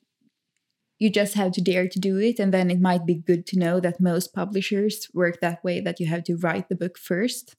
you 0.98 1.10
just 1.10 1.34
have 1.34 1.50
to 1.52 1.60
dare 1.60 1.88
to 1.88 1.98
do 1.98 2.18
it, 2.18 2.38
and 2.38 2.52
then 2.52 2.70
it 2.70 2.80
might 2.80 3.04
be 3.06 3.14
good 3.14 3.46
to 3.46 3.58
know 3.58 3.80
that 3.80 3.98
most 4.00 4.32
publishers 4.32 5.08
work 5.14 5.40
that 5.40 5.62
way. 5.64 5.80
That 5.80 5.98
you 5.98 6.06
have 6.06 6.22
to 6.24 6.36
write 6.36 6.68
the 6.68 6.76
book 6.76 6.98
first, 6.98 7.56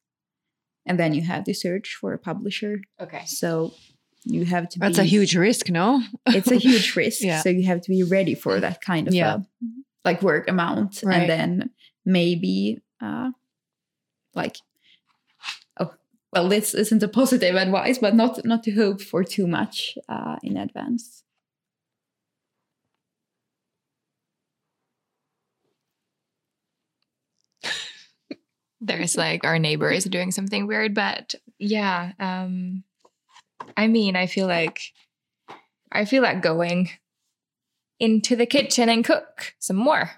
and 0.85 0.97
then 0.99 1.13
you 1.13 1.23
have 1.23 1.43
to 1.45 1.53
search 1.53 1.97
for 1.99 2.13
a 2.13 2.19
publisher. 2.19 2.79
okay 3.01 3.23
So 3.25 3.73
you 4.25 4.45
have 4.45 4.69
to. 4.69 4.79
That's 4.79 4.97
a 4.97 5.03
huge 5.03 5.35
risk, 5.35 5.69
no? 5.69 6.01
It's 6.27 6.51
a 6.51 6.55
huge 6.55 6.95
risk. 7.01 7.21
Yeah. 7.21 7.41
So 7.41 7.49
you 7.49 7.65
have 7.67 7.81
to 7.81 7.89
be 7.89 8.03
ready 8.03 8.35
for 8.35 8.59
that 8.59 8.81
kind 8.81 9.07
of 9.07 9.13
Yeah. 9.13 9.35
uh, 9.35 9.39
like 10.05 10.21
work 10.21 10.47
amount, 10.49 11.01
Right. 11.03 11.21
and 11.21 11.29
then 11.29 11.69
maybe 12.05 12.81
uh, 13.01 13.31
like. 14.35 14.57
Oh 15.79 15.93
well, 16.33 16.49
this 16.49 16.73
isn't 16.73 17.03
a 17.03 17.07
positive 17.07 17.55
advice, 17.55 17.97
but 17.97 18.15
not 18.15 18.43
not 18.45 18.63
to 18.63 18.71
hope 18.71 19.01
for 19.01 19.23
too 19.23 19.47
much 19.47 19.97
uh, 20.07 20.37
in 20.43 20.57
advance. 20.57 21.23
there's 28.81 29.17
like 29.17 29.43
our 29.43 29.59
neighbor 29.59 29.91
is 29.91 30.05
doing 30.05 30.31
something 30.31 30.65
weird 30.67 30.93
but 30.95 31.35
yeah 31.57 32.13
um 32.19 32.83
i 33.77 33.87
mean 33.87 34.15
i 34.15 34.25
feel 34.25 34.47
like 34.47 34.79
i 35.91 36.05
feel 36.05 36.23
like 36.23 36.41
going 36.41 36.89
into 37.99 38.35
the 38.35 38.45
kitchen 38.45 38.89
and 38.89 39.03
cook 39.05 39.53
some 39.59 39.75
more 39.75 40.11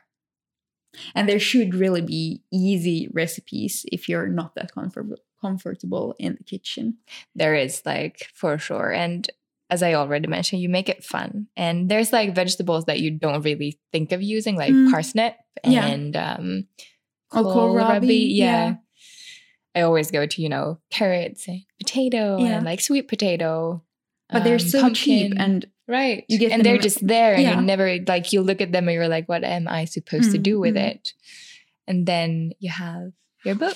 And 1.15 1.27
there 1.29 1.39
should 1.39 1.73
really 1.73 2.01
be 2.01 2.43
easy 2.51 3.07
recipes 3.13 3.85
if 3.91 4.09
you're 4.09 4.27
not 4.27 4.55
that 4.55 4.73
comfortable 4.73 5.17
comfortable 5.41 6.13
in 6.19 6.35
the 6.37 6.43
kitchen. 6.43 6.97
there 7.33 7.55
is 7.55 7.81
like 7.85 8.27
for 8.33 8.57
sure 8.59 8.91
and 8.93 9.27
as 9.71 9.81
i 9.81 9.93
already 9.95 10.27
mentioned 10.27 10.61
you 10.61 10.69
make 10.69 10.89
it 10.89 11.03
fun 11.03 11.47
and 11.57 11.89
there's 11.89 12.11
like 12.13 12.35
vegetables 12.35 12.85
that 12.85 12.99
you 12.99 13.09
don't 13.09 13.41
really 13.41 13.79
think 13.91 14.11
of 14.11 14.21
using 14.21 14.55
like 14.55 14.73
Mm. 14.73 14.91
parsnip 14.91 15.35
Yeah. 15.63 15.87
and 15.87 16.15
um 16.15 16.67
Oh, 17.33 17.45
kohlrabi, 17.45 18.27
yeah. 18.35 18.45
yeah. 18.45 18.75
I 19.75 19.81
always 19.81 20.11
go 20.11 20.25
to 20.25 20.41
you 20.41 20.49
know 20.49 20.79
carrots 20.89 21.47
and 21.47 21.61
potato 21.79 22.37
Yeah. 22.39 22.57
and 22.57 22.65
like 22.65 22.81
sweet 22.81 23.07
potato 23.07 23.81
But 24.31 24.43
they're 24.43 24.55
um, 24.55 24.59
so 24.59 24.89
cheap 24.93 25.33
and 25.37 25.65
Right. 25.87 26.23
You 26.29 26.39
get 26.39 26.53
and 26.53 26.63
they're 26.63 26.77
just 26.77 27.05
there 27.05 27.33
and 27.33 27.43
Yeah. 27.43 27.59
you 27.59 27.61
never 27.65 27.99
like 28.07 28.31
you 28.31 28.41
look 28.41 28.61
at 28.61 28.71
them 28.71 28.87
and 28.87 28.95
you're 28.95 29.09
like, 29.09 29.27
what 29.27 29.43
am 29.43 29.67
I 29.67 29.83
supposed 29.83 30.31
to 30.31 30.39
Mm, 30.39 30.43
do 30.43 30.59
with 30.59 30.75
mm. 30.75 30.87
it? 30.89 31.13
And 31.85 32.07
then 32.07 32.53
you 32.59 32.69
have 32.69 33.11
your 33.43 33.55
book. 33.55 33.75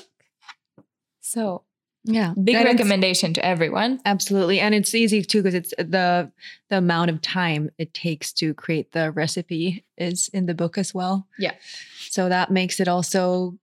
So 1.20 1.64
Yeah. 2.06 2.34
big 2.42 2.56
And 2.56 2.66
recommendation 2.66 3.34
to 3.34 3.44
everyone. 3.46 4.00
Absolutely. 4.06 4.62
And 4.62 4.74
it's 4.74 4.96
easy 4.96 5.24
too 5.24 5.42
because 5.44 5.56
it's 5.56 5.74
the 5.78 6.32
the 6.70 6.78
amount 6.78 7.10
of 7.12 7.22
time 7.22 7.70
it 7.78 7.94
takes 7.94 8.32
to 8.34 8.54
create 8.54 8.92
the 8.94 9.12
recipe 9.12 9.84
is 9.98 10.30
in 10.30 10.46
the 10.46 10.54
book 10.56 10.78
as 10.78 10.94
well. 10.94 11.28
Yeah. 11.38 11.56
So 12.10 12.30
that 12.30 12.50
makes 12.50 12.80
it 12.80 12.88
also 12.88 13.58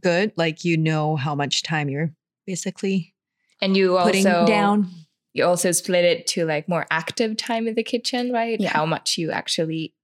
good. 0.00 0.32
Like 0.36 0.64
you 0.64 0.76
know 0.76 1.16
how 1.16 1.34
much 1.34 1.62
time 1.62 1.88
you're 1.88 2.12
basically 2.46 3.14
And 3.60 3.76
you 3.76 3.96
putting 3.98 4.26
also 4.26 4.46
down. 4.46 4.90
you 5.32 5.44
also 5.44 5.72
split 5.72 6.04
it 6.04 6.26
to 6.28 6.44
like 6.44 6.68
more 6.68 6.86
active 6.90 7.36
time 7.36 7.66
in 7.68 7.74
the 7.74 7.82
kitchen, 7.82 8.32
right? 8.32 8.60
Yeah. 8.60 8.70
How 8.70 8.86
much 8.86 9.18
you 9.18 9.30
actually 9.30 9.94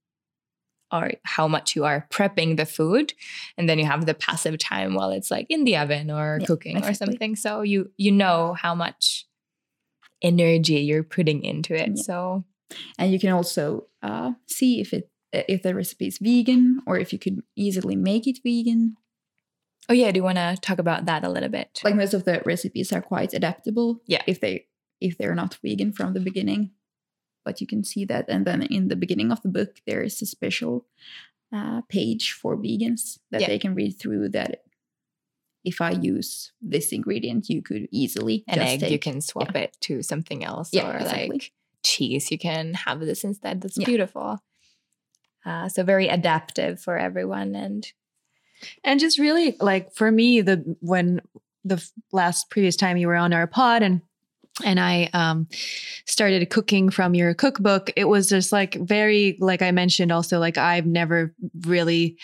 are 0.91 1.13
how 1.25 1.49
much 1.49 1.75
you 1.75 1.85
are 1.85 2.07
prepping 2.11 2.57
the 2.59 2.67
food. 2.67 3.15
And 3.57 3.69
then 3.69 3.79
you 3.79 3.87
have 3.87 4.05
the 4.05 4.15
passive 4.15 4.59
time 4.59 4.95
while 4.95 5.11
it's 5.11 5.31
like 5.31 5.47
in 5.49 5.65
the 5.65 5.77
oven 5.79 6.11
or 6.11 6.39
Yeah, 6.41 6.47
cooking 6.47 6.85
or 6.85 6.93
something. 6.95 7.35
So 7.37 7.63
you 7.63 7.91
you 7.97 8.13
know 8.13 8.55
how 8.61 8.75
much 8.75 9.27
energy 10.23 10.81
you're 10.81 11.03
putting 11.03 11.43
into 11.43 11.75
it. 11.75 11.93
Yeah. 11.97 12.03
So 12.03 12.45
and 12.99 13.13
you 13.13 13.19
can 13.19 13.31
also 13.31 13.87
uh, 14.03 14.33
see 14.47 14.81
if 14.81 14.93
it 14.93 15.09
if 15.33 15.63
the 15.63 15.75
recipe 15.75 16.07
is 16.09 16.19
vegan 16.19 16.81
or 16.87 16.99
if 16.99 17.13
you 17.13 17.19
could 17.19 17.41
easily 17.57 17.97
make 17.97 18.27
it 18.27 18.39
vegan. 18.45 18.97
Oh 19.89 19.93
yeah, 19.95 20.11
do 20.13 20.19
you 20.19 20.25
want 20.25 20.39
to 20.39 20.57
talk 20.61 20.79
about 20.79 21.07
that 21.07 21.25
a 21.25 21.29
little 21.29 21.49
bit? 21.49 21.81
Like 21.85 21.95
most 21.97 22.15
of 22.15 22.25
the 22.25 22.41
recipes 22.47 22.93
are 22.93 23.03
quite 23.03 23.35
adaptable. 23.35 24.01
Yeah. 24.07 24.23
If 24.27 24.41
they 24.41 24.67
if 25.01 25.19
they're 25.19 25.35
not 25.35 25.59
vegan 25.63 25.93
from 25.93 26.15
the 26.15 26.21
beginning, 26.21 26.71
but 27.45 27.61
you 27.61 27.67
can 27.67 27.83
see 27.85 28.05
that, 28.05 28.27
and 28.29 28.47
then 28.47 28.63
in 28.63 28.89
the 28.89 28.97
beginning 28.97 29.33
of 29.33 29.43
the 29.43 29.49
book 29.49 29.81
there 29.87 30.03
is 30.03 30.23
a 30.23 30.27
special 30.27 30.87
uh, 31.53 31.83
page 31.89 32.33
for 32.33 32.57
vegans 32.57 33.19
that 33.31 33.41
Yeah. 33.43 33.49
they 33.49 33.59
can 33.59 33.75
read 33.75 33.99
through. 33.99 34.29
That 34.31 34.63
if 35.65 35.81
I 35.81 35.91
use 35.91 36.53
this 36.61 36.93
ingredient, 36.93 37.49
you 37.49 37.63
could 37.63 37.89
easily 37.91 38.45
an 38.49 38.61
egg, 38.61 38.83
you 38.91 38.99
can 38.99 39.21
swap 39.21 39.55
it 39.57 39.77
to 39.83 40.03
something 40.03 40.45
else, 40.45 40.71
Yeah, 40.73 40.91
or 40.91 40.97
exactly. 40.99 41.29
like 41.29 41.53
cheese, 41.85 42.31
you 42.31 42.39
can 42.39 42.75
have 42.75 43.01
this 43.01 43.25
instead. 43.25 43.61
That's 43.61 43.77
Yeah. 43.79 43.87
beautiful. 43.87 44.39
Uh, 45.45 45.69
so 45.69 45.83
very 45.83 46.07
adaptive 46.09 46.81
for 46.81 46.97
everyone, 46.97 47.55
and 47.57 47.93
And 48.85 49.01
just 49.01 49.19
really 49.19 49.57
like 49.61 49.95
for 49.95 50.11
me, 50.11 50.41
the 50.41 50.77
when 50.81 51.21
the 51.65 51.85
last 52.13 52.51
previous 52.51 52.77
time 52.77 52.97
you 52.97 53.07
were 53.07 53.17
on 53.17 53.33
our 53.33 53.47
pod 53.47 53.83
and 53.83 54.01
and 54.65 54.79
I 54.79 55.09
um 55.13 55.49
started 56.07 56.49
cooking 56.51 56.91
from 56.91 57.15
your 57.15 57.35
cookbook, 57.35 57.91
it 57.97 58.05
was 58.05 58.29
just 58.29 58.53
like 58.53 58.75
very 58.75 59.37
like 59.41 59.63
I 59.63 59.71
mentioned 59.71 60.13
also 60.13 60.39
like 60.39 60.59
I've 60.59 60.87
never 60.87 61.35
really 61.63 62.19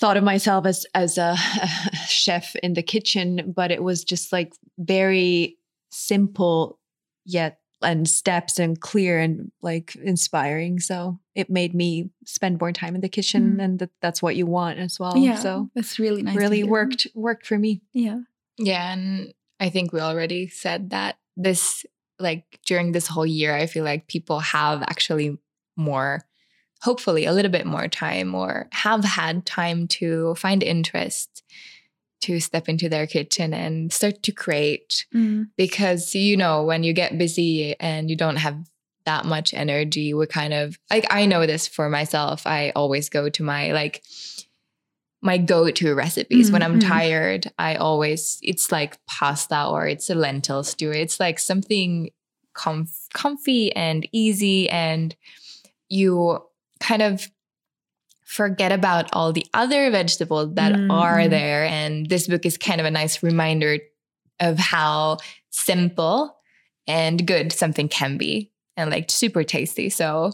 thought 0.00 0.16
of 0.16 0.24
myself 0.24 0.66
as 0.66 0.86
as 0.94 1.18
a, 1.18 1.36
chef 2.06 2.56
in 2.56 2.72
the 2.72 2.82
kitchen, 2.82 3.52
but 3.54 3.70
it 3.70 3.82
was 3.82 4.02
just 4.02 4.32
like 4.32 4.54
very 4.78 5.58
simple 5.90 6.78
yet 7.26 7.58
and 7.82 8.08
steps 8.08 8.58
and 8.58 8.80
clear 8.80 9.18
and 9.18 9.50
like 9.62 9.94
inspiring. 9.96 10.80
So 10.80 11.18
it 11.40 11.50
made 11.50 11.74
me 11.74 12.10
spend 12.24 12.60
more 12.60 12.72
time 12.72 12.94
in 12.94 13.00
the 13.00 13.08
kitchen, 13.08 13.56
Mhm. 13.56 13.64
and 13.64 13.78
that, 13.80 13.90
that's 14.00 14.22
what 14.22 14.36
you 14.36 14.46
want 14.46 14.78
as 14.78 15.00
well. 15.00 15.16
yeah, 15.16 15.36
So 15.36 15.70
that's 15.74 15.98
really 15.98 16.22
nice. 16.22 16.36
really 16.36 16.62
worked 16.62 17.06
worked 17.14 17.46
for 17.46 17.58
me. 17.58 17.80
Yeah. 17.92 18.20
yeah, 18.58 18.92
and 18.92 19.32
I 19.58 19.70
think 19.70 19.92
we 19.92 20.00
already 20.00 20.48
said 20.48 20.90
that 20.90 21.18
this 21.36 21.84
like 22.18 22.44
during 22.66 22.92
this 22.92 23.06
whole 23.08 23.26
year, 23.26 23.54
I 23.56 23.66
feel 23.66 23.82
like 23.84 24.06
people 24.06 24.40
have 24.40 24.82
actually 24.82 25.38
more, 25.76 26.20
hopefully, 26.82 27.24
a 27.24 27.32
little 27.32 27.50
bit 27.50 27.64
more 27.66 27.88
time, 27.88 28.34
or 28.34 28.68
have 28.72 29.04
had 29.04 29.46
time 29.46 29.88
to 30.00 30.34
find 30.34 30.62
interest 30.62 31.42
to 32.22 32.38
step 32.38 32.68
into 32.68 32.88
their 32.90 33.06
kitchen 33.06 33.54
and 33.54 33.90
start 33.90 34.22
to 34.22 34.32
create 34.32 35.06
Mm. 35.14 35.48
because 35.56 36.14
you 36.14 36.36
know 36.36 36.62
when 36.62 36.84
you 36.84 36.92
get 36.92 37.16
busy 37.16 37.74
and 37.80 38.10
you 38.10 38.16
don't 38.16 38.36
have 38.36 38.58
that 39.10 39.24
much 39.34 39.48
energy 39.64 40.08
we 40.14 40.26
kind 40.26 40.54
of 40.60 40.78
like 40.94 41.06
i 41.10 41.26
know 41.30 41.42
this 41.46 41.64
for 41.76 41.86
myself 41.98 42.46
i 42.46 42.60
always 42.80 43.08
go 43.08 43.22
to 43.36 43.42
my 43.52 43.62
like 43.80 43.96
my 45.22 45.36
go-to 45.52 45.94
recipes 45.94 46.50
when 46.52 46.62
i'm 46.62 46.78
Mm, 46.78 46.82
mm. 46.84 46.88
tired 46.88 47.42
i 47.58 47.70
always 47.88 48.38
it's 48.50 48.66
like 48.78 48.92
pasta 49.06 49.60
or 49.66 49.82
it's 49.92 50.08
a 50.10 50.14
lentil 50.14 50.62
stew 50.70 50.92
it's 51.04 51.18
like 51.24 51.38
something 51.38 52.10
comf- 52.54 53.08
comfy 53.22 53.74
and 53.86 54.06
easy 54.12 54.68
and 54.70 55.16
you 55.88 56.38
kind 56.88 57.02
of 57.02 57.28
forget 58.24 58.72
about 58.72 59.08
all 59.12 59.32
the 59.32 59.46
other 59.52 59.90
vegetables 59.90 60.54
that 60.54 60.72
Mm, 60.72 60.90
are 60.90 61.18
mm. 61.26 61.30
there. 61.30 61.64
And 61.64 62.08
this 62.08 62.28
book 62.28 62.46
is 62.46 62.56
kind 62.56 62.80
of 62.80 62.86
a 62.86 62.90
nice 63.00 63.24
reminder 63.24 63.78
of 64.38 64.56
how 64.56 65.18
simple 65.50 66.36
and 66.86 67.26
good 67.26 67.52
something 67.52 67.88
can 67.88 68.18
be 68.18 68.52
and 68.80 68.90
like 68.90 69.10
super 69.10 69.44
tasty. 69.44 69.88
So, 69.88 70.32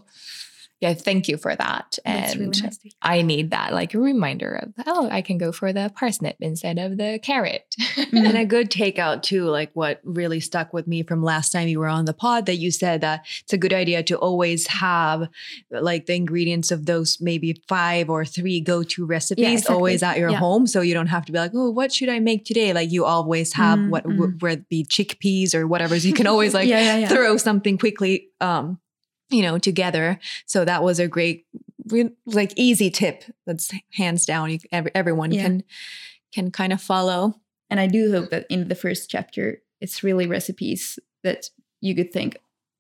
yeah, 0.81 0.93
thank 0.93 1.27
you 1.27 1.39
for 1.39 1.57
that. 1.57 1.99
And 2.05 2.39
really 2.39 2.61
nice. 2.61 2.79
I 3.01 3.23
need 3.23 3.51
that, 3.53 3.73
like 3.73 3.95
a 3.95 3.99
reminder 3.99 4.55
of, 4.57 4.85
oh, 4.87 5.09
I 5.11 5.23
can 5.23 5.39
go 5.39 5.51
for 5.53 5.73
the 5.73 5.91
parsnip 5.95 6.37
instead 6.41 6.79
of 6.79 6.99
the 6.99 7.19
carrot. 7.23 7.75
And 8.13 8.37
a 8.37 8.45
good 8.45 8.71
takeout 8.71 9.23
too, 9.23 9.45
like 9.45 9.71
what 9.75 10.01
really 10.05 10.39
stuck 10.41 10.75
with 10.75 10.87
me 10.87 11.03
from 11.03 11.23
last 11.23 11.51
time 11.51 11.69
you 11.69 11.79
were 11.79 11.89
on 11.89 12.05
the 12.05 12.13
pod 12.13 12.45
that 12.47 12.57
you 12.57 12.71
said 12.71 13.01
that 13.01 13.25
it's 13.43 13.53
a 13.55 13.59
good 13.59 13.73
idea 13.73 14.03
to 14.03 14.17
always 14.19 14.67
have 14.67 15.29
like 15.71 16.05
the 16.07 16.15
ingredients 16.15 16.71
of 16.71 16.85
those 16.85 17.19
maybe 17.21 17.63
five 17.69 18.11
or 18.11 18.25
three 18.25 18.61
go-to 18.61 19.07
recipes 19.07 19.47
exactly. 19.61 19.75
always 19.75 20.03
at 20.03 20.19
your 20.19 20.31
Yeah. 20.31 20.39
home. 20.39 20.67
So 20.67 20.83
you 20.83 20.93
don't 20.93 21.07
have 21.07 21.25
to 21.27 21.33
be 21.33 21.39
like, 21.39 21.53
oh, 21.55 21.71
what 21.71 21.93
should 21.93 22.09
I 22.11 22.19
make 22.21 22.45
today? 22.45 22.73
Like 22.75 22.93
you 22.93 23.05
always 23.07 23.53
have 23.55 23.79
Mm, 23.79 23.89
what 23.89 24.05
mm. 24.05 24.17
w- 24.17 24.37
whether 24.41 24.59
it 24.61 24.69
be 24.69 24.85
chickpeas 24.85 25.55
or 25.55 25.67
whatever. 25.67 25.99
So 25.99 26.07
you 26.09 26.15
can 26.15 26.27
always 26.27 26.53
like 26.59 26.69
yeah, 26.69 26.81
yeah, 26.81 26.97
yeah. 26.99 27.09
throw 27.09 27.37
something 27.39 27.79
quickly 27.79 28.29
um 28.41 28.79
you 29.31 29.43
know 29.43 29.59
together 29.59 30.19
so 30.47 30.65
that 30.65 30.83
was 30.83 30.99
a 30.99 31.09
great 31.09 31.47
like 32.27 32.53
easy 32.57 32.91
tip 32.91 33.25
that's 33.47 33.71
hands 33.93 34.27
down 34.27 34.51
you, 34.51 34.59
every, 34.73 34.91
everyone 34.95 35.31
Yeah. 35.33 35.43
can 35.43 35.63
can 36.35 36.51
kind 36.51 36.73
of 36.73 36.81
follow 36.83 37.41
And 37.71 37.81
I 37.81 37.87
do 37.89 38.13
hope 38.13 38.31
that 38.31 38.47
in 38.49 38.69
the 38.69 38.75
first 38.75 39.11
chapter, 39.11 39.63
it's 39.81 40.03
really 40.05 40.27
recipes 40.29 40.99
that 41.23 41.51
you 41.81 41.95
could 41.97 42.13
think, 42.13 42.37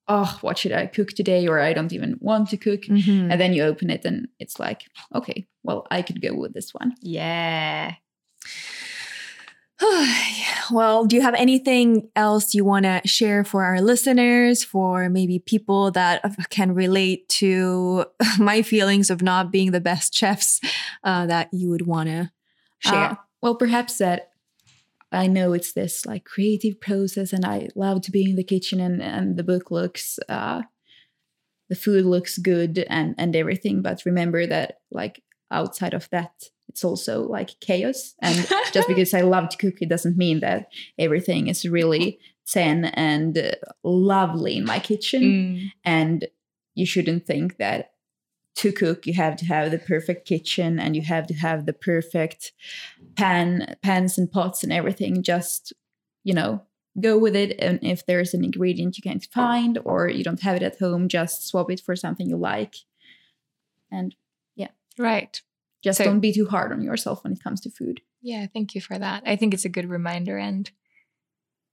oh, 0.06 0.38
what 0.42 0.58
should 0.58 0.72
I 0.72 0.86
cook 0.86 1.08
today? 1.10 1.48
Or 1.48 1.58
I 1.58 1.72
don't 1.72 1.92
even 1.92 2.16
want 2.20 2.50
to 2.50 2.56
cook. 2.56 2.82
Mm. 2.82 3.30
And 3.30 3.40
then 3.40 3.52
you 3.52 3.64
open 3.64 3.90
it 3.90 4.04
and 4.04 4.28
it's 4.38 4.60
like, 4.60 4.82
okay, 5.12 5.46
well, 5.64 5.86
I 5.90 6.02
could 6.02 6.20
go 6.22 6.34
with 6.34 6.52
this 6.54 6.72
one. 6.72 6.94
yeah. 7.02 7.94
well 10.70 11.04
do 11.04 11.16
you 11.16 11.22
have 11.22 11.34
anything 11.34 12.08
else 12.16 12.54
you 12.54 12.64
want 12.64 12.84
to 12.84 13.00
share 13.04 13.44
for 13.44 13.62
our 13.64 13.80
listeners 13.80 14.64
for 14.64 15.10
maybe 15.10 15.38
people 15.38 15.90
that 15.90 16.22
can 16.48 16.74
relate 16.74 17.28
to 17.28 18.06
my 18.38 18.62
feelings 18.62 19.10
of 19.10 19.22
not 19.22 19.52
being 19.52 19.72
the 19.72 19.80
best 19.80 20.14
chefs 20.14 20.60
uh, 21.04 21.26
that 21.26 21.48
you 21.52 21.68
would 21.68 21.86
want 21.86 22.08
to 22.08 22.30
share 22.78 22.94
Uh, 22.94 23.16
well, 23.42 23.54
perhaps 23.54 23.98
that 23.98 24.30
I 25.12 25.26
know 25.26 25.52
it's 25.52 25.72
this 25.72 26.04
like 26.04 26.24
creative 26.24 26.80
process 26.80 27.32
and 27.32 27.44
I 27.44 27.68
love 27.76 28.02
to 28.02 28.10
be 28.10 28.28
in 28.28 28.36
the 28.36 28.44
kitchen 28.44 28.80
and, 28.80 29.00
and 29.02 29.36
the 29.36 29.44
book 29.44 29.70
looks, 29.70 30.18
uh, 30.28 30.62
the 31.68 31.76
food 31.76 32.04
looks 32.04 32.38
good 32.38 32.84
and, 32.90 33.14
and 33.18 33.36
everything. 33.36 33.82
But 33.82 34.04
remember 34.04 34.46
that 34.46 34.80
like 34.90 35.22
outside 35.50 35.94
of 35.94 36.08
that, 36.10 36.50
it's 36.68 36.84
also 36.84 37.26
like 37.26 37.58
chaos. 37.60 38.14
And 38.22 38.36
just 38.72 38.88
because 38.88 39.14
I 39.14 39.22
love 39.22 39.48
to 39.50 39.56
cook, 39.56 39.80
it 39.80 39.88
doesn't 39.88 40.16
mean 40.16 40.40
that 40.40 40.68
everything 40.98 41.48
is 41.48 41.64
really 41.64 42.18
zen 42.48 42.86
and 42.86 43.38
uh, 43.38 43.52
lovely 43.82 44.56
in 44.56 44.64
my 44.64 44.78
kitchen. 44.78 45.22
Mm. 45.22 45.72
And 45.84 46.28
you 46.74 46.86
shouldn't 46.86 47.26
think 47.26 47.56
that 47.58 47.92
to 48.56 48.72
cook 48.72 49.06
you 49.06 49.12
have 49.12 49.36
to 49.36 49.44
have 49.44 49.70
the 49.70 49.78
perfect 49.78 50.26
kitchen 50.26 50.78
and 50.78 50.96
you 50.96 51.02
have 51.02 51.26
to 51.26 51.34
have 51.34 51.66
the 51.66 51.74
perfect 51.74 52.52
pan 53.14 53.76
pans 53.82 54.16
and 54.16 54.32
pots 54.32 54.64
and 54.64 54.72
everything 54.72 55.22
just 55.22 55.74
you 56.24 56.32
know 56.32 56.62
go 56.98 57.18
with 57.18 57.36
it 57.36 57.54
and 57.60 57.78
if 57.82 58.06
there's 58.06 58.32
an 58.32 58.42
ingredient 58.42 58.96
you 58.96 59.02
can't 59.02 59.26
find 59.26 59.78
or 59.84 60.08
you 60.08 60.24
don't 60.24 60.40
have 60.40 60.56
it 60.56 60.62
at 60.62 60.78
home 60.78 61.06
just 61.06 61.46
swap 61.46 61.70
it 61.70 61.80
for 61.80 61.94
something 61.94 62.30
you 62.30 62.36
like 62.38 62.76
and 63.90 64.14
yeah 64.54 64.68
Right. 64.98 65.40
Just 65.86 65.98
So- 65.98 66.04
don't 66.04 66.20
be 66.28 66.32
too 66.32 66.46
hard 66.54 66.72
on 66.72 66.82
yourself 66.82 67.22
when 67.22 67.32
it 67.32 67.42
comes 67.44 67.60
to 67.62 67.70
food 67.70 68.00
Yeah, 68.22 68.46
thank 68.54 68.74
you 68.74 68.80
for 68.80 68.98
that. 68.98 69.22
I 69.24 69.36
think 69.36 69.54
it's 69.54 69.64
a 69.64 69.74
good 69.76 69.88
reminder 69.98 70.36
and 70.48 70.64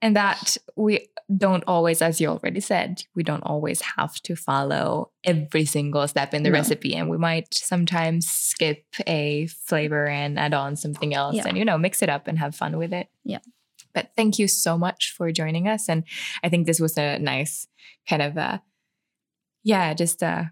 and 0.03 0.15
that 0.17 0.57
we 0.75 1.07
don't 1.45 1.63
always 1.65 2.01
as 2.01 2.19
you 2.21 2.27
already 2.27 2.59
said, 2.59 2.91
we 3.15 3.23
don't 3.23 3.41
always 3.53 3.79
have 3.97 4.15
to 4.27 4.35
follow 4.35 5.11
every 5.23 5.65
single 5.65 6.05
step 6.13 6.33
in 6.33 6.43
the 6.43 6.49
No. 6.51 6.57
recipe 6.59 6.93
and 6.93 7.09
we 7.09 7.17
might 7.17 7.53
sometimes 7.53 8.27
skip 8.29 8.83
a 9.07 9.47
flavor 9.47 10.05
and 10.07 10.37
add 10.37 10.53
on 10.53 10.75
something 10.75 11.13
else 11.21 11.35
Yeah. 11.37 11.47
and 11.47 11.57
you 11.57 11.65
know, 11.65 11.77
mix 11.77 12.01
it 12.03 12.09
up 12.09 12.27
and 12.27 12.37
have 12.37 12.53
fun 12.55 12.77
with 12.77 12.93
it. 12.93 13.07
Yeah. 13.23 13.39
But 13.95 14.11
thank 14.17 14.37
you 14.39 14.47
so 14.49 14.77
much 14.77 15.13
for 15.15 15.31
joining 15.31 15.67
us 15.69 15.87
and 15.89 16.03
I 16.43 16.49
think 16.49 16.67
this 16.67 16.81
was 16.81 16.97
a 16.97 17.17
nice 17.19 17.67
kind 18.09 18.21
of 18.21 18.35
a 18.37 18.61
yeah, 19.63 19.93
just 19.93 20.21
a 20.21 20.51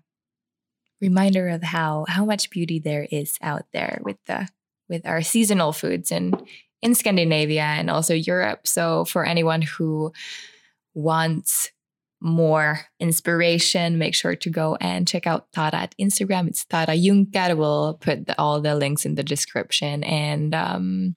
reminder 1.01 1.49
of 1.49 1.63
how 1.63 2.05
how 2.07 2.25
much 2.25 2.49
beauty 2.49 2.79
there 2.79 3.07
is 3.11 3.37
out 3.41 3.65
there 3.73 3.99
with 4.03 4.17
the 4.27 4.47
with 4.87 5.05
our 5.05 5.21
seasonal 5.21 5.73
foods 5.73 6.11
in 6.11 6.33
in 6.81 6.95
Scandinavia 6.95 7.63
and 7.63 7.89
also 7.89 8.13
Europe. 8.13 8.67
So 8.67 9.05
for 9.05 9.25
anyone 9.25 9.61
who 9.61 10.11
wants 10.93 11.71
more 12.21 12.81
inspiration, 12.99 13.97
make 13.97 14.13
sure 14.13 14.35
to 14.35 14.49
go 14.49 14.77
and 14.79 15.07
check 15.07 15.25
out 15.25 15.51
Tara 15.51 15.75
at 15.75 15.95
Instagram. 15.99 16.47
It's 16.47 16.65
Tara 16.65 16.95
Junker. 16.95 17.55
We'll 17.55 17.95
put 17.95 18.27
the, 18.27 18.39
all 18.39 18.61
the 18.61 18.75
links 18.75 19.05
in 19.05 19.15
the 19.15 19.23
description. 19.23 20.03
And 20.03 20.53
um, 20.53 21.15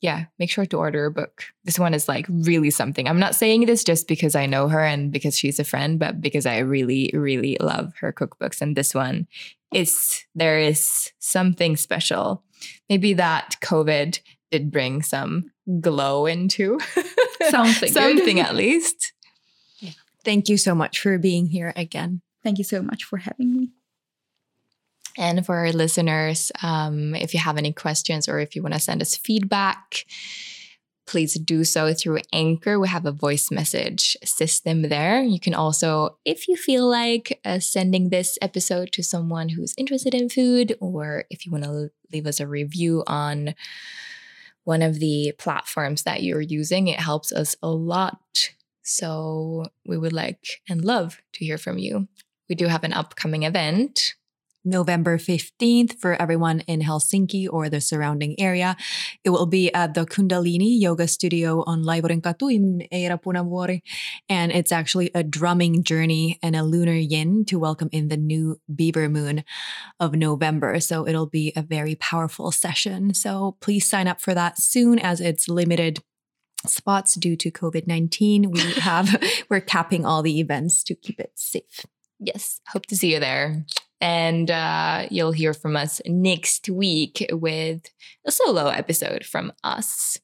yeah, 0.00 0.26
make 0.38 0.50
sure 0.50 0.64
to 0.66 0.78
order 0.78 1.06
a 1.06 1.10
book. 1.10 1.44
This 1.64 1.78
one 1.78 1.92
is 1.92 2.08
like 2.08 2.26
really 2.28 2.70
something. 2.70 3.06
I'm 3.06 3.18
not 3.18 3.34
saying 3.34 3.66
this 3.66 3.84
just 3.84 4.08
because 4.08 4.34
I 4.34 4.46
know 4.46 4.68
her 4.68 4.80
and 4.80 5.12
because 5.12 5.36
she's 5.36 5.58
a 5.58 5.64
friend, 5.64 5.98
but 5.98 6.20
because 6.20 6.46
I 6.46 6.58
really, 6.58 7.10
really 7.12 7.58
love 7.60 7.92
her 8.00 8.12
cookbooks. 8.12 8.62
And 8.62 8.76
this 8.76 8.94
one 8.94 9.26
is, 9.74 10.24
there 10.34 10.58
is 10.58 11.12
something 11.18 11.76
special. 11.76 12.42
Maybe 12.88 13.12
that 13.14 13.56
COVID 13.62 14.20
did 14.50 14.72
bring 14.72 15.02
some 15.02 15.50
glow 15.80 16.26
into 16.26 16.78
Something 17.50 17.90
something 17.90 18.40
at 18.40 18.54
least. 18.54 19.12
Yeah. 19.78 19.92
thank 20.24 20.48
you 20.48 20.56
so 20.56 20.74
much 20.74 21.00
for 21.00 21.16
being 21.18 21.46
here 21.46 21.72
again 21.74 22.20
thank 22.42 22.58
you 22.58 22.64
so 22.64 22.82
much 22.82 23.04
for 23.04 23.18
having 23.18 23.56
me 23.56 23.70
And 25.16 25.44
for 25.44 25.56
our 25.56 25.72
listeners, 25.72 26.52
um, 26.62 27.14
if 27.14 27.34
you 27.34 27.40
have 27.40 27.58
any 27.58 27.72
questions 27.72 28.28
or 28.28 28.38
if 28.38 28.54
you 28.54 28.62
want 28.62 28.74
to 28.74 28.80
send 28.80 29.02
us 29.02 29.16
feedback, 29.16 30.06
please 31.06 31.34
do 31.34 31.64
so 31.64 31.92
through 31.92 32.20
Anchor. 32.32 32.78
We 32.78 32.86
have 32.86 33.04
a 33.04 33.12
voice 33.12 33.50
message 33.50 34.16
system 34.24 34.82
there. 34.82 35.22
You 35.22 35.40
can 35.40 35.54
also, 35.54 36.16
if 36.24 36.46
you 36.46 36.56
feel 36.56 36.88
like 36.88 37.40
uh, 37.44 37.58
sending 37.58 38.10
this 38.10 38.38
episode 38.40 38.92
to 38.92 39.02
someone 39.02 39.48
who's 39.48 39.74
interested 39.76 40.14
in 40.14 40.28
food, 40.28 40.76
or 40.80 41.24
if 41.28 41.44
you 41.44 41.50
want 41.50 41.64
to 41.64 41.90
leave 42.12 42.28
us 42.28 42.38
a 42.38 42.46
review 42.46 43.02
on 43.08 43.56
one 44.62 44.82
of 44.82 45.00
the 45.00 45.32
platforms 45.36 46.04
that 46.04 46.22
you're 46.22 46.40
using, 46.40 46.86
it 46.86 47.00
helps 47.00 47.32
us 47.32 47.56
a 47.60 47.68
lot. 47.68 48.52
So 48.84 49.66
we 49.84 49.98
would 49.98 50.12
like 50.12 50.62
and 50.68 50.84
love 50.84 51.20
to 51.32 51.44
hear 51.44 51.58
from 51.58 51.78
you. 51.78 52.06
We 52.48 52.54
do 52.54 52.66
have 52.66 52.84
an 52.84 52.92
upcoming 52.92 53.42
event 53.42 54.14
November 54.64 55.18
15th 55.18 55.98
for 55.98 56.20
everyone 56.20 56.60
in 56.60 56.80
Helsinki 56.80 57.48
or 57.50 57.68
the 57.68 57.80
surrounding 57.80 58.38
area. 58.38 58.76
It 59.24 59.30
will 59.30 59.46
be 59.46 59.72
at 59.72 59.94
the 59.94 60.04
Kundalini 60.04 60.80
Yoga 60.80 61.08
Studio 61.08 61.64
on 61.66 61.84
Laivurin 61.84 62.20
Katu 62.20 62.52
in 62.52 62.86
Eira 62.92 63.18
Punavuori. 63.18 63.82
And 64.28 64.52
it's 64.52 64.72
actually 64.72 65.10
a 65.14 65.22
drumming 65.22 65.82
journey 65.82 66.38
and 66.42 66.54
a 66.54 66.62
lunar 66.62 66.94
yin 66.94 67.44
to 67.46 67.58
welcome 67.58 67.88
in 67.92 68.08
the 68.08 68.16
new 68.16 68.60
beaver 68.74 69.08
moon 69.08 69.44
of 69.98 70.14
November. 70.14 70.78
So 70.80 71.06
it'll 71.06 71.26
be 71.26 71.52
a 71.56 71.62
very 71.62 71.94
powerful 71.94 72.52
session. 72.52 73.14
So 73.14 73.56
please 73.60 73.88
sign 73.88 74.08
up 74.08 74.20
for 74.20 74.34
that 74.34 74.58
soon 74.58 74.98
as 74.98 75.20
it's 75.20 75.48
limited 75.48 76.02
spots 76.66 77.14
due 77.14 77.36
to 77.36 77.50
COVID-19. 77.50 78.52
We 78.52 78.60
have, 78.80 79.22
we're 79.48 79.60
capping 79.60 80.04
all 80.04 80.22
the 80.22 80.40
events 80.40 80.82
to 80.84 80.94
keep 80.94 81.18
it 81.18 81.32
safe. 81.34 81.86
Yes, 82.18 82.60
hope 82.68 82.86
to 82.86 82.96
see 82.96 83.14
you 83.14 83.20
there. 83.20 83.64
And 84.00 84.50
uh, 84.50 85.06
you'll 85.10 85.32
hear 85.32 85.52
from 85.52 85.76
us 85.76 86.00
next 86.06 86.68
week 86.68 87.26
with 87.30 87.82
a 88.24 88.30
solo 88.30 88.68
episode 88.68 89.24
from 89.24 89.52
us. 89.62 90.18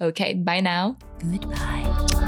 Okay, 0.00 0.34
bye 0.34 0.60
now. 0.60 0.96
Goodbye. 1.20 2.21